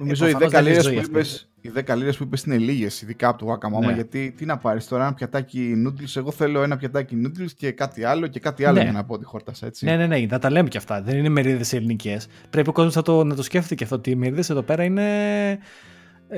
[0.01, 3.39] νομίζω οι 10 λίρες που είπες, οι 10 λίρες που είπες είναι λίγες, ειδικά από
[3.39, 3.93] το Guacamama, ναι.
[3.93, 6.17] γιατί τι να πάρεις τώρα, ένα πιατάκι noodles.
[6.17, 8.83] Εγώ θέλω ένα πιατάκι noodles και κάτι άλλο και κάτι άλλο ναι.
[8.83, 9.85] για να πω τη χόρτασα, έτσι.
[9.85, 11.03] Ναι, ναι, ναι, να τα λέμε και αυτά.
[11.03, 12.27] Δεν είναι μερίδες ελληνικές.
[12.51, 14.85] Πρέπει ο κόσμος να το, να το σκέφτεται και αυτό ότι οι μερίδες εδώ πέρα
[14.85, 15.03] είναι
[15.51, 15.59] ε,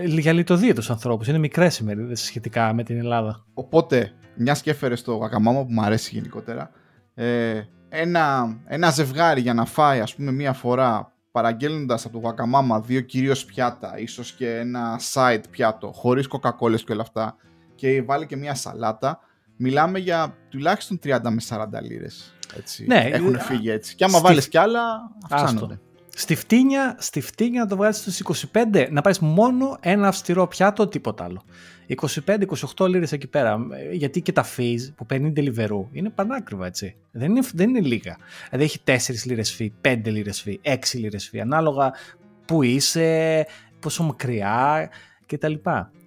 [0.05, 1.29] για λιτοδία του ανθρώπους.
[1.29, 3.45] Είναι μικρές οι μερίδες σχετικά με την Ελλάδα.
[3.55, 6.71] Οπότε, μιας και έφερες στο Guacamama που μου αρέσει γενικότερα,
[7.15, 12.83] ε, ένα, ένα ζευγάρι για να φάει, ας πούμε, μία φορά παραγγέλνοντας από το Wakamama
[12.83, 17.37] δύο κυρίως πιάτα, ίσως και ένα side πιάτο, χωρίς κοκακόλες και όλα αυτά,
[17.75, 19.19] και βάλει και μια σαλάτα,
[19.57, 22.35] μιλάμε για τουλάχιστον 30 με 40 λίρες.
[22.57, 22.87] Έτσι.
[22.87, 23.95] Ναι, Έχουν ε, φύγει έτσι.
[23.95, 24.27] Και άμα στη...
[24.27, 25.81] βάλεις κι άλλα, αυξάνονται.
[26.19, 28.21] Στη φτύνια, στη φτύνια να το βγάλεις στους
[28.53, 31.43] 25, να πάρεις μόνο ένα αυστηρό πιάτο, τίποτα άλλο.
[32.77, 33.59] 25-28 λίρες εκεί πέρα.
[33.93, 36.97] Γιατί και τα fees που παίρνει Deliveroo είναι πανάκριβα, έτσι.
[37.11, 38.17] Δεν είναι, δεν είναι λίγα.
[38.51, 41.93] Δηλαδή έχει 4 λίρες fee, 5 λίρες fee, 6 λίρες fee, ανάλογα
[42.45, 43.47] που είσαι,
[43.81, 44.91] πόσο μακριά
[45.27, 45.55] κτλ.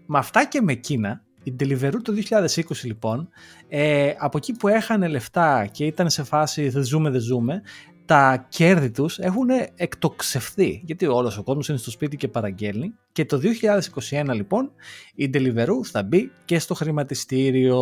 [0.06, 3.30] Με αυτά και με εκείνα, η Deliveroo το 2020 λοιπόν,
[3.68, 7.62] ε, από εκεί που έχανε λεφτά και ήταν σε φάση δεν ζούμε, δεν ζούμε,
[8.10, 12.94] τα κέρδη τους έχουν εκτοξευθεί γιατί όλος ο κόσμος είναι στο σπίτι και παραγγέλνει.
[13.12, 13.40] Και το
[14.10, 14.72] 2021 λοιπόν
[15.16, 17.80] η Deliveroo θα μπει και στο χρηματιστήριο.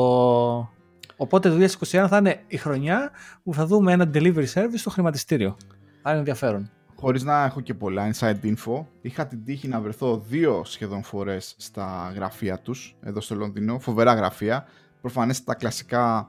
[1.18, 1.56] Οπότε το
[1.90, 3.12] 2021 θα είναι η χρονιά
[3.44, 5.58] που θα δούμε ένα delivery service στο χρηματιστήριο.
[6.02, 6.72] Άρα ενδιαφέρον.
[6.96, 11.56] Χωρίς να έχω και πολλά inside info, είχα την τύχη να βρεθώ δύο σχεδόν φορές
[11.58, 14.66] στα γραφεία τους, εδώ στο Λονδίνο, φοβερά γραφεία.
[15.02, 16.28] Προφανές τα κλασικά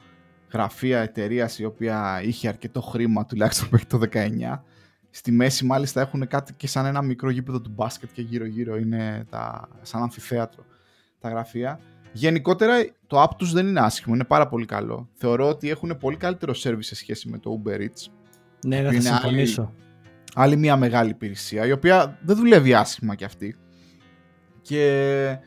[0.52, 4.60] γραφεία εταιρείας η οποία είχε αρκετό χρήμα τουλάχιστον μέχρι το 19.
[5.10, 8.76] Στη μέση μάλιστα έχουν κάτι και σαν ένα μικρό γήπεδο του μπάσκετ και γύρω γύρω
[8.76, 10.64] είναι τα, σαν αμφιθέατρο
[11.20, 11.80] τα γραφεία.
[12.12, 12.74] Γενικότερα
[13.06, 15.08] το app τους δεν είναι άσχημο, είναι πάρα πολύ καλό.
[15.12, 18.10] Θεωρώ ότι έχουν πολύ καλύτερο service σε σχέση με το Uber Eats.
[18.66, 19.62] Ναι, να θα συμφωνήσω.
[19.62, 19.72] Άλλη,
[20.34, 23.56] άλλη μια μεγάλη υπηρεσία, η οποία δεν δουλεύει άσχημα κι αυτή.
[24.62, 25.38] Και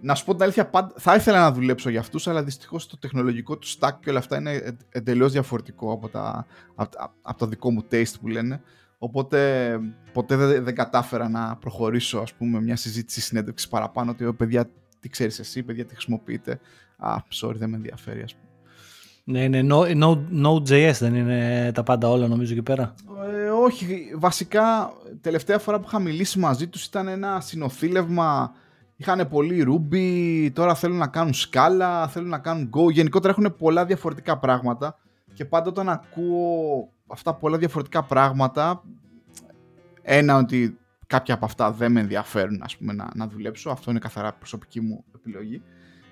[0.00, 3.58] να σου πω την αλήθεια, θα ήθελα να δουλέψω για αυτούς, αλλά δυστυχώς το τεχνολογικό
[3.58, 6.46] του stack και όλα αυτά είναι εντελώς διαφορετικό από, τα,
[7.22, 8.60] από, το δικό μου taste που λένε.
[8.98, 9.78] Οπότε
[10.12, 14.70] ποτέ δεν, δεν κατάφερα να προχωρήσω ας πούμε μια συζήτηση συνέντευξη παραπάνω ότι παιδιά
[15.00, 16.60] τι ξέρεις εσύ, παιδιά τι χρησιμοποιείτε.
[16.96, 18.50] Α, sorry δεν με ενδιαφέρει ας πούμε.
[19.24, 19.60] Ναι, ναι,
[20.42, 22.94] Node.js δεν είναι τα πάντα όλα νομίζω εκεί πέρα.
[23.34, 28.54] Ε, όχι, βασικά τελευταία φορά που είχα μιλήσει μαζί τους ήταν ένα συνοθήλευμα
[29.00, 32.92] Είχαν πολύ Ruby, τώρα θέλουν να κάνουν Scala, θέλουν να κάνουν Go.
[32.92, 34.98] Γενικότερα έχουν πολλά διαφορετικά πράγματα
[35.32, 38.82] και πάντα όταν ακούω αυτά πολλά διαφορετικά πράγματα
[40.02, 43.70] ένα ότι κάποια από αυτά δεν με ενδιαφέρουν ας πούμε, να, να δουλέψω.
[43.70, 45.62] Αυτό είναι καθαρά προσωπική μου επιλογή.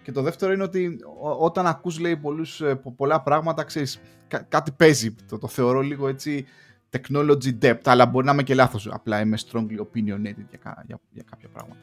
[0.03, 0.99] Και το δεύτερο είναι ότι
[1.39, 4.01] όταν ακούς λέει πολλούς, ε, πολλά πράγματα, ξέρεις,
[4.49, 5.15] κάτι παίζει.
[5.29, 6.47] Το, το θεωρώ λίγο έτσι
[6.91, 8.89] technology depth, αλλά μπορεί να είμαι και λάθος.
[8.93, 11.81] Απλά είμαι strongly opinionated για, για, για κάποια πράγματα.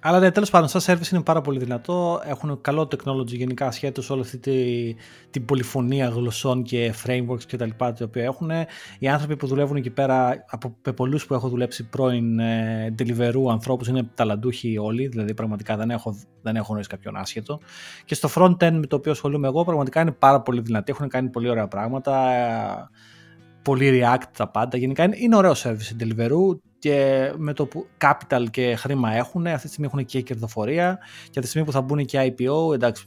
[0.00, 2.20] Αλλά ναι, τέλος πάντων, σαν service είναι πάρα πολύ δυνατό.
[2.24, 4.94] Έχουν καλό technology γενικά ασχέτως όλη αυτή τη,
[5.30, 7.68] την πολυφωνία γλωσσών και frameworks κτλ.
[7.76, 8.50] τα οποία έχουν.
[8.98, 13.88] Οι άνθρωποι που δουλεύουν εκεί πέρα, από πολλούς που έχω δουλέψει πρώην ε, deliveroo ανθρώπους,
[13.88, 15.06] είναι ταλαντούχοι όλοι.
[15.06, 17.60] Δηλαδή, πραγματικά δεν έχω, δεν έχω γνωρίσει κάποιον άσχετο.
[18.04, 20.92] Και στο front-end με το οποίο ασχολούμαι εγώ, πραγματικά είναι πάρα πολύ δυνατοί.
[20.92, 22.30] Έχουν κάνει πολύ ωραία πράγματα.
[22.30, 22.88] Ε,
[23.62, 24.76] πολύ React τα πάντα.
[24.76, 29.46] Γενικά είναι, είναι ωραίο service η Deliveroo και με το που capital και χρήμα έχουν,
[29.46, 32.74] αυτή τη στιγμή έχουν και κερδοφορία και αυτή τη στιγμή που θα μπουν και IPO,
[32.74, 33.06] εντάξει,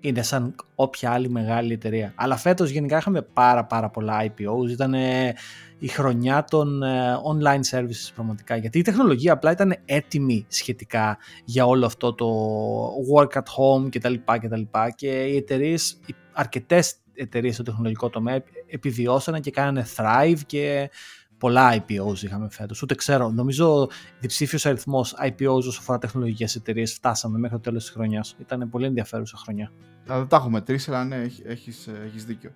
[0.00, 2.12] είναι σαν όποια άλλη μεγάλη εταιρεία.
[2.16, 4.94] Αλλά φέτος γενικά είχαμε πάρα πάρα πολλά IPOs, ήταν
[5.78, 11.66] η χρονιά των ε, online services πραγματικά, γιατί η τεχνολογία απλά ήταν έτοιμη σχετικά για
[11.66, 12.26] όλο αυτό το
[13.14, 14.14] work at home κτλ.
[14.14, 15.98] Και, και οι εταιρείες,
[16.32, 20.90] αρκετές εταιρείες στο τεχνολογικό τομέα επιβιώσανε και κάνανε thrive και
[21.40, 22.82] πολλά IPOs είχαμε φέτος.
[22.82, 23.30] Ούτε ξέρω.
[23.30, 23.88] Νομίζω
[24.20, 28.36] διψήφιος αριθμός IPOs όσο αφορά τεχνολογικές εταιρείες φτάσαμε μέχρι το τέλος της χρονιάς.
[28.40, 29.72] Ήταν πολύ ενδιαφέρουσα χρονιά.
[30.04, 32.50] Δεν τα έχουμε τρεις, αλλά ναι, έχεις έχεις δίκιο.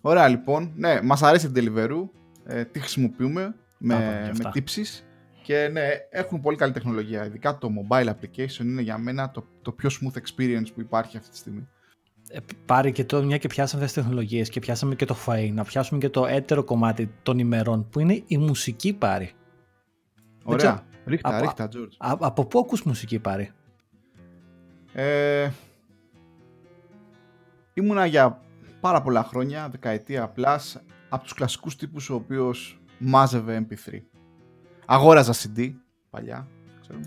[0.00, 0.72] Ωραία, λοιπόν.
[0.76, 2.08] Ναι, μας αρέσει την Deliveroo.
[2.44, 5.06] Ε, τι χρησιμοποιούμε με, με τύψεις
[5.42, 7.26] και ναι, έχουν πολύ καλή τεχνολογία.
[7.26, 11.30] Ειδικά το mobile application είναι για μένα το, το πιο smooth experience που υπάρχει αυτή
[11.30, 11.68] τη στιγμή.
[12.28, 15.50] Ε, πάρει και το, μια και πιάσαμε αυτές τις τεχνολογίες και πιάσαμε και το φαΐ,
[15.52, 19.32] να πιάσουμε και το έτερο κομμάτι των ημερών που είναι η μουσική πάρει.
[20.44, 20.82] Ωραία.
[21.06, 21.64] Ρίχτα, από, ρίχτα,
[21.98, 23.50] Α, από πού ακούς μουσική πάρει;
[24.92, 25.50] Ε,
[27.74, 28.40] ήμουνα για
[28.80, 34.02] πάρα πολλά χρόνια, δεκαετία plus, από τους κλασικούς τύπους ο οποίος μάζευε MP3.
[34.86, 35.74] Αγόραζα CD
[36.10, 36.48] παλιά,
[36.80, 37.00] ξέρω.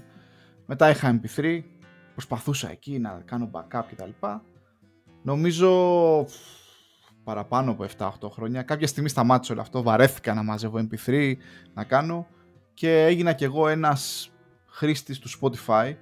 [0.65, 1.59] μετά είχα MP3,
[2.13, 4.09] προσπαθούσα εκεί να κάνω backup κτλ.
[5.30, 6.25] Νομίζω
[7.23, 8.61] παραπάνω από 7-8 χρόνια.
[8.61, 11.34] Κάποια στιγμή σταμάτησε όλο αυτό, βαρέθηκα να μαζεύω MP3,
[11.73, 12.27] να κάνω
[12.73, 14.32] και έγινα κι εγώ ένας
[14.65, 15.93] χρήστης του Spotify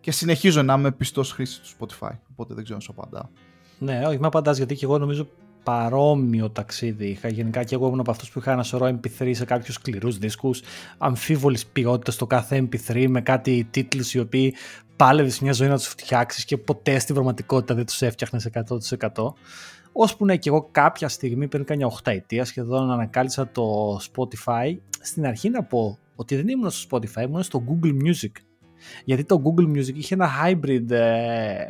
[0.00, 3.28] και συνεχίζω να είμαι πιστός χρήστης του Spotify, οπότε δεν ξέρω αν σου απαντάω.
[3.78, 5.28] Ναι, όχι, με απαντάς γιατί και εγώ νομίζω
[5.64, 7.28] παρόμοιο ταξίδι είχα.
[7.28, 10.62] Γενικά και εγώ ήμουν από αυτούς που είχα ένα σωρό MP3 σε κάποιους σκληρούς δίσκους,
[10.98, 14.54] αμφίβολης ποιότητας στο κάθε MP3 με κάτι τίτλους οι οποίοι
[14.96, 19.32] πάλευες μια ζωή να τους φτιάξεις και ποτέ στην πραγματικότητα δεν τους έφτιαχνες 100%.
[19.92, 24.76] Ώσπου ναι, και εγώ κάποια στιγμή πριν κάνει 8 ετία σχεδόν ανακάλυψα το Spotify.
[25.00, 28.32] Στην αρχή να πω ότι δεν ήμουν στο Spotify, ήμουν στο Google Music.
[29.04, 31.66] Γιατί το Google Music είχε ένα hybrid ε,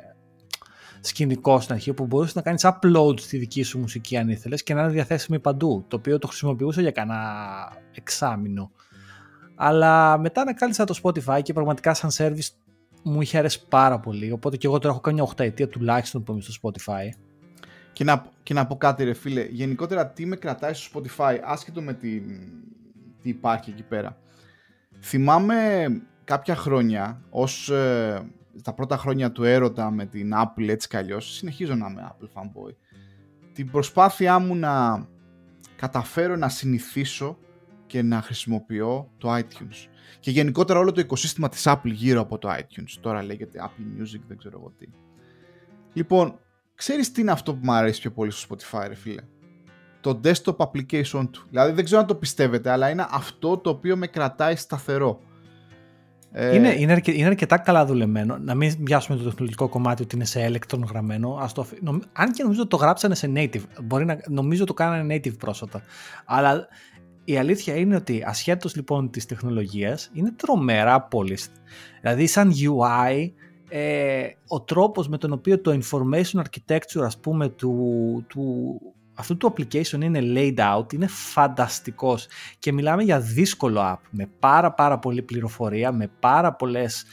[1.01, 4.75] σκηνικό στην αρχή που μπορούσες να κάνεις upload στη δική σου μουσική αν ήθελες και
[4.75, 5.85] να είναι διαθέσιμη παντού.
[5.89, 7.23] Το οποίο το χρησιμοποιούσα για κανένα
[7.95, 8.71] εξάμεινο.
[9.55, 12.49] Αλλά μετά ανακάλυψα το Spotify και πραγματικά σαν service
[13.05, 14.33] μου είχε αρέσει πάρα πολύ.
[14.33, 17.19] Οπότε και εγώ τώρα έχω κάνει μια 8 ετία τουλάχιστον που είμαι στο Spotify.
[17.93, 21.83] Και να, και να πω κάτι ρε φίλε, γενικότερα τι με κρατάει στο Spotify, άσχετο
[21.83, 22.21] με τι,
[23.23, 24.19] τι υπάρχει εκεί πέρα.
[25.01, 25.87] Θυμάμαι
[26.25, 28.23] κάποια χρόνια, ως ε,
[28.63, 32.41] τα πρώτα χρόνια του έρωτα με την Apple έτσι κι αλλιώς, συνεχίζω να είμαι Apple
[32.41, 32.75] fanboy,
[33.53, 35.07] την προσπάθειά μου να
[35.77, 37.39] καταφέρω να συνηθίσω
[37.87, 39.89] και να χρησιμοποιώ το iTunes.
[40.21, 42.99] Και γενικότερα όλο το οικοσύστημα της Apple γύρω από το iTunes.
[43.01, 44.87] Τώρα λέγεται Apple Music, δεν ξέρω εγώ τι.
[45.93, 46.39] Λοιπόν,
[46.75, 49.23] ξέρεις τι είναι αυτό που μου αρέσει πιο πολύ στο Spotify, ρε φίλε;
[50.01, 51.47] Το desktop application του.
[51.49, 55.21] Δηλαδή δεν ξέρω αν το πιστεύετε, αλλά είναι αυτό το οποίο με κρατάει σταθερό.
[56.37, 58.39] Ε, είναι, είναι, είναι αρκετά καλά δουλεμένο.
[58.39, 61.39] Να μην πιάσουμε το τεχνολογικό κομμάτι ότι είναι σε Electron γραμμένο.
[61.41, 61.67] Ας το,
[62.13, 63.63] αν και νομίζω το γράψανε σε native.
[63.83, 65.83] Μπορεί να, νομίζω το κάνανε native πρόσφατα.
[66.25, 66.69] Αλλά
[67.25, 71.53] η αλήθεια είναι ότι ασχέτως λοιπόν της τεχνολογίας είναι τρομερά polished.
[72.01, 73.31] Δηλαδή σαν UI
[73.69, 78.81] ε, ο τρόπος με τον οποίο το information architecture ας πούμε του, του,
[79.15, 82.27] αυτού του application είναι laid out, είναι φανταστικός
[82.59, 87.05] και μιλάμε για δύσκολο app με πάρα πάρα πολλή πληροφορία, με πάρα πολλές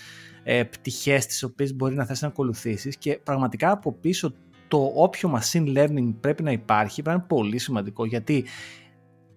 [0.44, 4.34] ε, πτυχές τις οποίες μπορεί να θες να ακολουθήσεις και πραγματικά από πίσω
[4.68, 8.46] το όποιο machine learning πρέπει να υπάρχει πρέπει να είναι πολύ σημαντικό γιατί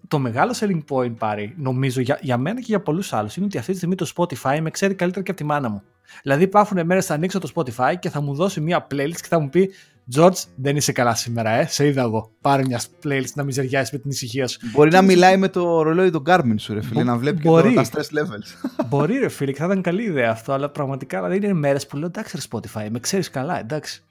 [0.08, 3.58] το μεγάλο selling point πάρει, νομίζω, για, για μένα και για πολλούς άλλους, είναι ότι
[3.58, 5.82] αυτή τη στιγμή το Spotify με ξέρει καλύτερα και από τη μάνα μου.
[6.22, 9.38] Δηλαδή, υπάρχουν μέρες θα ανοίξω το Spotify και θα μου δώσει μια playlist και θα
[9.38, 9.70] μου πει
[10.16, 11.66] George, δεν είσαι καλά σήμερα, ε.
[11.66, 12.30] Σε είδα εγώ.
[12.40, 14.58] Πάρε μια playlist να μιζεριάσει με την ησυχία σου.
[14.72, 17.72] Μπορεί να μιλάει με το ρολόι του Garmin σου, ρε φίλε, να βλέπει και το,
[17.74, 18.70] τα stress levels.
[18.88, 21.96] Μπορεί, ρε φίλε, και θα ήταν καλή ιδέα αυτό, αλλά πραγματικά δηλαδή είναι μέρες που
[21.96, 24.02] λέω εντάξει, ρε Spotify, με ξέρεις καλά, εντάξει.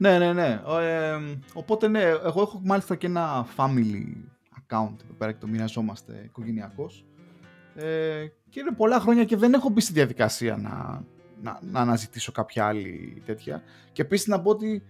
[0.00, 0.60] Ναι, ναι, ναι.
[0.80, 1.18] Ε,
[1.52, 4.04] οπότε ναι, εγώ έχω μάλιστα και ένα family
[4.50, 6.90] account εδώ πέρα και το μοιραζόμαστε οικογενειακό.
[7.74, 11.04] Ε, και είναι πολλά χρόνια και δεν έχω μπει στη διαδικασία να,
[11.42, 13.62] να, να αναζητήσω κάποια άλλη τέτοια.
[13.92, 14.82] Και επίσης να πω ότι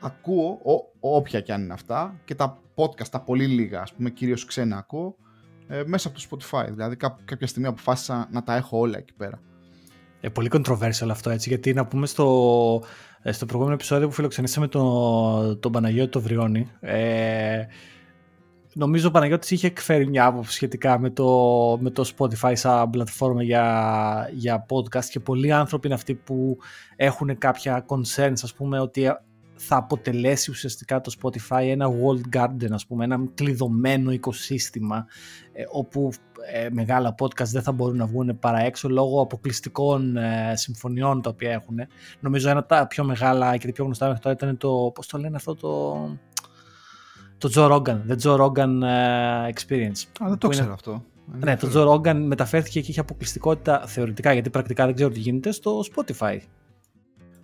[0.00, 0.60] ακούω,
[1.00, 4.44] ό, όποια και αν είναι αυτά, και τα podcast, τα πολύ λίγα, ας πούμε, κυρίως
[4.44, 5.16] ξένα ακούω,
[5.68, 6.66] ε, μέσα από το Spotify.
[6.70, 9.40] Δηλαδή κάποια στιγμή αποφάσισα να τα έχω όλα εκεί πέρα.
[10.20, 14.68] Ε, πολύ controversial αυτό έτσι, γιατί να πούμε στο, ε, στο προηγούμενο επεισόδιο που φιλοξενήσαμε
[14.68, 17.62] τον, τον Παναγιώτη το Βριώνη, ε,
[18.74, 21.26] νομίζω ο Παναγιώτης είχε εκφέρει μια άποψη σχετικά με το,
[21.80, 26.58] με το Spotify σαν πλατφόρμα για, για podcast και πολλοί άνθρωποι είναι αυτοί που
[26.96, 29.10] έχουν κάποια concerns ας πούμε ότι
[29.58, 35.06] θα αποτελέσει ουσιαστικά το Spotify ένα world garden ας πούμε, ένα κλειδωμένο οικοσύστημα
[35.52, 36.10] ε, όπου
[36.52, 41.30] ε, μεγάλα podcast δεν θα μπορούν να βγουν παρά έξω λόγω αποκλειστικών ε, συμφωνιών τα
[41.30, 41.78] οποία έχουν.
[42.20, 45.06] Νομίζω ένα από τα πιο μεγάλα και τα πιο γνωστά μέχρι τώρα ήταν το, πώς
[45.06, 45.96] το λένε αυτό το
[47.38, 50.04] το Joe Rogan, the Joe Rogan uh, Experience.
[50.20, 51.04] Α, δεν το ξέρω αυτό.
[51.38, 55.50] Ναι, το Joe Rogan μεταφέρθηκε και είχε αποκλειστικότητα θεωρητικά, γιατί πρακτικά δεν ξέρω τι γίνεται,
[55.50, 56.38] στο Spotify.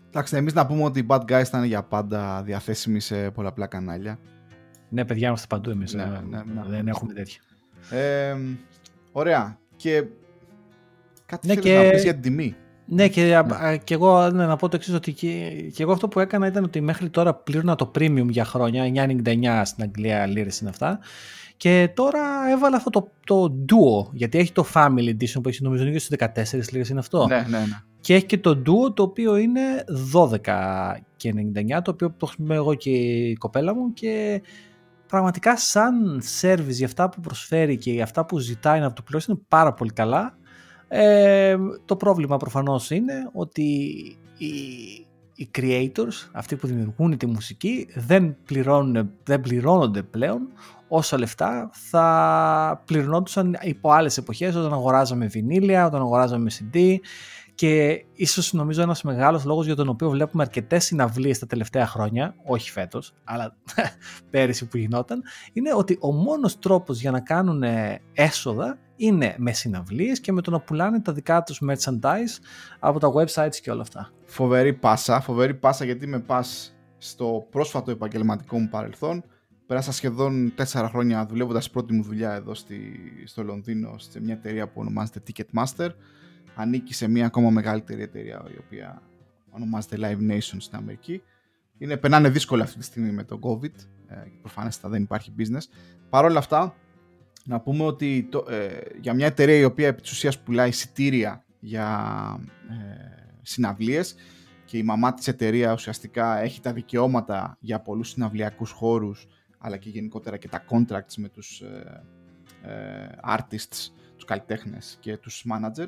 [0.09, 3.66] Εντάξει, εμείς να πούμε ότι οι Bad Guys θα είναι για πάντα διαθέσιμοι σε πολλαπλά
[3.66, 4.18] κανάλια.
[4.88, 5.95] Ναι, παιδιά, είμαστε παντού εμείς.
[5.95, 7.40] Ναι, ναι, ναι, ναι, δεν έχουμε τέτοια.
[7.90, 8.36] Ε,
[9.17, 9.59] ωραία.
[9.77, 10.05] Και
[11.27, 11.77] κάτι ναι, και...
[11.77, 12.57] να πεις για την τιμή.
[12.87, 13.77] Ναι, και, ναι.
[13.77, 16.65] και εγώ ναι, να πω το εξής ότι και, και, εγώ αυτό που έκανα ήταν
[16.65, 20.99] ότι μέχρι τώρα πλήρωνα το premium για χρόνια, 9,99 στην Αγγλία λίρες είναι αυτά.
[21.57, 25.91] Και τώρα έβαλα αυτό το, το Duo, γιατί έχει το Family Edition που έχει νομίζω
[25.91, 27.27] και στις 14 λίρες είναι αυτό.
[27.27, 27.81] Ναι, ναι, ναι.
[28.01, 29.61] και έχει και το Duo το οποίο είναι
[30.15, 30.39] 12
[31.17, 31.35] και
[31.77, 34.43] 99 το οποίο το χρησιμοποιώ εγώ και η κοπέλα μου και
[35.15, 39.31] πραγματικά σαν service για αυτά που προσφέρει και για αυτά που ζητάει να το πληρώσει
[39.31, 40.37] είναι πάρα πολύ καλά.
[40.89, 43.62] Ε, το πρόβλημα προφανώς είναι ότι
[44.39, 44.53] οι,
[45.35, 50.41] οι creators, αυτοί που δημιουργούν τη μουσική, δεν, πληρώνουν, δεν πληρώνονται πλέον
[50.89, 56.97] όσα λεφτά θα πληρωνόντουσαν υπό άλλες εποχές όταν αγοράζαμε βινίλια, όταν αγοράζαμε CD
[57.55, 62.34] και ίσως νομίζω ένας μεγάλος λόγος για τον οποίο βλέπουμε αρκετές συναυλίες τα τελευταία χρόνια,
[62.46, 63.57] όχι φέτος, αλλά
[64.30, 67.62] πέρυσι που γινόταν, είναι ότι ο μόνος τρόπος για να κάνουν
[68.12, 72.42] έσοδα είναι με συναυλίες και με το να πουλάνε τα δικά τους merchandise
[72.78, 74.11] από τα websites και όλα αυτά.
[74.24, 79.24] Φοβερή πάσα, φοβερή πάσα γιατί με πας στο πρόσφατο επαγγελματικό μου παρελθόν.
[79.66, 82.76] Πέρασα σχεδόν τέσσερα χρόνια δουλεύοντας πρώτη μου δουλειά εδώ στη,
[83.24, 85.88] στο Λονδίνο σε μια εταιρεία που ονομάζεται Ticketmaster
[86.55, 89.02] ανήκει σε μια ακόμα μεγαλύτερη εταιρεία η οποία
[89.50, 91.22] ονομάζεται Live Nation στην Αμερική.
[91.78, 93.74] Είναι, περνάνε δύσκολα αυτή τη στιγμή με το COVID,
[94.07, 95.62] ε, προφανέστατα δεν υπάρχει business.
[96.11, 96.74] Παρ' όλα αυτά,
[97.44, 101.44] να πούμε ότι το, ε, για μια εταιρεία η οποία επί της ουσίας πουλάει εισιτήρια
[101.61, 101.86] για
[102.70, 102.74] ε,
[103.42, 104.14] συναυλίες
[104.64, 109.26] και η μαμά της εταιρεία ουσιαστικά έχει τα δικαιώματα για πολλούς συναυλιακούς χώρους
[109.59, 112.02] αλλά και γενικότερα και τα contracts με τους ε,
[112.62, 115.86] ε artists, τους καλλιτέχνες και τους manager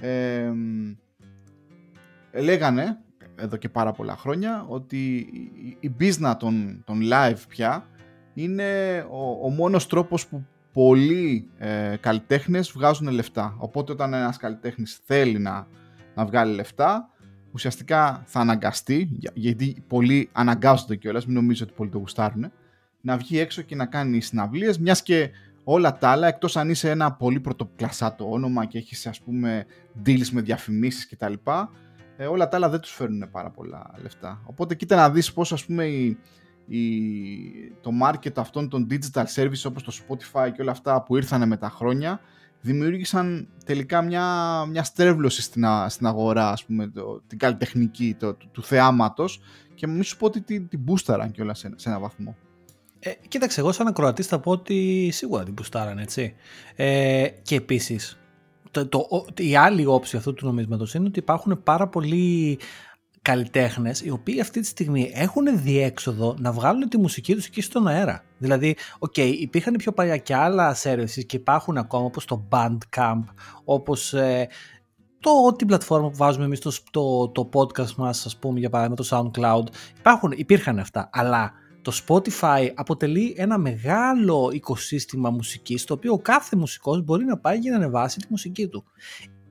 [0.00, 0.52] ε,
[2.32, 2.98] λέγανε
[3.36, 5.16] εδώ και πάρα πολλά χρόνια ότι
[5.80, 7.86] η business των, των live πια
[8.34, 13.54] είναι ο, ο μόνος τρόπος που πολλοί ε, καλλιτέχνες βγάζουν λεφτά.
[13.58, 15.66] Οπότε όταν ένας καλλιτέχνης θέλει να,
[16.14, 17.10] να βγάλει λεφτά,
[17.52, 22.52] ουσιαστικά θα αναγκαστεί, γιατί πολλοί αναγκάζονται κιόλας, μην νομίζω ότι πολλοί το γουστάρουν,
[23.00, 25.30] να βγει έξω και να κάνει συναυλίες, μιας και
[25.64, 29.66] όλα τα άλλα, εκτός αν είσαι ένα πολύ πρωτοκλασσάτο όνομα και έχεις ας πούμε
[30.06, 31.32] deals με διαφημίσεις κτλ.
[32.16, 34.42] Ε, όλα τα άλλα δεν τους φέρνουν πάρα πολλά λεφτά.
[34.44, 36.18] Οπότε κοίτα να δεις πώς ας πούμε η,
[36.66, 36.80] η,
[37.80, 41.56] το market αυτών των digital services όπως το Spotify και όλα αυτά που ήρθαν με
[41.56, 42.20] τα χρόνια
[42.60, 44.26] δημιούργησαν τελικά μια,
[44.66, 49.40] μια στρέβλωση στην, στην αγορά, ας πούμε, το, την καλλιτεχνική το, του, του θεάματος
[49.74, 52.36] και μη σου πω ότι την, την μπούσταραν κιόλας σε, σε ένα βαθμό.
[53.04, 56.34] Ε, κοίταξε, εγώ σαν ακροατής θα πω ότι σίγουρα την μπουστάρανε, έτσι.
[56.76, 58.18] Ε, και επίσης,
[58.70, 62.58] το, το, η άλλη όψη αυτού του νομίσματος είναι ότι υπάρχουν πάρα πολλοί
[63.22, 67.86] καλλιτέχνες οι οποίοι αυτή τη στιγμή έχουν διέξοδο να βγάλουν τη μουσική τους εκεί στον
[67.86, 68.24] αέρα.
[68.38, 73.24] Δηλαδή, ok, okay, υπήρχαν πιο παλιά και άλλα services και υπάρχουν ακόμα όπως το Bandcamp,
[73.64, 74.48] όπως ε,
[75.20, 78.96] το, την πλατφόρμα που βάζουμε εμείς το, το, το podcast μας, ας πούμε, για παράδειγμα
[78.96, 79.74] το SoundCloud.
[79.98, 81.52] Υπάρχουν, υπήρχαν αυτά, αλλά
[81.82, 87.58] το Spotify αποτελεί ένα μεγάλο οικοσύστημα μουσικής το οποίο ο κάθε μουσικός μπορεί να πάει
[87.58, 88.84] για να ανεβάσει τη μουσική του.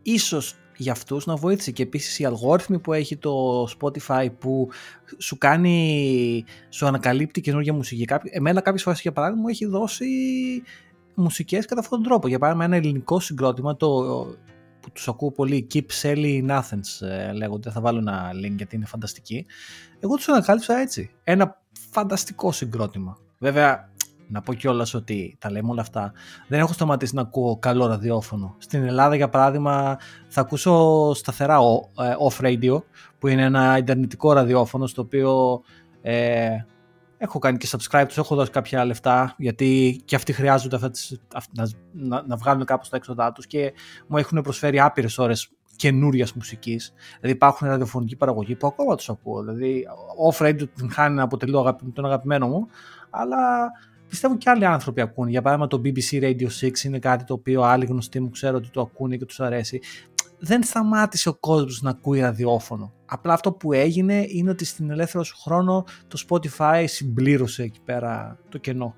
[0.02, 4.70] Ίσως για αυτούς να βοήθησε και επίσης οι αλγόριθμοι που έχει το Spotify που
[5.18, 8.06] σου κάνει, σου ανακαλύπτει καινούργια μουσική.
[8.24, 10.06] Εμένα κάποιες φορές για παράδειγμα μου έχει δώσει
[11.16, 12.28] μουσικές κατά αυτόν τον τρόπο.
[12.28, 13.88] Για παράδειγμα ένα ελληνικό συγκρότημα το,
[14.80, 18.76] που τους ακούω πολύ Keep Selling in Athens ε, λέγονται, θα βάλω ένα link γιατί
[18.76, 19.46] είναι φανταστική.
[20.00, 21.12] Εγώ τους ανακάλυψα έτσι.
[21.24, 21.61] Ένα
[21.92, 23.18] φανταστικό συγκρότημα.
[23.38, 23.90] Βέβαια,
[24.28, 26.12] να πω κιόλας ότι τα λέμε όλα αυτά.
[26.48, 28.56] Δεν έχω σταματήσει να ακούω καλό ραδιόφωνο.
[28.58, 29.98] Στην Ελλάδα, για παράδειγμα,
[30.28, 32.82] θα ακούσω σταθερά ε, off radio,
[33.20, 35.62] που είναι ένα ιντερνετικό ραδιόφωνο, στο οποίο
[36.02, 36.50] ε,
[37.18, 41.22] έχω κάνει και subscribe τους, έχω δώσει κάποια λεφτά, γιατί και αυτοί χρειάζονται αυτά τις,
[41.52, 43.74] να, να, να βγάλουν κάπως τα έξοδά τους και
[44.08, 45.50] μου έχουν προσφέρει άπειρες ώρες
[45.82, 46.94] καινούριας μουσικής.
[47.16, 49.44] Δηλαδή υπάρχουν ραδιοφωνική παραγωγή που ακόμα τους ακούω.
[49.44, 49.86] Δηλαδή,
[50.32, 51.52] off radio την χάνει να αποτελεί
[51.94, 52.68] τον αγαπημένο μου,
[53.10, 53.38] αλλά
[54.08, 55.28] πιστεύω και άλλοι άνθρωποι ακούν.
[55.28, 58.70] Για παράδειγμα, το BBC Radio 6 είναι κάτι το οποίο άλλοι γνωστοί μου ξέρω ότι
[58.70, 59.82] το ακούνε και τους αρέσει.
[60.40, 62.94] Δεν σταμάτησε ο κόσμος να ακούει ραδιόφωνο.
[63.06, 68.40] Απλά αυτό που έγινε είναι ότι στην ελεύθερο σου χρόνο το Spotify συμπλήρωσε εκεί πέρα
[68.50, 68.96] το κενό.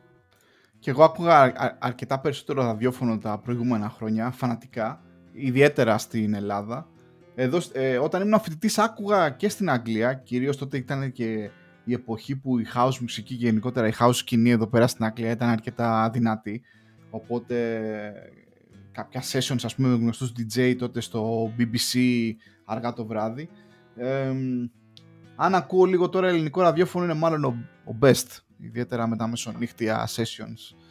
[0.80, 5.02] Και εγώ άκουγα αρκετά περισσότερο ραδιόφωνο τα προηγούμενα χρόνια, φανατικά
[5.34, 6.88] ιδιαίτερα στην Ελλάδα.
[7.36, 11.50] Εδώ, ε, όταν ήμουν φοιτητής, άκουγα και στην Αγγλία, κυρίως τότε ήταν και
[11.84, 15.32] η εποχή που η house μουσική και γενικότερα η house σκηνή εδώ πέρα στην Αγγλία
[15.32, 16.62] ήταν αρκετά δυνατή.
[17.10, 17.82] Οπότε
[18.92, 22.00] κάποια sessions ας πούμε με γνωστούς DJ τότε στο BBC
[22.66, 23.50] αργά το βράδυ.
[23.96, 24.34] Ε,
[25.36, 27.56] αν ακούω λίγο τώρα ελληνικό ραδιόφωνο είναι μάλλον ο,
[27.86, 30.83] ο best, ιδιαίτερα με τα μεσονύχτια sessions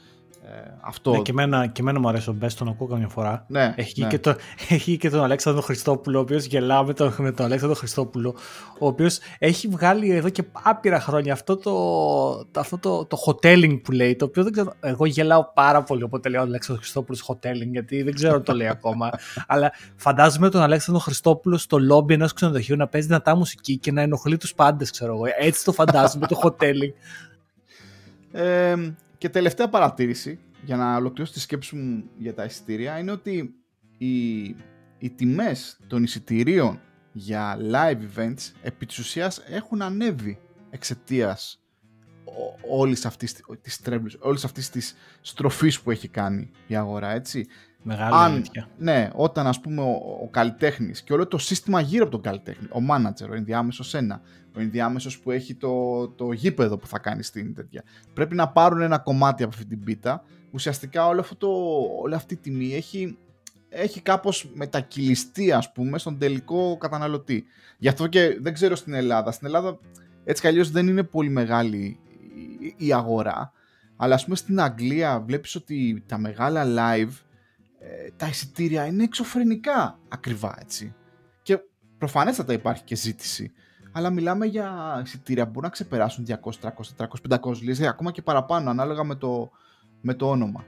[0.45, 1.11] Ε, αυτό...
[1.11, 3.45] Ναι, και εμένα, και εμένα μου αρέσει ο Μπέστον, τον ακούω καμιά φορά.
[3.49, 4.09] Ναι, έχει, ναι.
[4.09, 4.37] Και το,
[4.69, 8.35] έχει και τον Αλέξανδρο Χριστόπουλο, ο οποίος γελάω με τον, με τον Αλέξανδρο Χριστόπουλο,
[8.79, 11.73] ο οποίος έχει βγάλει εδώ και άπειρα χρόνια αυτό το,
[12.51, 16.03] το, αυτό το, το hoteling που λέει, το οποίο δεν ξέρω, εγώ γελάω πάρα πολύ
[16.03, 19.11] όποτε λέω Αλέξανδρο Χριστόπουλος hoteling, γιατί δεν ξέρω αν το λέει ακόμα,
[19.47, 24.01] αλλά φαντάζομαι τον Αλέξανδρο Χριστόπουλο στο λόμπι ενός ξενοδοχείου να παίζει δυνατά μουσική και να
[24.03, 25.25] ενοχλεί τους πάντες, ξέρω εγώ.
[25.39, 26.93] Έτσι το φαντάζομαι το hoteling.
[28.33, 28.75] Ε,
[29.23, 33.55] και τελευταία παρατήρηση, για να ολοκληρώσω τη σκέψη μου για τα εισιτήρια, είναι ότι
[33.99, 34.43] οι,
[34.99, 36.81] οι τιμές των εισιτηρίων
[37.13, 40.39] για live events επί της ουσίας έχουν ανέβει
[40.71, 41.63] εξαιτίας
[42.71, 47.47] όλης αυτής της τρέμπλης, όλης αυτής της στροφής που έχει κάνει η αγορά, έτσι.
[47.83, 48.69] Μεγάλη Αν, αλήθεια.
[48.79, 52.67] Ναι, όταν ας πούμε ο, ο καλλιτέχνης και όλο το σύστημα γύρω από τον καλλιτέχνη,
[52.67, 54.21] ο manager, ο ενδιάμεσος ένα,
[54.57, 57.83] ο ενδιάμεσος που έχει το, το γήπεδο που θα κάνει στην τέτοια,
[58.15, 61.49] πρέπει να πάρουν ένα κομμάτι από αυτή την πίτα, ουσιαστικά όλο αυτό το,
[62.03, 63.19] όλη αυτή η τιμή έχει,
[63.69, 67.45] έχει κάπως μετακυλιστεί ας πούμε στον τελικό καταναλωτή.
[67.79, 69.33] Γι' αυτό και δεν ξέρω στην Ελλάδα.
[69.33, 69.79] Στην Ελλάδα
[70.25, 71.99] έτσι κι δεν είναι πολύ μεγάλη
[72.61, 73.53] η, η αγορά,
[73.97, 77.13] αλλά ας πούμε στην Αγγλία βλέπεις ότι τα μεγάλα live
[77.83, 80.95] ε, τα εισιτήρια είναι εξωφρενικά ακριβά έτσι.
[81.43, 81.59] Και
[81.99, 83.53] προφανέστατα υπάρχει και ζήτηση.
[83.93, 86.71] Αλλά μιλάμε για εισιτήρια που μπορούν να ξεπεράσουν 200, 300,
[87.29, 89.51] 400, 500 λίρες, ακόμα και παραπάνω, ανάλογα με το,
[90.01, 90.65] με το όνομα.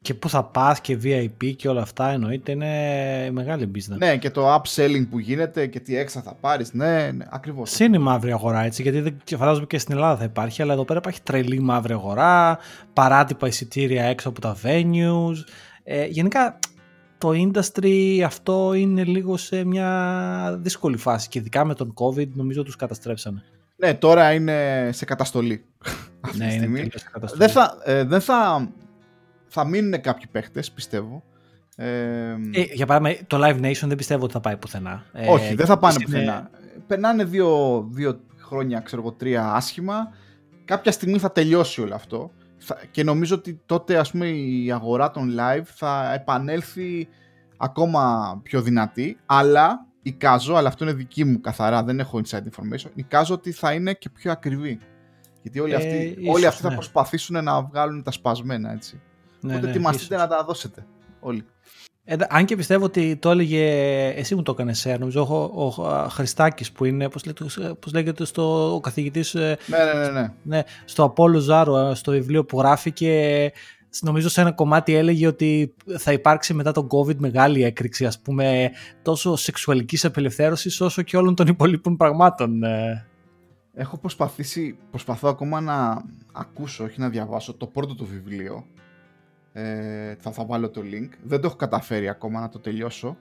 [0.00, 3.96] Και που θα πας και VIP και όλα αυτά εννοείται είναι μεγάλη business.
[3.98, 7.70] Ναι, και το upselling που γίνεται και τι έξα θα πάρεις, ναι, ναι ακριβώς.
[7.70, 10.84] Συν η μαύρη αγορά έτσι, γιατί δεν φαντάζομαι και στην Ελλάδα θα υπάρχει, αλλά εδώ
[10.84, 12.58] πέρα υπάρχει τρελή μαύρη αγορά,
[12.92, 15.36] παράτυπα εισιτήρια έξω από τα venues,
[15.84, 16.58] ε, γενικά
[17.18, 22.62] το industry αυτό είναι λίγο σε μια δύσκολη φάση και ειδικά με τον COVID νομίζω
[22.62, 23.42] τους καταστρέψανε.
[23.76, 25.64] Ναι, τώρα είναι σε καταστολή.
[26.20, 26.80] Αυτή ναι, τη στιγμή.
[26.80, 27.44] είναι σε καταστολή.
[27.44, 28.68] Δεν θα, ε, δεν θα,
[29.46, 31.22] θα μείνουν κάποιοι παίχτες, πιστεύω.
[31.76, 31.86] Ε,
[32.52, 35.04] ε, για παράδειγμα, το Live Nation δεν πιστεύω ότι θα πάει πουθενά.
[35.28, 36.04] όχι, ε, δεν θα πάνε είναι...
[36.04, 36.50] πουθενά.
[36.86, 40.12] Περνάνε δύο, δύο χρόνια, ξέρω εγώ, τρία άσχημα.
[40.64, 42.30] Κάποια στιγμή θα τελειώσει όλο αυτό
[42.90, 47.08] και νομίζω ότι τότε ας πούμε η αγορά των live θα επανέλθει
[47.56, 52.90] ακόμα πιο δυνατή αλλά εικάζω, αλλά αυτό είναι δική μου καθαρά, δεν έχω inside information
[52.94, 54.78] εικάζω ότι θα είναι και πιο ακριβή
[55.42, 56.68] γιατί όλοι, αυτοί, ε, ίσως, όλοι αυτοί ναι.
[56.68, 59.00] θα προσπαθήσουν να βγάλουν τα σπασμένα έτσι
[59.40, 60.28] ναι, οπότε ναι, ετοιμαστείτε ίσως.
[60.28, 60.86] να τα δώσετε
[61.20, 61.44] όλοι
[62.06, 63.64] Ε, αν και πιστεύω ότι το έλεγε,
[64.16, 67.92] εσύ μου το έκανες share, νομίζω ο, ο, ο Χριστάκης που είναι, πώς, λέγεται, πώς
[67.92, 70.32] λέγεται στο, ο καθηγητής ε, ναι, ναι, ναι, ναι.
[70.42, 73.52] ναι, στο Απόλλω Ζάρο, ε, στο βιβλίο που γράφει και
[74.00, 78.70] νομίζω σε ένα κομμάτι έλεγε ότι θα υπάρξει μετά τον COVID μεγάλη έκρηξη, ας πούμε,
[79.02, 82.62] τόσο σεξουαλικής απελευθέρωσης όσο και όλων των υπολείπων πραγμάτων.
[82.62, 83.06] ε.
[83.76, 86.02] Έχω προσπαθήσει, προσπαθώ ακόμα να
[86.32, 88.66] ακούσω, όχι να διαβάσω το πρώτο του βιβλίο.
[89.56, 91.08] Ε, θα, θα βάλω το link.
[91.22, 93.16] Δεν το έχω καταφέρει ακόμα να το τελειώσω.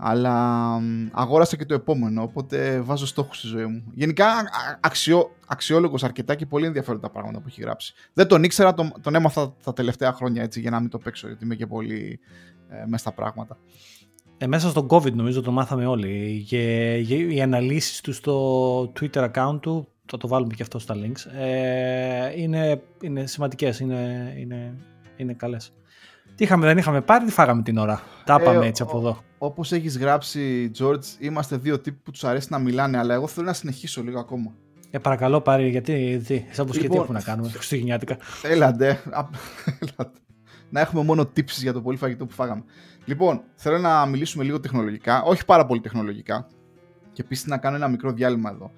[0.00, 0.34] Αλλά
[0.78, 3.84] μ, αγόρασα και το επόμενο, οπότε βάζω στόχους στη ζωή μου.
[3.94, 4.44] Γενικά α-
[4.80, 7.94] αξιό, αξιόλογος αρκετά και πολύ ενδιαφέροντα τα πράγματα που έχει γράψει.
[8.12, 11.26] Δεν τον ήξερα, τον, τον έμαθα τα τελευταία χρόνια έτσι για να μην το παίξω,
[11.26, 12.20] γιατί είμαι και πολύ
[12.68, 13.58] ε, μέσα στα πράγματα.
[14.38, 19.58] Ε, μέσα στον COVID νομίζω το μάθαμε όλοι και οι αναλύσεις του στο Twitter account
[19.60, 24.74] του, θα το βάλουμε και αυτό στα links, ε, είναι, είναι σημαντικές, είναι, είναι,
[25.18, 25.72] είναι καλές.
[26.34, 28.98] Τι είχαμε, δεν είχαμε πάρει, τι φάγαμε την ώρα; Τα Ε, πάμε έτσι ο- από
[28.98, 29.22] εδώ.
[29.38, 33.46] Όπως έχεις γράψει, George, είμαστε δύο τύποι που τους αρέσει να μιλάνε, αλλά εγώ θέλω
[33.46, 34.52] να συνεχίσω λίγο ακόμα.
[34.90, 38.16] Ε, παρακαλώ πάρει, γιατί, τι, σαν πως και τι Λοιπόν, έχουμε να κάνουμε, χριστουγεννιάτικα.
[38.42, 39.00] Έλαντε.
[39.10, 39.34] απ-
[39.80, 40.18] έλατε.
[40.70, 42.62] να έχουμε μόνο tips για το πολύ φαγητό που φάγαμε.
[43.04, 46.46] Λοιπόν, θέλω να μιλήσουμε λίγο τεχνολογικά, όχι πάρα πολύ τεχνολογικά.
[47.12, 48.70] Και επίσης να κάνω ένα μικρό διάλειμμα εδώ.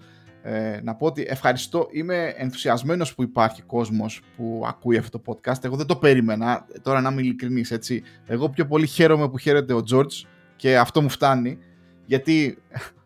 [0.42, 5.64] Ε, να πω ότι ευχαριστώ, είμαι ενθουσιασμένος που υπάρχει κόσμος που ακούει αυτό το podcast.
[5.64, 8.02] Εγώ δεν το περίμενα, τώρα να είμαι ειλικρινής, έτσι.
[8.26, 10.26] Εγώ πιο πολύ χαίρομαι που χαίρεται ο George
[10.56, 11.58] και αυτό μου φτάνει,
[12.06, 12.58] γιατί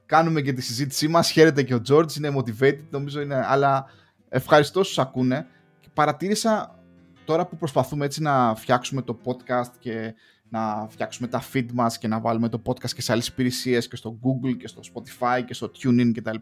[0.07, 3.87] κάνουμε και τη συζήτησή μας, χαίρεται και ο George, είναι motivated, νομίζω είναι, αλλά
[4.29, 5.47] ευχαριστώ όσους ακούνε.
[5.81, 6.79] Και παρατήρησα
[7.25, 10.15] τώρα που προσπαθούμε έτσι να φτιάξουμε το podcast και
[10.49, 13.97] να φτιάξουμε τα feed μας και να βάλουμε το podcast και σε άλλες υπηρεσίες και
[13.97, 16.37] στο Google και στο Spotify και στο TuneIn κτλ.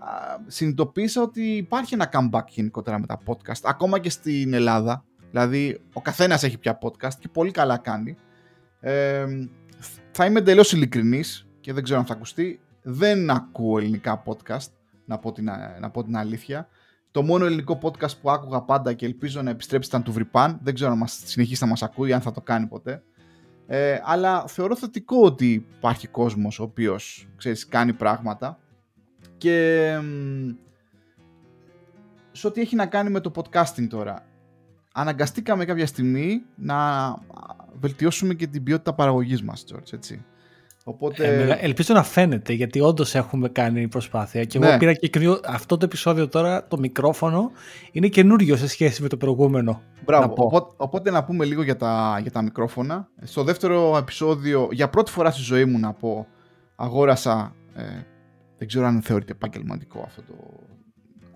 [0.00, 5.04] Α, Συνειδητοποίησα ότι υπάρχει ένα comeback γενικότερα με τα podcast, ακόμα και στην Ελλάδα.
[5.30, 8.16] Δηλαδή, ο καθένας έχει πια podcast και πολύ καλά κάνει.
[8.80, 9.26] Ε,
[10.10, 12.60] θα είμαι εντελώς ειλικρινής και δεν ξέρω αν θα ακουστεί.
[12.82, 14.70] Δεν ακούω ελληνικά podcast,
[15.04, 16.68] να πω την, να πω την αλήθεια.
[17.10, 20.58] Το μόνο ελληνικό podcast που άκουγα πάντα και ελπίζω να επιστρέψει ήταν του Βρυπάν.
[20.62, 23.02] Δεν ξέρω αν μας συνεχίσει να μας ακούει, αν θα το κάνει ποτέ.
[23.66, 28.58] Ε, αλλά θεωρώ θετικό ότι υπάρχει κόσμος ο οποίος, ξέρεις, κάνει πράγματα.
[29.40, 30.50] Και μ,
[32.32, 34.26] σε ό,τι έχει να κάνει με το podcasting τώρα.
[34.92, 36.76] αναγκαστήκαμε κάποια στιγμή να
[37.80, 40.24] βελτιώσουμε και την ποιότητα παραγωγής μας, George, έτσι.
[40.84, 41.26] Οπότε...
[41.26, 44.44] Ε, ελπίζω να φαίνεται γιατί όντως έχουμε κάνει προσπάθεια.
[44.44, 44.78] Και εγώ ναι.
[44.78, 45.10] πήρα και
[45.46, 47.50] αυτό το επεισόδιο τώρα, το μικρόφωνο,
[47.92, 49.82] είναι καινούριο σε σχέση με το προηγούμενο.
[50.04, 50.26] Μπράβο.
[50.26, 53.08] Να Οπότε, οπότε, να πούμε λίγο για τα, για τα μικρόφωνα.
[53.22, 56.26] Στο δεύτερο επεισόδιο, για πρώτη φορά στη ζωή μου να πω,
[56.76, 57.54] αγόρασα.
[57.74, 57.82] Ε,
[58.60, 60.34] δεν ξέρω αν θεωρείται επαγγελματικό αυτό το.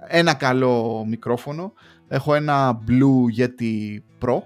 [0.06, 1.72] Ένα καλό μικρόφωνο.
[2.08, 4.42] Έχω ένα Blue Yeti Pro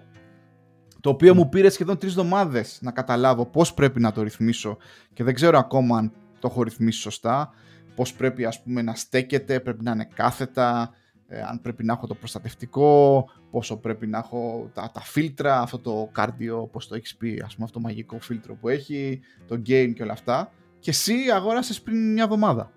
[1.01, 4.77] το οποίο μου πήρε σχεδόν τρεις εβδομάδες να καταλάβω πώς πρέπει να το ρυθμίσω
[5.13, 7.51] και δεν ξέρω ακόμα αν το έχω ρυθμίσει σωστά.
[7.95, 10.91] Πώς πρέπει ας πούμε να στέκεται, πρέπει να είναι κάθετα,
[11.27, 15.79] ε, αν πρέπει να έχω το προστατευτικό, πόσο πρέπει να έχω τα, τα φίλτρα, αυτό
[15.79, 19.55] το cardio, όπως το έχεις πει, ας πούμε αυτό το μαγικό φίλτρο που έχει, το
[19.55, 20.53] gain και όλα αυτά.
[20.79, 22.71] Και εσύ αγόρασες πριν μια εβδομάδα.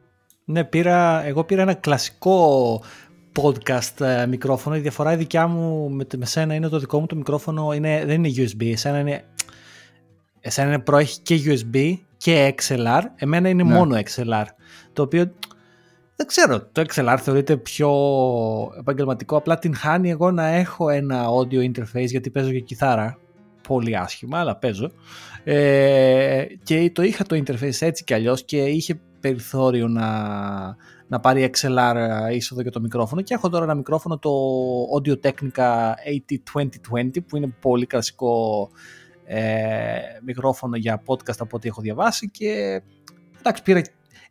[0.46, 2.82] Ναι, πήρα, εγώ πήρα ένα κλασικό
[3.42, 4.76] podcast ε, μικρόφωνο.
[4.76, 8.06] Η διαφορά η δικιά μου με, με σένα είναι το δικό μου το μικρόφωνο είναι,
[8.06, 8.72] δεν είναι USB.
[8.72, 9.24] Εσένα είναι,
[10.40, 13.02] εσένα είναι Pro, έχει και USB και XLR.
[13.16, 13.74] Εμένα είναι ναι.
[13.74, 14.46] μόνο XLR.
[14.94, 15.32] Το οποίο
[16.16, 17.92] δεν ξέρω, το XLR θεωρείται πιο
[18.80, 19.38] επαγγελματικό.
[19.38, 23.18] Απλά την χάνει εγώ να έχω ένα audio interface γιατί παίζω και κιθάρα.
[23.68, 24.92] Πολύ άσχημα, αλλά παίζω.
[25.44, 30.08] Ε, και το είχα το interface έτσι κι αλλιώς και είχε περιθώριο να,
[31.08, 34.32] να πάρει XLR ε, είσοδο για το μικρόφωνο και έχω τώρα ένα μικρόφωνο το
[34.98, 38.70] Audio Technica AT2020 που είναι πολύ κλασικό
[39.26, 39.40] ε,
[40.26, 42.82] μικρόφωνο για podcast από ό,τι έχω διαβάσει και
[43.40, 43.82] εντάξει πήρα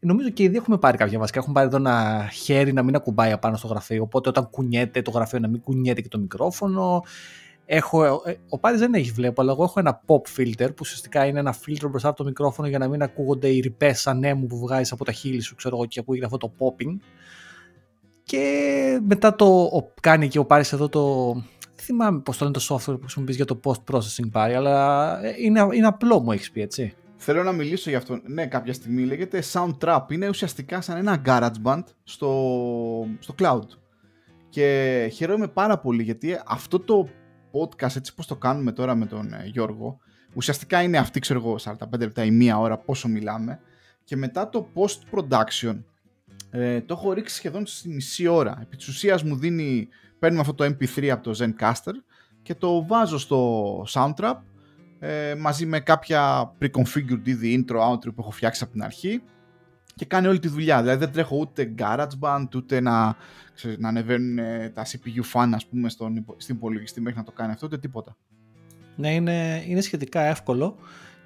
[0.03, 1.39] Νομίζω και ήδη έχουμε πάρει κάποια βασικά.
[1.39, 4.03] Έχουμε πάρει εδώ ένα χέρι να μην ακουμπάει απάνω στο γραφείο.
[4.03, 7.03] Οπότε όταν κουνιέται το γραφείο να μην κουνιέται και το μικρόφωνο.
[7.73, 11.27] Έχω, ε, ο Πάρης δεν έχει βλέπω, αλλά εγώ έχω ένα pop filter που ουσιαστικά
[11.27, 14.59] είναι ένα φίλτρο μπροστά από το μικρόφωνο για να μην ακούγονται οι ρηπές ανέμου που
[14.59, 16.97] βγάζεις από τα χείλη σου, ξέρω εγώ, και ακούγεται αυτό το popping.
[18.23, 21.33] Και μετά το κάνει και ο Πάρης εδώ το.
[21.75, 25.25] Δεν θυμάμαι πώς το λένε το software που χρησιμοποιείς για το post processing πάρει, αλλά
[25.25, 26.95] ε, είναι, είναι απλό μου έχεις πει, έτσι.
[27.16, 28.21] Θέλω να μιλήσω για αυτό.
[28.27, 30.03] Ναι, κάποια στιγμή λέγεται Soundtrap.
[30.09, 33.66] Είναι ουσιαστικά σαν ένα GarageBand στο, στο cloud.
[34.49, 37.09] Και χαίρομαι πάρα πολύ γιατί αυτό το
[37.53, 39.98] podcast έτσι πως το κάνουμε τώρα με τον ε, Γιώργο.
[40.34, 43.61] Ουσιαστικά είναι αυτή ξέρω εγώ 45 λεπτά ή μία ώρα πόσο μιλάμε.
[44.05, 45.82] Και μετά το post production
[46.51, 48.59] ε, το έχω ρίξει σχεδόν στη μισή ώρα.
[48.62, 49.88] Επί της ουσίας μου δίνει
[50.18, 51.94] παίρνουμε αυτό το mp3 από το Zencaster
[52.42, 54.36] και το βάζω στο Soundtrap
[54.98, 59.22] ε, μαζί με κάποια pre-configured ήδη intro, outro που έχω φτιάξει από την αρχή
[60.01, 60.80] και κάνει όλη τη δουλειά.
[60.80, 63.16] Δηλαδή δεν τρέχω ούτε GarageBand, ούτε να,
[63.55, 67.32] ξέρεις, να ανεβαίνουν ε, τα CPU fan ας πούμε στον, στην υπολογιστή μέχρι να το
[67.32, 68.16] κάνει αυτό, ούτε τίποτα.
[68.96, 70.76] Ναι, είναι, είναι σχετικά εύκολο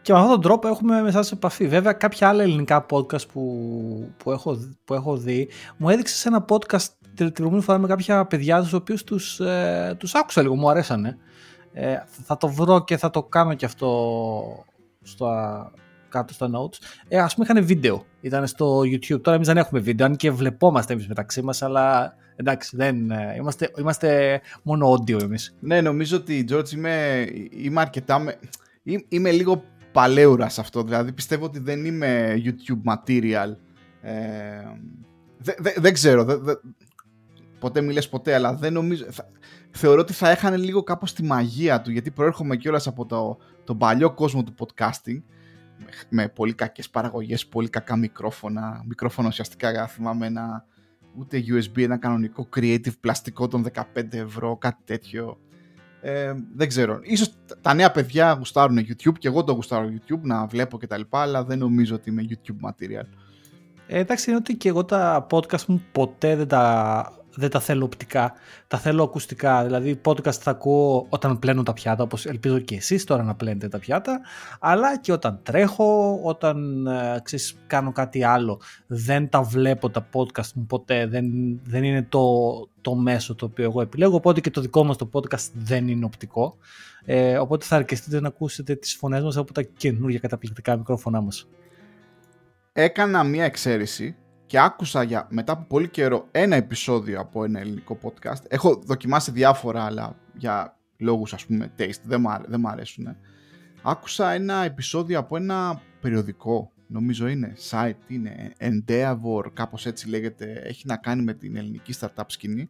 [0.02, 1.66] και με αυτόν τον τρόπο έχουμε με σε επαφή.
[1.66, 6.44] Βέβαια, κάποια άλλα ελληνικά podcast που, που, έχω, που έχω δει, μου έδειξε σε ένα
[6.48, 10.70] podcast την προηγούμενη φορά με κάποια παιδιά τους, οποίους τους, ε, τους άκουσα λίγο, μου
[10.70, 11.18] αρέσανε.
[11.72, 14.08] Ε, θα το βρω και θα το κάνω και αυτό
[15.02, 15.26] στο,
[16.14, 16.78] κάτω στα notes.
[17.08, 19.20] Ε, ας πούμε είχαν βίντεο, ήταν στο YouTube.
[19.22, 23.34] Τώρα εμείς δεν έχουμε βίντεο, αν και βλεπόμαστε εμείς μεταξύ μας, αλλά εντάξει, δεν, ε,
[23.36, 25.56] είμαστε, είμαστε μόνο audio εμείς.
[25.60, 28.18] Ναι, νομίζω ότι, George, είμαι, είμαι αρκετά...
[28.18, 28.38] Με...
[29.08, 33.56] Είμαι λίγο παλαιούρας σε αυτό, δηλαδή πιστεύω ότι δεν είμαι YouTube material.
[34.00, 34.12] Ε,
[35.38, 36.54] δεν δε, δε ξέρω, δε,
[37.58, 39.04] ποτέ μιλες ποτέ, αλλά δεν νομίζω...
[39.10, 39.28] Θα,
[39.70, 43.78] θεωρώ ότι θα έχανε λίγο κάπως τη μαγεία του, γιατί προέρχομαι κιόλας από το, τον
[43.78, 45.22] παλιό κόσμο του podcasting
[46.08, 48.84] με πολύ κακές παραγωγές, πολύ κακά μικρόφωνα.
[48.86, 50.64] Μικρόφωνο ουσιαστικά θυμάμαι ένα
[51.18, 55.38] ούτε USB, ένα κανονικό creative πλαστικό των 15 ευρώ, κάτι τέτοιο.
[56.00, 56.98] Ε, δεν ξέρω.
[57.02, 60.96] Ίσως τα νέα παιδιά γουστάρουν YouTube και εγώ το γουστάρω YouTube να βλέπω και τα
[60.96, 63.06] λοιπά, αλλά δεν νομίζω ότι είμαι YouTube material.
[63.86, 67.84] Ε, εντάξει, είναι ότι και εγώ τα podcast μου ποτέ δεν τα δεν τα θέλω
[67.84, 68.32] οπτικά,
[68.68, 69.64] τα θέλω ακουστικά.
[69.64, 73.68] Δηλαδή, podcast θα ακούω όταν πλένω τα πιάτα, όπως ελπίζω και εσείς τώρα να πλένετε
[73.68, 74.20] τα πιάτα,
[74.60, 78.60] αλλά και όταν τρέχω, όταν ε, ξέρεις, κάνω κάτι άλλο.
[78.86, 81.26] Δεν τα βλέπω τα podcast μου ποτέ, δεν,
[81.64, 82.22] δεν είναι το,
[82.80, 86.04] το μέσο το οποίο εγώ επιλέγω, οπότε και το δικό μας το podcast δεν είναι
[86.04, 86.56] οπτικό.
[87.04, 91.48] Ε, οπότε θα αρκεστείτε να ακούσετε τις φωνές μας από τα καινούργια καταπληκτικά μικρόφωνά μας.
[92.72, 94.16] Έκανα μία εξαίρεση
[94.46, 98.42] και άκουσα για, μετά από πολύ καιρό ένα επεισόδιο από ένα ελληνικό podcast.
[98.48, 103.16] Έχω δοκιμάσει διάφορα, αλλά για λόγους ας πούμε taste, δεν μου, δεν μ αρέσουν.
[103.82, 110.86] Άκουσα ένα επεισόδιο από ένα περιοδικό, νομίζω είναι site, είναι Endeavor, κάπως έτσι λέγεται, έχει
[110.86, 112.68] να κάνει με την ελληνική startup σκηνή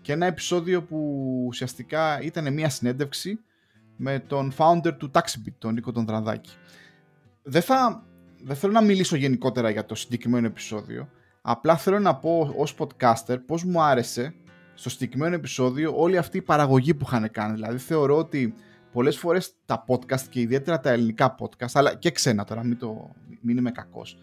[0.00, 0.98] και ένα επεισόδιο που
[1.46, 3.38] ουσιαστικά ήταν μια συνέντευξη
[3.96, 6.52] με τον founder του Taxibit, τον Νίκο τον Δραδάκη.
[7.42, 8.04] Δεν θα
[8.44, 11.08] δεν θέλω να μιλήσω γενικότερα για το συγκεκριμένο επεισόδιο.
[11.42, 14.34] Απλά θέλω να πω ως podcaster πώς μου άρεσε
[14.74, 17.54] στο συγκεκριμένο επεισόδιο όλη αυτή η παραγωγή που είχαν κάνει.
[17.54, 18.54] Δηλαδή θεωρώ ότι
[18.92, 23.10] πολλές φορές τα podcast και ιδιαίτερα τα ελληνικά podcast, αλλά και ξένα τώρα, μην, το,
[23.40, 24.18] μην είμαι κακός,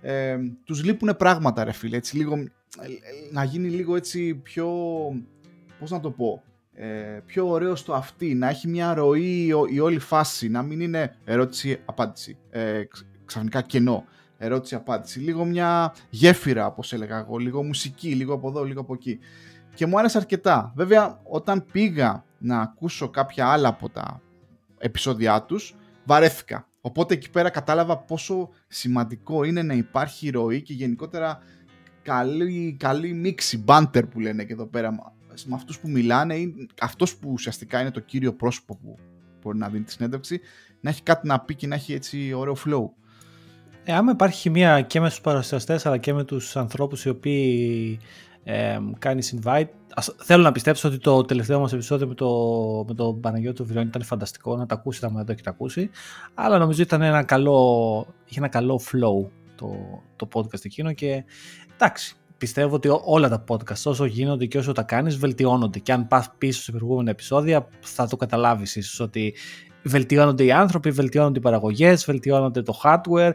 [0.00, 2.36] ε, τους λείπουν πράγματα ρε φίλε, έτσι λίγο,
[3.32, 4.68] να γίνει λίγο έτσι πιο,
[5.78, 6.42] πώς να το πω,
[6.72, 11.16] ε, πιο ωραίο στο αυτή, να έχει μια ροή η, όλη φάση, να μην είναι
[11.24, 12.82] ερώτηση-απάντηση, ε,
[13.26, 14.04] ξαφνικά κενό,
[14.38, 19.18] ερώτηση-απάντηση, λίγο μια γέφυρα όπως έλεγα εγώ, λίγο μουσική, λίγο από εδώ, λίγο από εκεί.
[19.74, 20.72] Και μου άρεσε αρκετά.
[20.76, 24.20] Βέβαια, όταν πήγα να ακούσω κάποια άλλα από τα
[24.78, 25.74] επεισόδια τους,
[26.04, 26.68] βαρέθηκα.
[26.80, 31.38] Οπότε εκεί πέρα κατάλαβα πόσο σημαντικό είναι να υπάρχει ροή και γενικότερα
[32.02, 34.92] καλή, καλή μίξη, banter που λένε και εδώ πέρα
[35.44, 36.36] με αυτούς που μιλάνε,
[36.80, 38.98] αυτός που ουσιαστικά είναι το κύριο πρόσωπο που
[39.42, 40.40] μπορεί να δίνει τη συνέντευξη,
[40.80, 42.88] να έχει κάτι να πει και να έχει έτσι ωραίο flow.
[43.88, 47.98] Ε, άμα υπάρχει χημεία και με τους παρουσιαστές αλλά και με τους ανθρώπους οι οποίοι
[48.44, 49.68] ε, κάνει invite.
[50.16, 52.28] θέλω να πιστέψω ότι το τελευταίο μας επεισόδιο με, το,
[52.88, 55.90] με τον Παναγιώτη του Βιλόνι ήταν φανταστικό, να τα ακούσει, θα μου το έχετε ακούσει.
[56.34, 59.76] Αλλά νομίζω ήταν ένα καλό, είχε ένα καλό flow το,
[60.16, 61.24] το podcast εκείνο και
[61.74, 66.06] εντάξει, πιστεύω ότι όλα τα podcast όσο γίνονται και όσο τα κάνεις βελτιώνονται και αν
[66.06, 69.34] πας πίσω σε προηγούμενα επεισόδια θα το καταλάβεις ίσως ότι
[69.86, 73.32] βελτιώνονται οι άνθρωποι, βελτιώνονται οι παραγωγές, βελτιώνονται το hardware.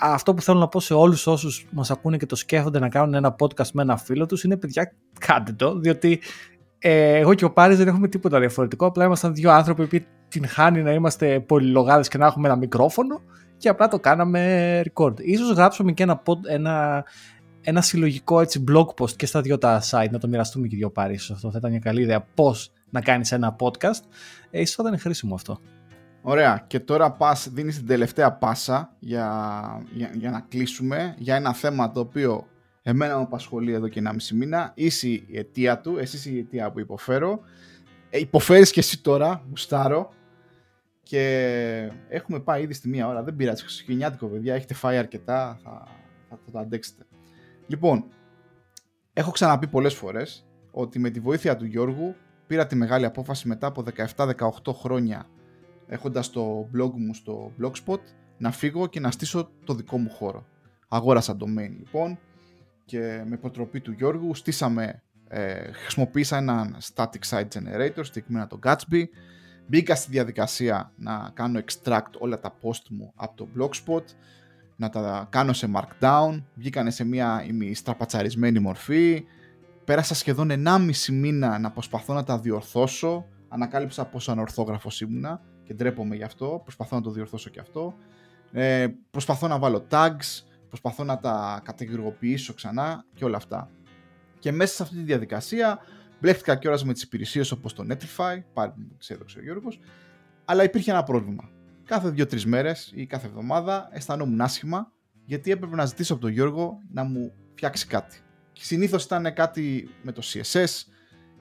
[0.00, 3.14] Αυτό που θέλω να πω σε όλους όσους μας ακούνε και το σκέφτονται να κάνουν
[3.14, 6.20] ένα podcast με ένα φίλο τους είναι παιδιά κάντε το, διότι
[6.78, 10.46] ε, εγώ και ο Πάρης δεν έχουμε τίποτα διαφορετικό, απλά ήμασταν δύο άνθρωποι που την
[10.46, 13.20] χάνει να είμαστε πολυλογάδες και να έχουμε ένα μικρόφωνο
[13.56, 15.20] και απλά το κάναμε record.
[15.20, 17.04] Ίσως γράψουμε και ένα, ένα,
[17.60, 20.90] ένα συλλογικό έτσι blog post και στα δύο τα site, να το μοιραστούμε και δύο
[20.90, 21.30] Πάρης.
[21.30, 24.02] Αυτό θα ήταν μια καλή ιδέα πώς να κάνεις ένα podcast.
[24.50, 25.58] Ε, ίσως θα ήταν χρήσιμο αυτό.
[26.26, 26.64] Ωραία.
[26.66, 31.90] Και τώρα πας, δίνεις την τελευταία πάσα για, για, για να κλείσουμε για ένα θέμα
[31.90, 32.46] το οποίο
[32.82, 34.72] εμένα μου απασχολεί εδώ και ένα μισή μήνα.
[34.74, 37.40] Είσαι η αιτία του, εσύ είσαι η αιτία που υποφέρω.
[38.10, 40.12] Ε, υποφέρεις και εσύ τώρα, γουστάρω.
[41.02, 43.22] Και έχουμε πάει ήδη στη μία ώρα.
[43.22, 45.88] Δεν πειράζει, χριστουγεννιάτικο παιδιά, έχετε φάει αρκετά, θα,
[46.28, 47.06] θα, θα το αντέξετε.
[47.66, 48.04] Λοιπόν,
[49.12, 52.14] έχω ξαναπεί πολλές φορές ότι με τη βοήθεια του Γιώργου
[52.46, 53.84] πήρα τη μεγάλη απόφαση μετά από
[54.16, 55.26] 17-18 χρόνια
[55.86, 58.00] έχοντας το blog μου στο blogspot
[58.38, 60.46] να φύγω και να στήσω το δικό μου χώρο.
[60.88, 62.18] Αγόρασα domain λοιπόν
[62.84, 69.04] και με υποτροπή του Γιώργου στήσαμε, ε, χρησιμοποίησα έναν static site generator, συγκεκριμένα το Gatsby,
[69.66, 74.04] μπήκα στη διαδικασία να κάνω extract όλα τα post μου από το blogspot,
[74.76, 79.24] να τα κάνω σε markdown, βγήκανε σε μια στραπατσαρισμένη μορφή,
[79.84, 86.16] πέρασα σχεδόν 1,5 μήνα να προσπαθώ να τα διορθώσω, ανακάλυψα πόσο ανορθόγραφος ήμουνα, και ντρέπομαι
[86.16, 87.94] γι' αυτό, προσπαθώ να το διορθώσω και αυτό.
[88.52, 93.70] Ε, προσπαθώ να βάλω tags, προσπαθώ να τα κατηγοριοποιήσω ξανά και όλα αυτά.
[94.38, 95.78] Και μέσα σε αυτή τη διαδικασία
[96.20, 99.80] μπλέχτηκα κιόλας με τις υπηρεσίες όπως το Netlify, πάλι μου τις έδωσε ο Γιώργος,
[100.44, 101.50] αλλά υπήρχε ένα πρόβλημα.
[101.84, 104.92] Κάθε δύο-τρεις μέρες ή κάθε εβδομάδα αισθανόμουν άσχημα
[105.24, 108.18] γιατί έπρεπε να ζητήσω από τον Γιώργο να μου φτιάξει κάτι.
[108.52, 110.82] Συνήθως ήταν κάτι με το CSS,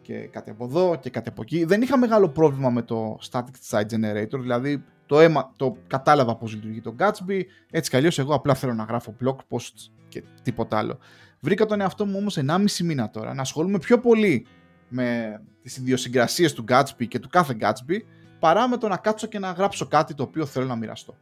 [0.03, 1.63] και κάτι από εδώ και κάτι από εκεί.
[1.63, 6.53] Δεν είχα μεγάλο πρόβλημα με το Static Site Generator, δηλαδή το, αίμα, το κατάλαβα πώς
[6.53, 7.41] λειτουργεί το Gatsby,
[7.71, 10.97] έτσι κι αλλιώς εγώ απλά θέλω να γράφω blog posts και τίποτα άλλο.
[11.39, 14.45] Βρήκα τον εαυτό μου όμως 1,5 μήνα τώρα να ασχολούμαι πιο πολύ
[14.87, 17.97] με τις ιδιοσυγκρασίες του Gatsby και του κάθε Gatsby
[18.39, 21.15] παρά με το να κάτσω και να γράψω κάτι το οποίο θέλω να μοιραστώ.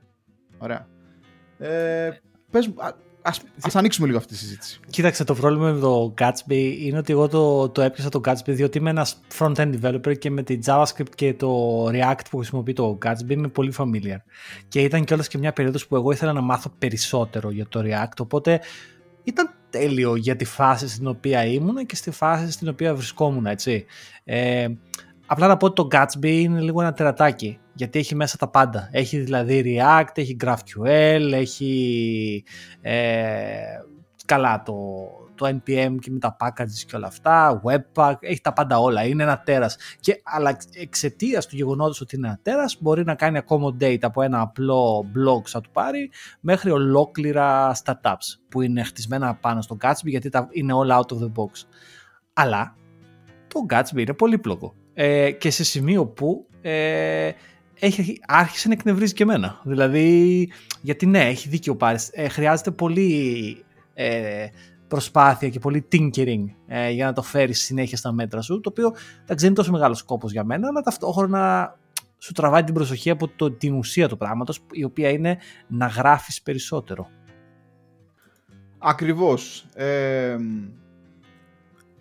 [0.58, 0.88] Ωραία.
[1.58, 2.10] Ε,
[2.52, 2.74] πες,
[3.22, 4.80] Ας, ας ανοίξουμε λίγο αυτή τη συζήτηση.
[4.90, 8.78] Κοίταξε, το πρόβλημα με το Gatsby είναι ότι εγώ το, το έπιασα το Gatsby διότι
[8.78, 13.30] είμαι ένας front-end developer και με τη JavaScript και το React που χρησιμοποιεί το Gatsby
[13.30, 14.20] είμαι πολύ familiar.
[14.68, 18.18] Και ήταν κιόλας και μια περίοδος που εγώ ήθελα να μάθω περισσότερο για το React,
[18.20, 18.62] οπότε
[19.24, 23.86] ήταν τέλειο για τη φάση στην οποία ήμουν και στη φάση στην οποία βρισκόμουν, έτσι.
[24.24, 24.68] Ε,
[25.32, 28.90] απλά να πω ότι το Gatsby είναι λίγο ένα τερατάκι γιατί έχει μέσα τα πάντα.
[28.92, 32.44] Έχει δηλαδή React, έχει GraphQL, έχει
[32.82, 33.62] ε,
[34.26, 34.74] καλά το,
[35.36, 39.24] το NPM και με τα packages και όλα αυτά, Webpack, έχει τα πάντα όλα, είναι
[39.24, 39.78] ένα τέρας.
[40.00, 44.42] Και, αλλά εξαιτίας του γεγονότος ότι είναι ένα τέρας μπορεί να κάνει accommodate από ένα
[44.42, 46.10] απλό blog σαν του πάρει
[46.40, 51.20] μέχρι ολόκληρα startups που είναι χτισμένα πάνω στο Gatsby γιατί τα, είναι όλα out of
[51.20, 51.52] the box.
[52.34, 52.76] Αλλά
[53.48, 57.32] το Gatsby είναι πολύπλοκο ε, και σε σημείο που ε,
[57.80, 59.62] έχει, άρχισε να εκνευρίζει και εμένα.
[59.64, 60.50] Δηλαδή,
[60.82, 62.10] γιατί ναι, έχει δίκιο ο Πάρης.
[62.14, 63.64] Ε, χρειάζεται πολύ
[63.94, 64.48] ε,
[64.88, 68.94] προσπάθεια και πολύ tinkering ε, για να το φέρεις συνέχεια στα μέτρα σου, το οποίο
[69.26, 71.76] δεν είναι τόσο μεγάλος σκόπος για μένα, αλλά ταυτόχρονα
[72.18, 75.38] σου τραβάει την προσοχή από το, την ουσία του πράγματος, η οποία είναι
[75.68, 77.10] να γράφεις περισσότερο.
[78.78, 79.66] Ακριβώς.
[79.74, 80.38] Ε,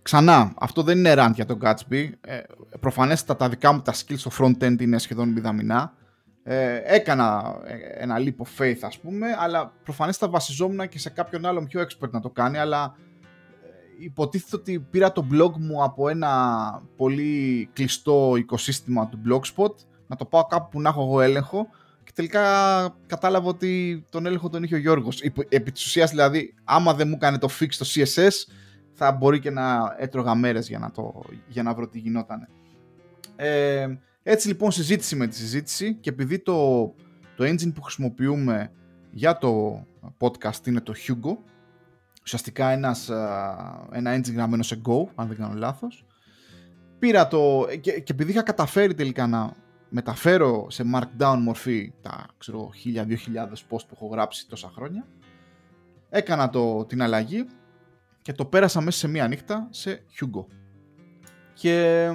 [0.03, 2.11] ξανά, αυτό δεν είναι rant για τον Gatsby.
[2.21, 2.41] Ε,
[2.81, 5.95] προφανέστατα τα δικά μου τα skills στο front-end είναι σχεδόν μηδαμινά.
[6.43, 11.47] Ε, έκανα ε, ένα leap of faith ας πούμε, αλλά προφανέστατα βασιζόμουν και σε κάποιον
[11.47, 12.97] άλλον πιο expert να το κάνει, αλλά
[13.63, 19.75] ε, υποτίθεται ότι πήρα το blog μου από ένα πολύ κλειστό οικοσύστημα του Blogspot,
[20.07, 21.69] να το πάω κάπου που να έχω εγώ έλεγχο
[22.05, 22.45] και τελικά
[23.07, 25.21] κατάλαβα ότι τον έλεγχο τον είχε ο Γιώργος.
[25.49, 28.53] Επί της ουσίας δηλαδή, άμα δεν μου έκανε το fix το CSS,
[29.03, 32.49] θα μπορεί και να έτρωγα μέρες για να, το, για να βρω τι γινόταν.
[33.37, 33.89] Ε,
[34.23, 36.87] έτσι λοιπόν συζήτηση με τη συζήτηση και επειδή το,
[37.37, 38.73] το engine που χρησιμοποιούμε
[39.11, 39.85] για το
[40.19, 41.37] podcast είναι το Hugo,
[42.23, 43.09] ουσιαστικά ένας,
[43.93, 46.07] ένα engine γραμμένο σε Go, αν δεν κάνω λάθος,
[46.99, 49.53] πήρα το, και, και επειδή είχα καταφέρει τελικά να
[49.89, 52.99] μεταφέρω σε markdown μορφή τα ξέρω 1000-2000
[53.53, 55.07] post που έχω γράψει τόσα χρόνια,
[56.09, 57.47] έκανα το, την αλλαγή
[58.23, 60.45] και το πέρασα μέσα σε μία νύχτα σε Hugo.
[61.55, 62.09] Και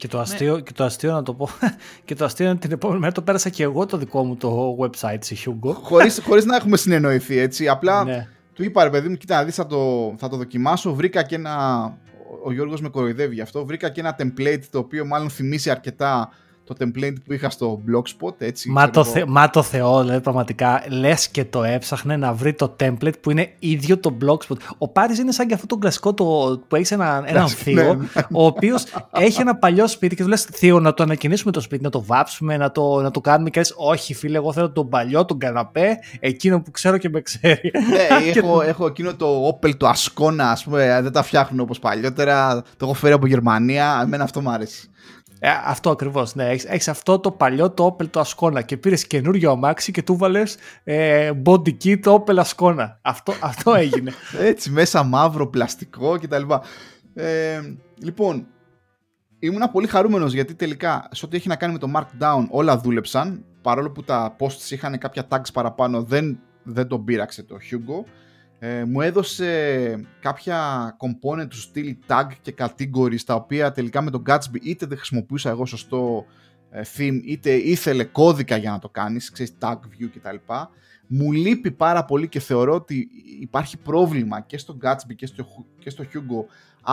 [0.00, 0.22] και το, ναι.
[0.22, 1.48] αστείο, και το αστείο να το πω,
[2.04, 4.76] και το αστείο είναι την επόμενη μέρα το πέρασα και εγώ το δικό μου το
[4.80, 5.74] website σε Hugo.
[5.74, 8.28] Χωρίς, χωρίς να έχουμε συνεννοηθεί έτσι, απλά ναι.
[8.52, 11.84] του είπα ρε παιδί μου, κοίτα δεις θα το, θα το δοκιμάσω, βρήκα και ένα,
[12.44, 16.30] ο Γιώργος με κοροϊδεύει γι' αυτό, βρήκα και ένα template το οποίο μάλλον θυμίσει αρκετά
[16.74, 18.34] το template που είχα στο blogspot.
[18.38, 20.82] Έτσι, μα, το θε, μα το θεό, λέει, πραγματικά.
[20.88, 24.56] Λες και το έψαχνε να βρει το template που είναι ίδιο το blogspot.
[24.78, 26.24] Ο Πάρης είναι σαν και αυτό το κλασικό το,
[26.68, 28.22] που έχει ένα, έναν θείο, ναι, ναι.
[28.32, 31.82] ο οποίος έχει ένα παλιό σπίτι και του λες: Θείο, να το ανακοινήσουμε το σπίτι,
[31.82, 33.50] να το βάψουμε, να το, να το κάνουμε.
[33.50, 37.20] Και λες: Όχι, φίλε, εγώ θέλω τον παλιό, τον καναπέ, εκείνο που ξέρω και με
[37.20, 37.70] ξέρει.
[37.90, 42.62] Ναι, έχω, έχω εκείνο το Opel, το Ascona, ας πούμε, δεν τα φτιάχνουν όπως παλιότερα.
[42.76, 44.00] Το έχω φέρει από Γερμανία.
[44.02, 44.90] Εμένα αυτό μου αρέσει.
[45.42, 46.34] Ε, αυτό ακριβώς.
[46.34, 46.48] Ναι.
[46.48, 50.56] Έχεις αυτό το παλιό το Opel το Ascona και πήρες καινούριο αμάξι και του βάλες
[50.84, 52.86] ε, body kit Opel Ascona.
[53.02, 54.12] Αυτό, αυτό έγινε.
[54.50, 56.42] Έτσι, μέσα μαύρο, πλαστικό κτλ.
[57.14, 57.60] Ε,
[58.02, 58.46] λοιπόν,
[59.38, 63.44] ήμουν πολύ χαρούμενος γιατί τελικά σε ό,τι έχει να κάνει με το Markdown όλα δούλεψαν.
[63.62, 68.04] Παρόλο που τα posts είχαν κάποια tags παραπάνω, δεν, δεν τον πείραξε το Hugo
[68.62, 74.22] ε, μου έδωσε κάποια component του στυλ tag και categories τα οποία τελικά με τον
[74.26, 76.24] Gatsby είτε δεν χρησιμοποιούσα εγώ σωστό
[76.70, 80.36] ε, theme είτε ήθελε κώδικα για να το κάνεις, ξέρεις tag view κτλ.
[81.06, 83.08] Μου λείπει πάρα πολύ και θεωρώ ότι
[83.40, 85.46] υπάρχει πρόβλημα και στο Gatsby και στο,
[85.78, 86.44] και στο Hugo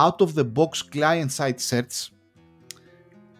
[0.04, 2.08] out of the box client side search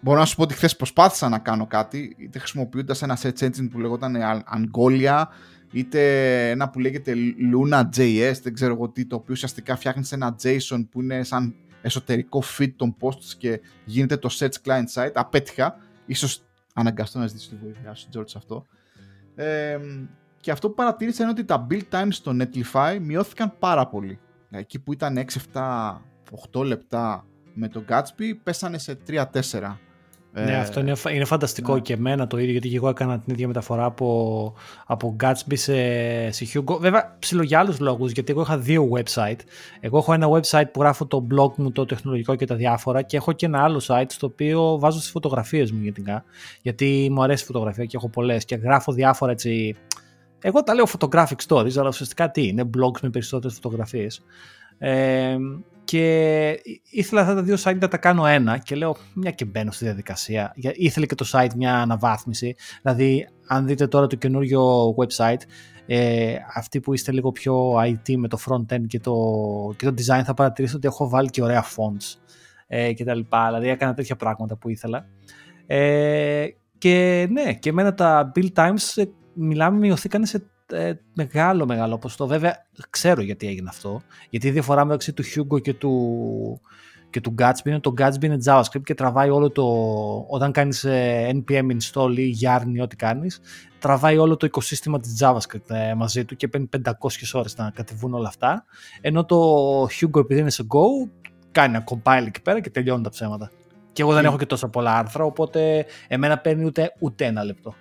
[0.00, 3.68] Μπορώ να σου πω ότι χθες προσπάθησα να κάνω κάτι, είτε χρησιμοποιώντας ένα search engine
[3.70, 4.16] που λεγόταν
[4.56, 5.24] Angolia,
[5.73, 7.15] είτε ένα που λέγεται
[7.53, 12.43] Luna.js, δεν ξέρω εγώ τι, το οποίο ουσιαστικά φτιάχνει ένα JSON που είναι σαν εσωτερικό
[12.59, 15.12] feed των posts και γίνεται το search client site.
[15.15, 15.77] Απέτυχα.
[16.07, 16.43] Ίσως
[16.74, 18.66] αναγκαστώ να ζητήσω τη βοήθεια σου, George, αυτό.
[19.35, 19.78] Ε,
[20.40, 24.19] και αυτό που παρατήρησα είναι ότι τα build times στο Netlify μειώθηκαν πάρα πολύ.
[24.51, 25.97] Εκεί που ήταν 6, 7,
[26.53, 29.24] 8 λεπτά με το Gatsby, πέσανε σε 3-4
[30.32, 31.80] ναι, ε, αυτό είναι, είναι φανταστικό ναι.
[31.80, 34.55] και εμένα το ίδιο, γιατί και εγώ έκανα την ίδια μεταφορά από,
[34.86, 35.74] από Gatsby σε,
[36.30, 36.78] σε Hugo.
[36.80, 39.38] Βέβαια, ψηλό για άλλους λόγους, γιατί εγώ είχα δύο website.
[39.80, 43.16] Εγώ έχω ένα website που γράφω το blog μου, το τεχνολογικό και τα διάφορα, και
[43.16, 46.24] έχω και ένα άλλο site στο οποίο βάζω τι φωτογραφίες μου γενικά.
[46.62, 49.76] Γιατί μου αρέσει η φωτογραφία και έχω πολλές και γράφω διάφορα έτσι.
[50.40, 54.22] Εγώ τα λέω photographic stories, αλλά ουσιαστικά τι είναι, blogs με περισσότερες φωτογραφίες.
[54.78, 55.36] Ε,
[55.89, 56.60] και
[56.90, 59.85] ήθελα αυτά τα δύο site να τα κάνω ένα και λέω μια και μπαίνω στη
[59.85, 60.52] διαδικασία.
[60.74, 62.56] Ήθελε και το site μια αναβάθμιση.
[62.82, 65.40] Δηλαδή, αν δείτε τώρα το καινούριο website,
[65.86, 69.15] ε, αυτοί που είστε λίγο πιο IT με το front-end και το,
[69.77, 72.19] και το design θα παρατηρήσετε ότι έχω βάλει και ωραία fonts
[72.66, 73.47] ε, και τα λοιπά.
[73.47, 75.06] Δηλαδή, έκανα τέτοια πράγματα που ήθελα.
[75.66, 76.47] Ε,
[76.78, 79.05] και ναι, και εμένα τα build times ε,
[79.35, 82.27] μιλάμε μειωθήκαν σε ε, μεγάλο μεγάλο ποσοστό.
[82.27, 84.03] Βέβαια ξέρω γιατί έγινε αυτό.
[84.31, 86.61] Γιατί η διαφορά μεταξύ του Hugo και του,
[87.11, 89.65] και του Gatsby είναι το Gatsby είναι JavaScript και τραβάει όλο το.
[90.28, 93.40] Όταν κάνεις ε, npm install ή yarn ή ό,τι κάνεις,
[93.78, 96.90] τραβάει όλο το οικοσύστημα της JavaScript ε, μαζί του και παίρνει 500
[97.32, 98.65] ώρες να κατεβούν όλα αυτά.
[99.01, 99.36] Ενώ το
[99.85, 101.11] Hugo επειδή είναι σε Go,
[101.53, 103.51] κάνει ένα compile εκεί πέρα και τελειώνουν τα ψέματα.
[103.93, 107.74] Και εγώ δεν έχω και τόσα πολλά άρθρα, οπότε εμένα παίρνει ούτε, ούτε ένα λεπτό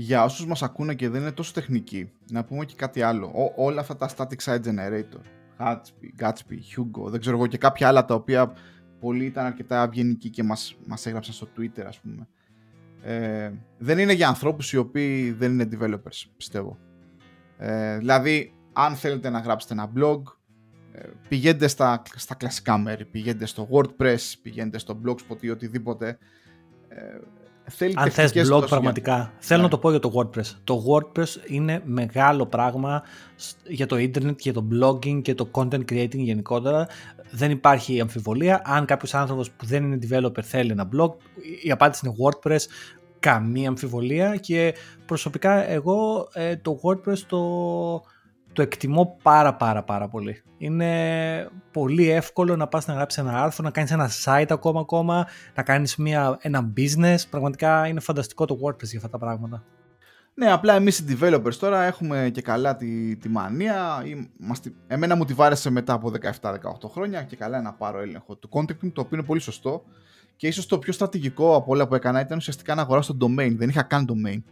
[0.00, 3.52] για όσους μας ακούνε και δεν είναι τόσο τεχνικοί, να πούμε και κάτι άλλο.
[3.56, 5.20] όλα αυτά τα static site generator,
[5.58, 8.52] Gatsby, Gatsby, Hugo, δεν ξέρω εγώ και κάποια άλλα τα οποία
[9.00, 12.28] πολλοί ήταν αρκετά ευγενικοί και μας, μας έγραψαν στο Twitter ας πούμε.
[13.02, 16.78] Ε, δεν είναι για ανθρώπους οι οποίοι δεν είναι developers, πιστεύω.
[17.58, 20.22] Ε, δηλαδή, αν θέλετε να γράψετε ένα blog,
[20.92, 26.18] ε, πηγαίνετε στα, στα κλασικά μέρη, πηγαίνετε στο WordPress, πηγαίνετε στο Blogspot ή οτιδήποτε.
[26.88, 27.18] Ε,
[27.68, 29.70] θέλει Αν θες blog πραγματικά, θέλω να ναι.
[29.70, 30.56] το πω για το WordPress.
[30.64, 33.02] Το WordPress είναι μεγάλο πράγμα
[33.68, 36.88] για το internet, για το blogging και το content creating γενικότερα.
[37.30, 38.62] Δεν υπάρχει αμφιβολία.
[38.64, 41.10] Αν κάποιος άνθρωπος που δεν είναι developer θέλει ένα blog,
[41.62, 42.60] η απάντηση είναι WordPress
[43.20, 44.74] καμία αμφιβολία και
[45.06, 47.38] προσωπικά εγώ ε, το WordPress το,
[48.52, 50.42] το εκτιμώ πάρα πάρα πάρα πολύ.
[50.58, 55.26] Είναι πολύ εύκολο να πας να γράψεις ένα άρθρο, να κάνεις ένα site ακόμα ακόμα,
[55.54, 57.18] να κάνεις μια, ένα business.
[57.30, 59.64] Πραγματικά είναι φανταστικό το WordPress για αυτά τα πράγματα.
[60.38, 64.02] Ναι, απλά εμείς οι developers τώρα έχουμε και καλά τη, τη μανία.
[64.40, 66.58] Είμαστε, εμένα μου τη βάρεσε μετά από 17-18
[66.90, 69.84] χρόνια και καλά να πάρω έλεγχο του content το οποίο είναι πολύ σωστό.
[70.36, 73.54] Και ίσως το πιο στρατηγικό από όλα που έκανα ήταν ουσιαστικά να αγοράσω το domain.
[73.56, 74.42] Δεν είχα καν domain.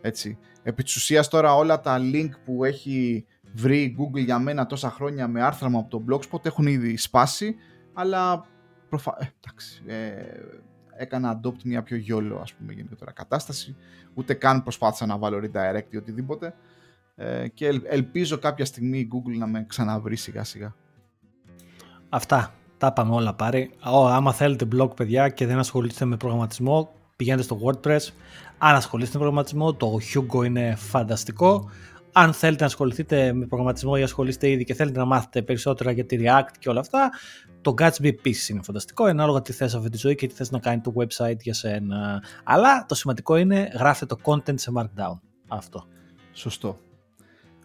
[0.00, 0.38] Έτσι.
[0.62, 3.26] Επί της ουσίας τώρα όλα τα link που έχει
[3.56, 7.56] βρει Google για μένα τόσα χρόνια με άρθρα μου από το Blogspot έχουν ήδη σπάσει,
[7.92, 8.46] αλλά
[8.88, 9.16] προφα...
[9.18, 10.12] ε, εντάξει, ε,
[10.96, 13.76] έκανα adopt μια πιο γιόλο ας πούμε γενικότερα κατάσταση,
[14.14, 16.54] ούτε καν προσπάθησα να βάλω redirect ή οτιδήποτε
[17.14, 20.74] ε, και ελπίζω κάποια στιγμή η Google να με ξαναβρει σιγά σιγά.
[22.08, 22.54] Αυτά.
[22.78, 23.70] Τα είπαμε όλα πάρει.
[23.84, 28.00] Oh, άμα θέλετε blog παιδιά και δεν ασχολείστε με προγραμματισμό, πηγαίνετε στο WordPress.
[28.58, 31.70] Αν ασχολείστε με προγραμματισμό, το Hugo είναι φανταστικό.
[32.18, 36.04] Αν θέλετε να ασχοληθείτε με προγραμματισμό ή ασχολείστε ήδη και θέλετε να μάθετε περισσότερα για
[36.04, 37.10] τη React και όλα αυτά,
[37.60, 40.58] το Gatsby επίσης είναι φανταστικό, ανάλογα τι θες αυτή τη ζωή και τι θες να
[40.58, 42.22] κάνει το website για σένα.
[42.44, 45.18] Αλλά το σημαντικό είναι γράφτε το content σε Markdown.
[45.48, 45.86] Αυτό.
[46.32, 46.78] Σωστό.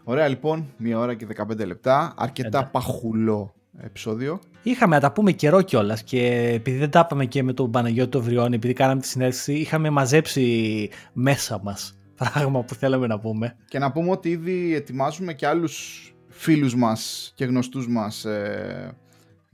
[0.03, 4.39] Ωραία λοιπόν, μία ώρα και 15 λεπτά, αρκετά παχουλό επεισόδιο.
[4.63, 8.11] Είχαμε να τα πούμε καιρό κιόλας και επειδή δεν τα είπαμε και με τον Παναγιώτη
[8.11, 11.95] το Βριώνη, επειδή κάναμε τη συνέντευξη, είχαμε μαζέψει μέσα μας
[12.29, 13.55] πράγμα που θέλαμε να πούμε.
[13.67, 18.97] Και να πούμε ότι ήδη ετοιμάζουμε και άλλους φίλους μας και γνωστούς μας ε,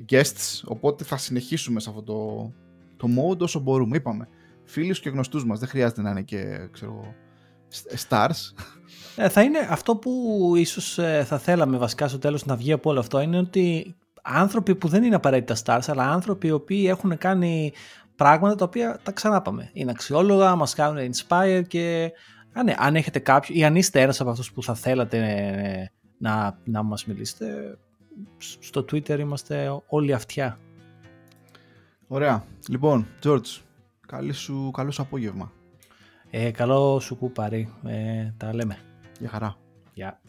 [0.10, 2.52] guests, οπότε θα συνεχίσουμε σε αυτό το,
[2.98, 3.98] το mode όσο μπορούμε.
[3.98, 4.28] Είπαμε,
[4.64, 7.14] φίλους και γνωστούς μας, δεν χρειάζεται να είναι και, ξέρω,
[8.10, 8.54] stars.
[9.16, 12.90] Ε, θα είναι αυτό που ίσως ε, θα θέλαμε βασικά στο τέλος να βγει από
[12.90, 17.18] όλο αυτό, είναι ότι άνθρωποι που δεν είναι απαραίτητα stars, αλλά άνθρωποι οι οποίοι έχουν
[17.18, 17.74] κάνει
[18.16, 19.70] πράγματα τα οποία τα ξανάπαμε.
[19.74, 22.12] Είναι αξιόλογα, μας κάνουν inspire και
[22.58, 25.92] αν, ναι, αν έχετε κάποιο ή αν είστε ένας από αυτούς που θα θέλατε ε,
[26.18, 27.78] να, να μας μιλήσετε,
[28.38, 30.58] στο Twitter είμαστε όλοι αυτιά.
[32.08, 32.46] Ωραία.
[32.70, 33.62] Λοιπόν, George,
[34.08, 35.52] καλή σου, καλό σου απόγευμα.
[36.30, 37.74] Ε, καλό σου κουπάρι.
[37.86, 38.78] Ε, τα λέμε.
[39.20, 39.56] Γεια χαρά.
[39.94, 40.22] Γεια.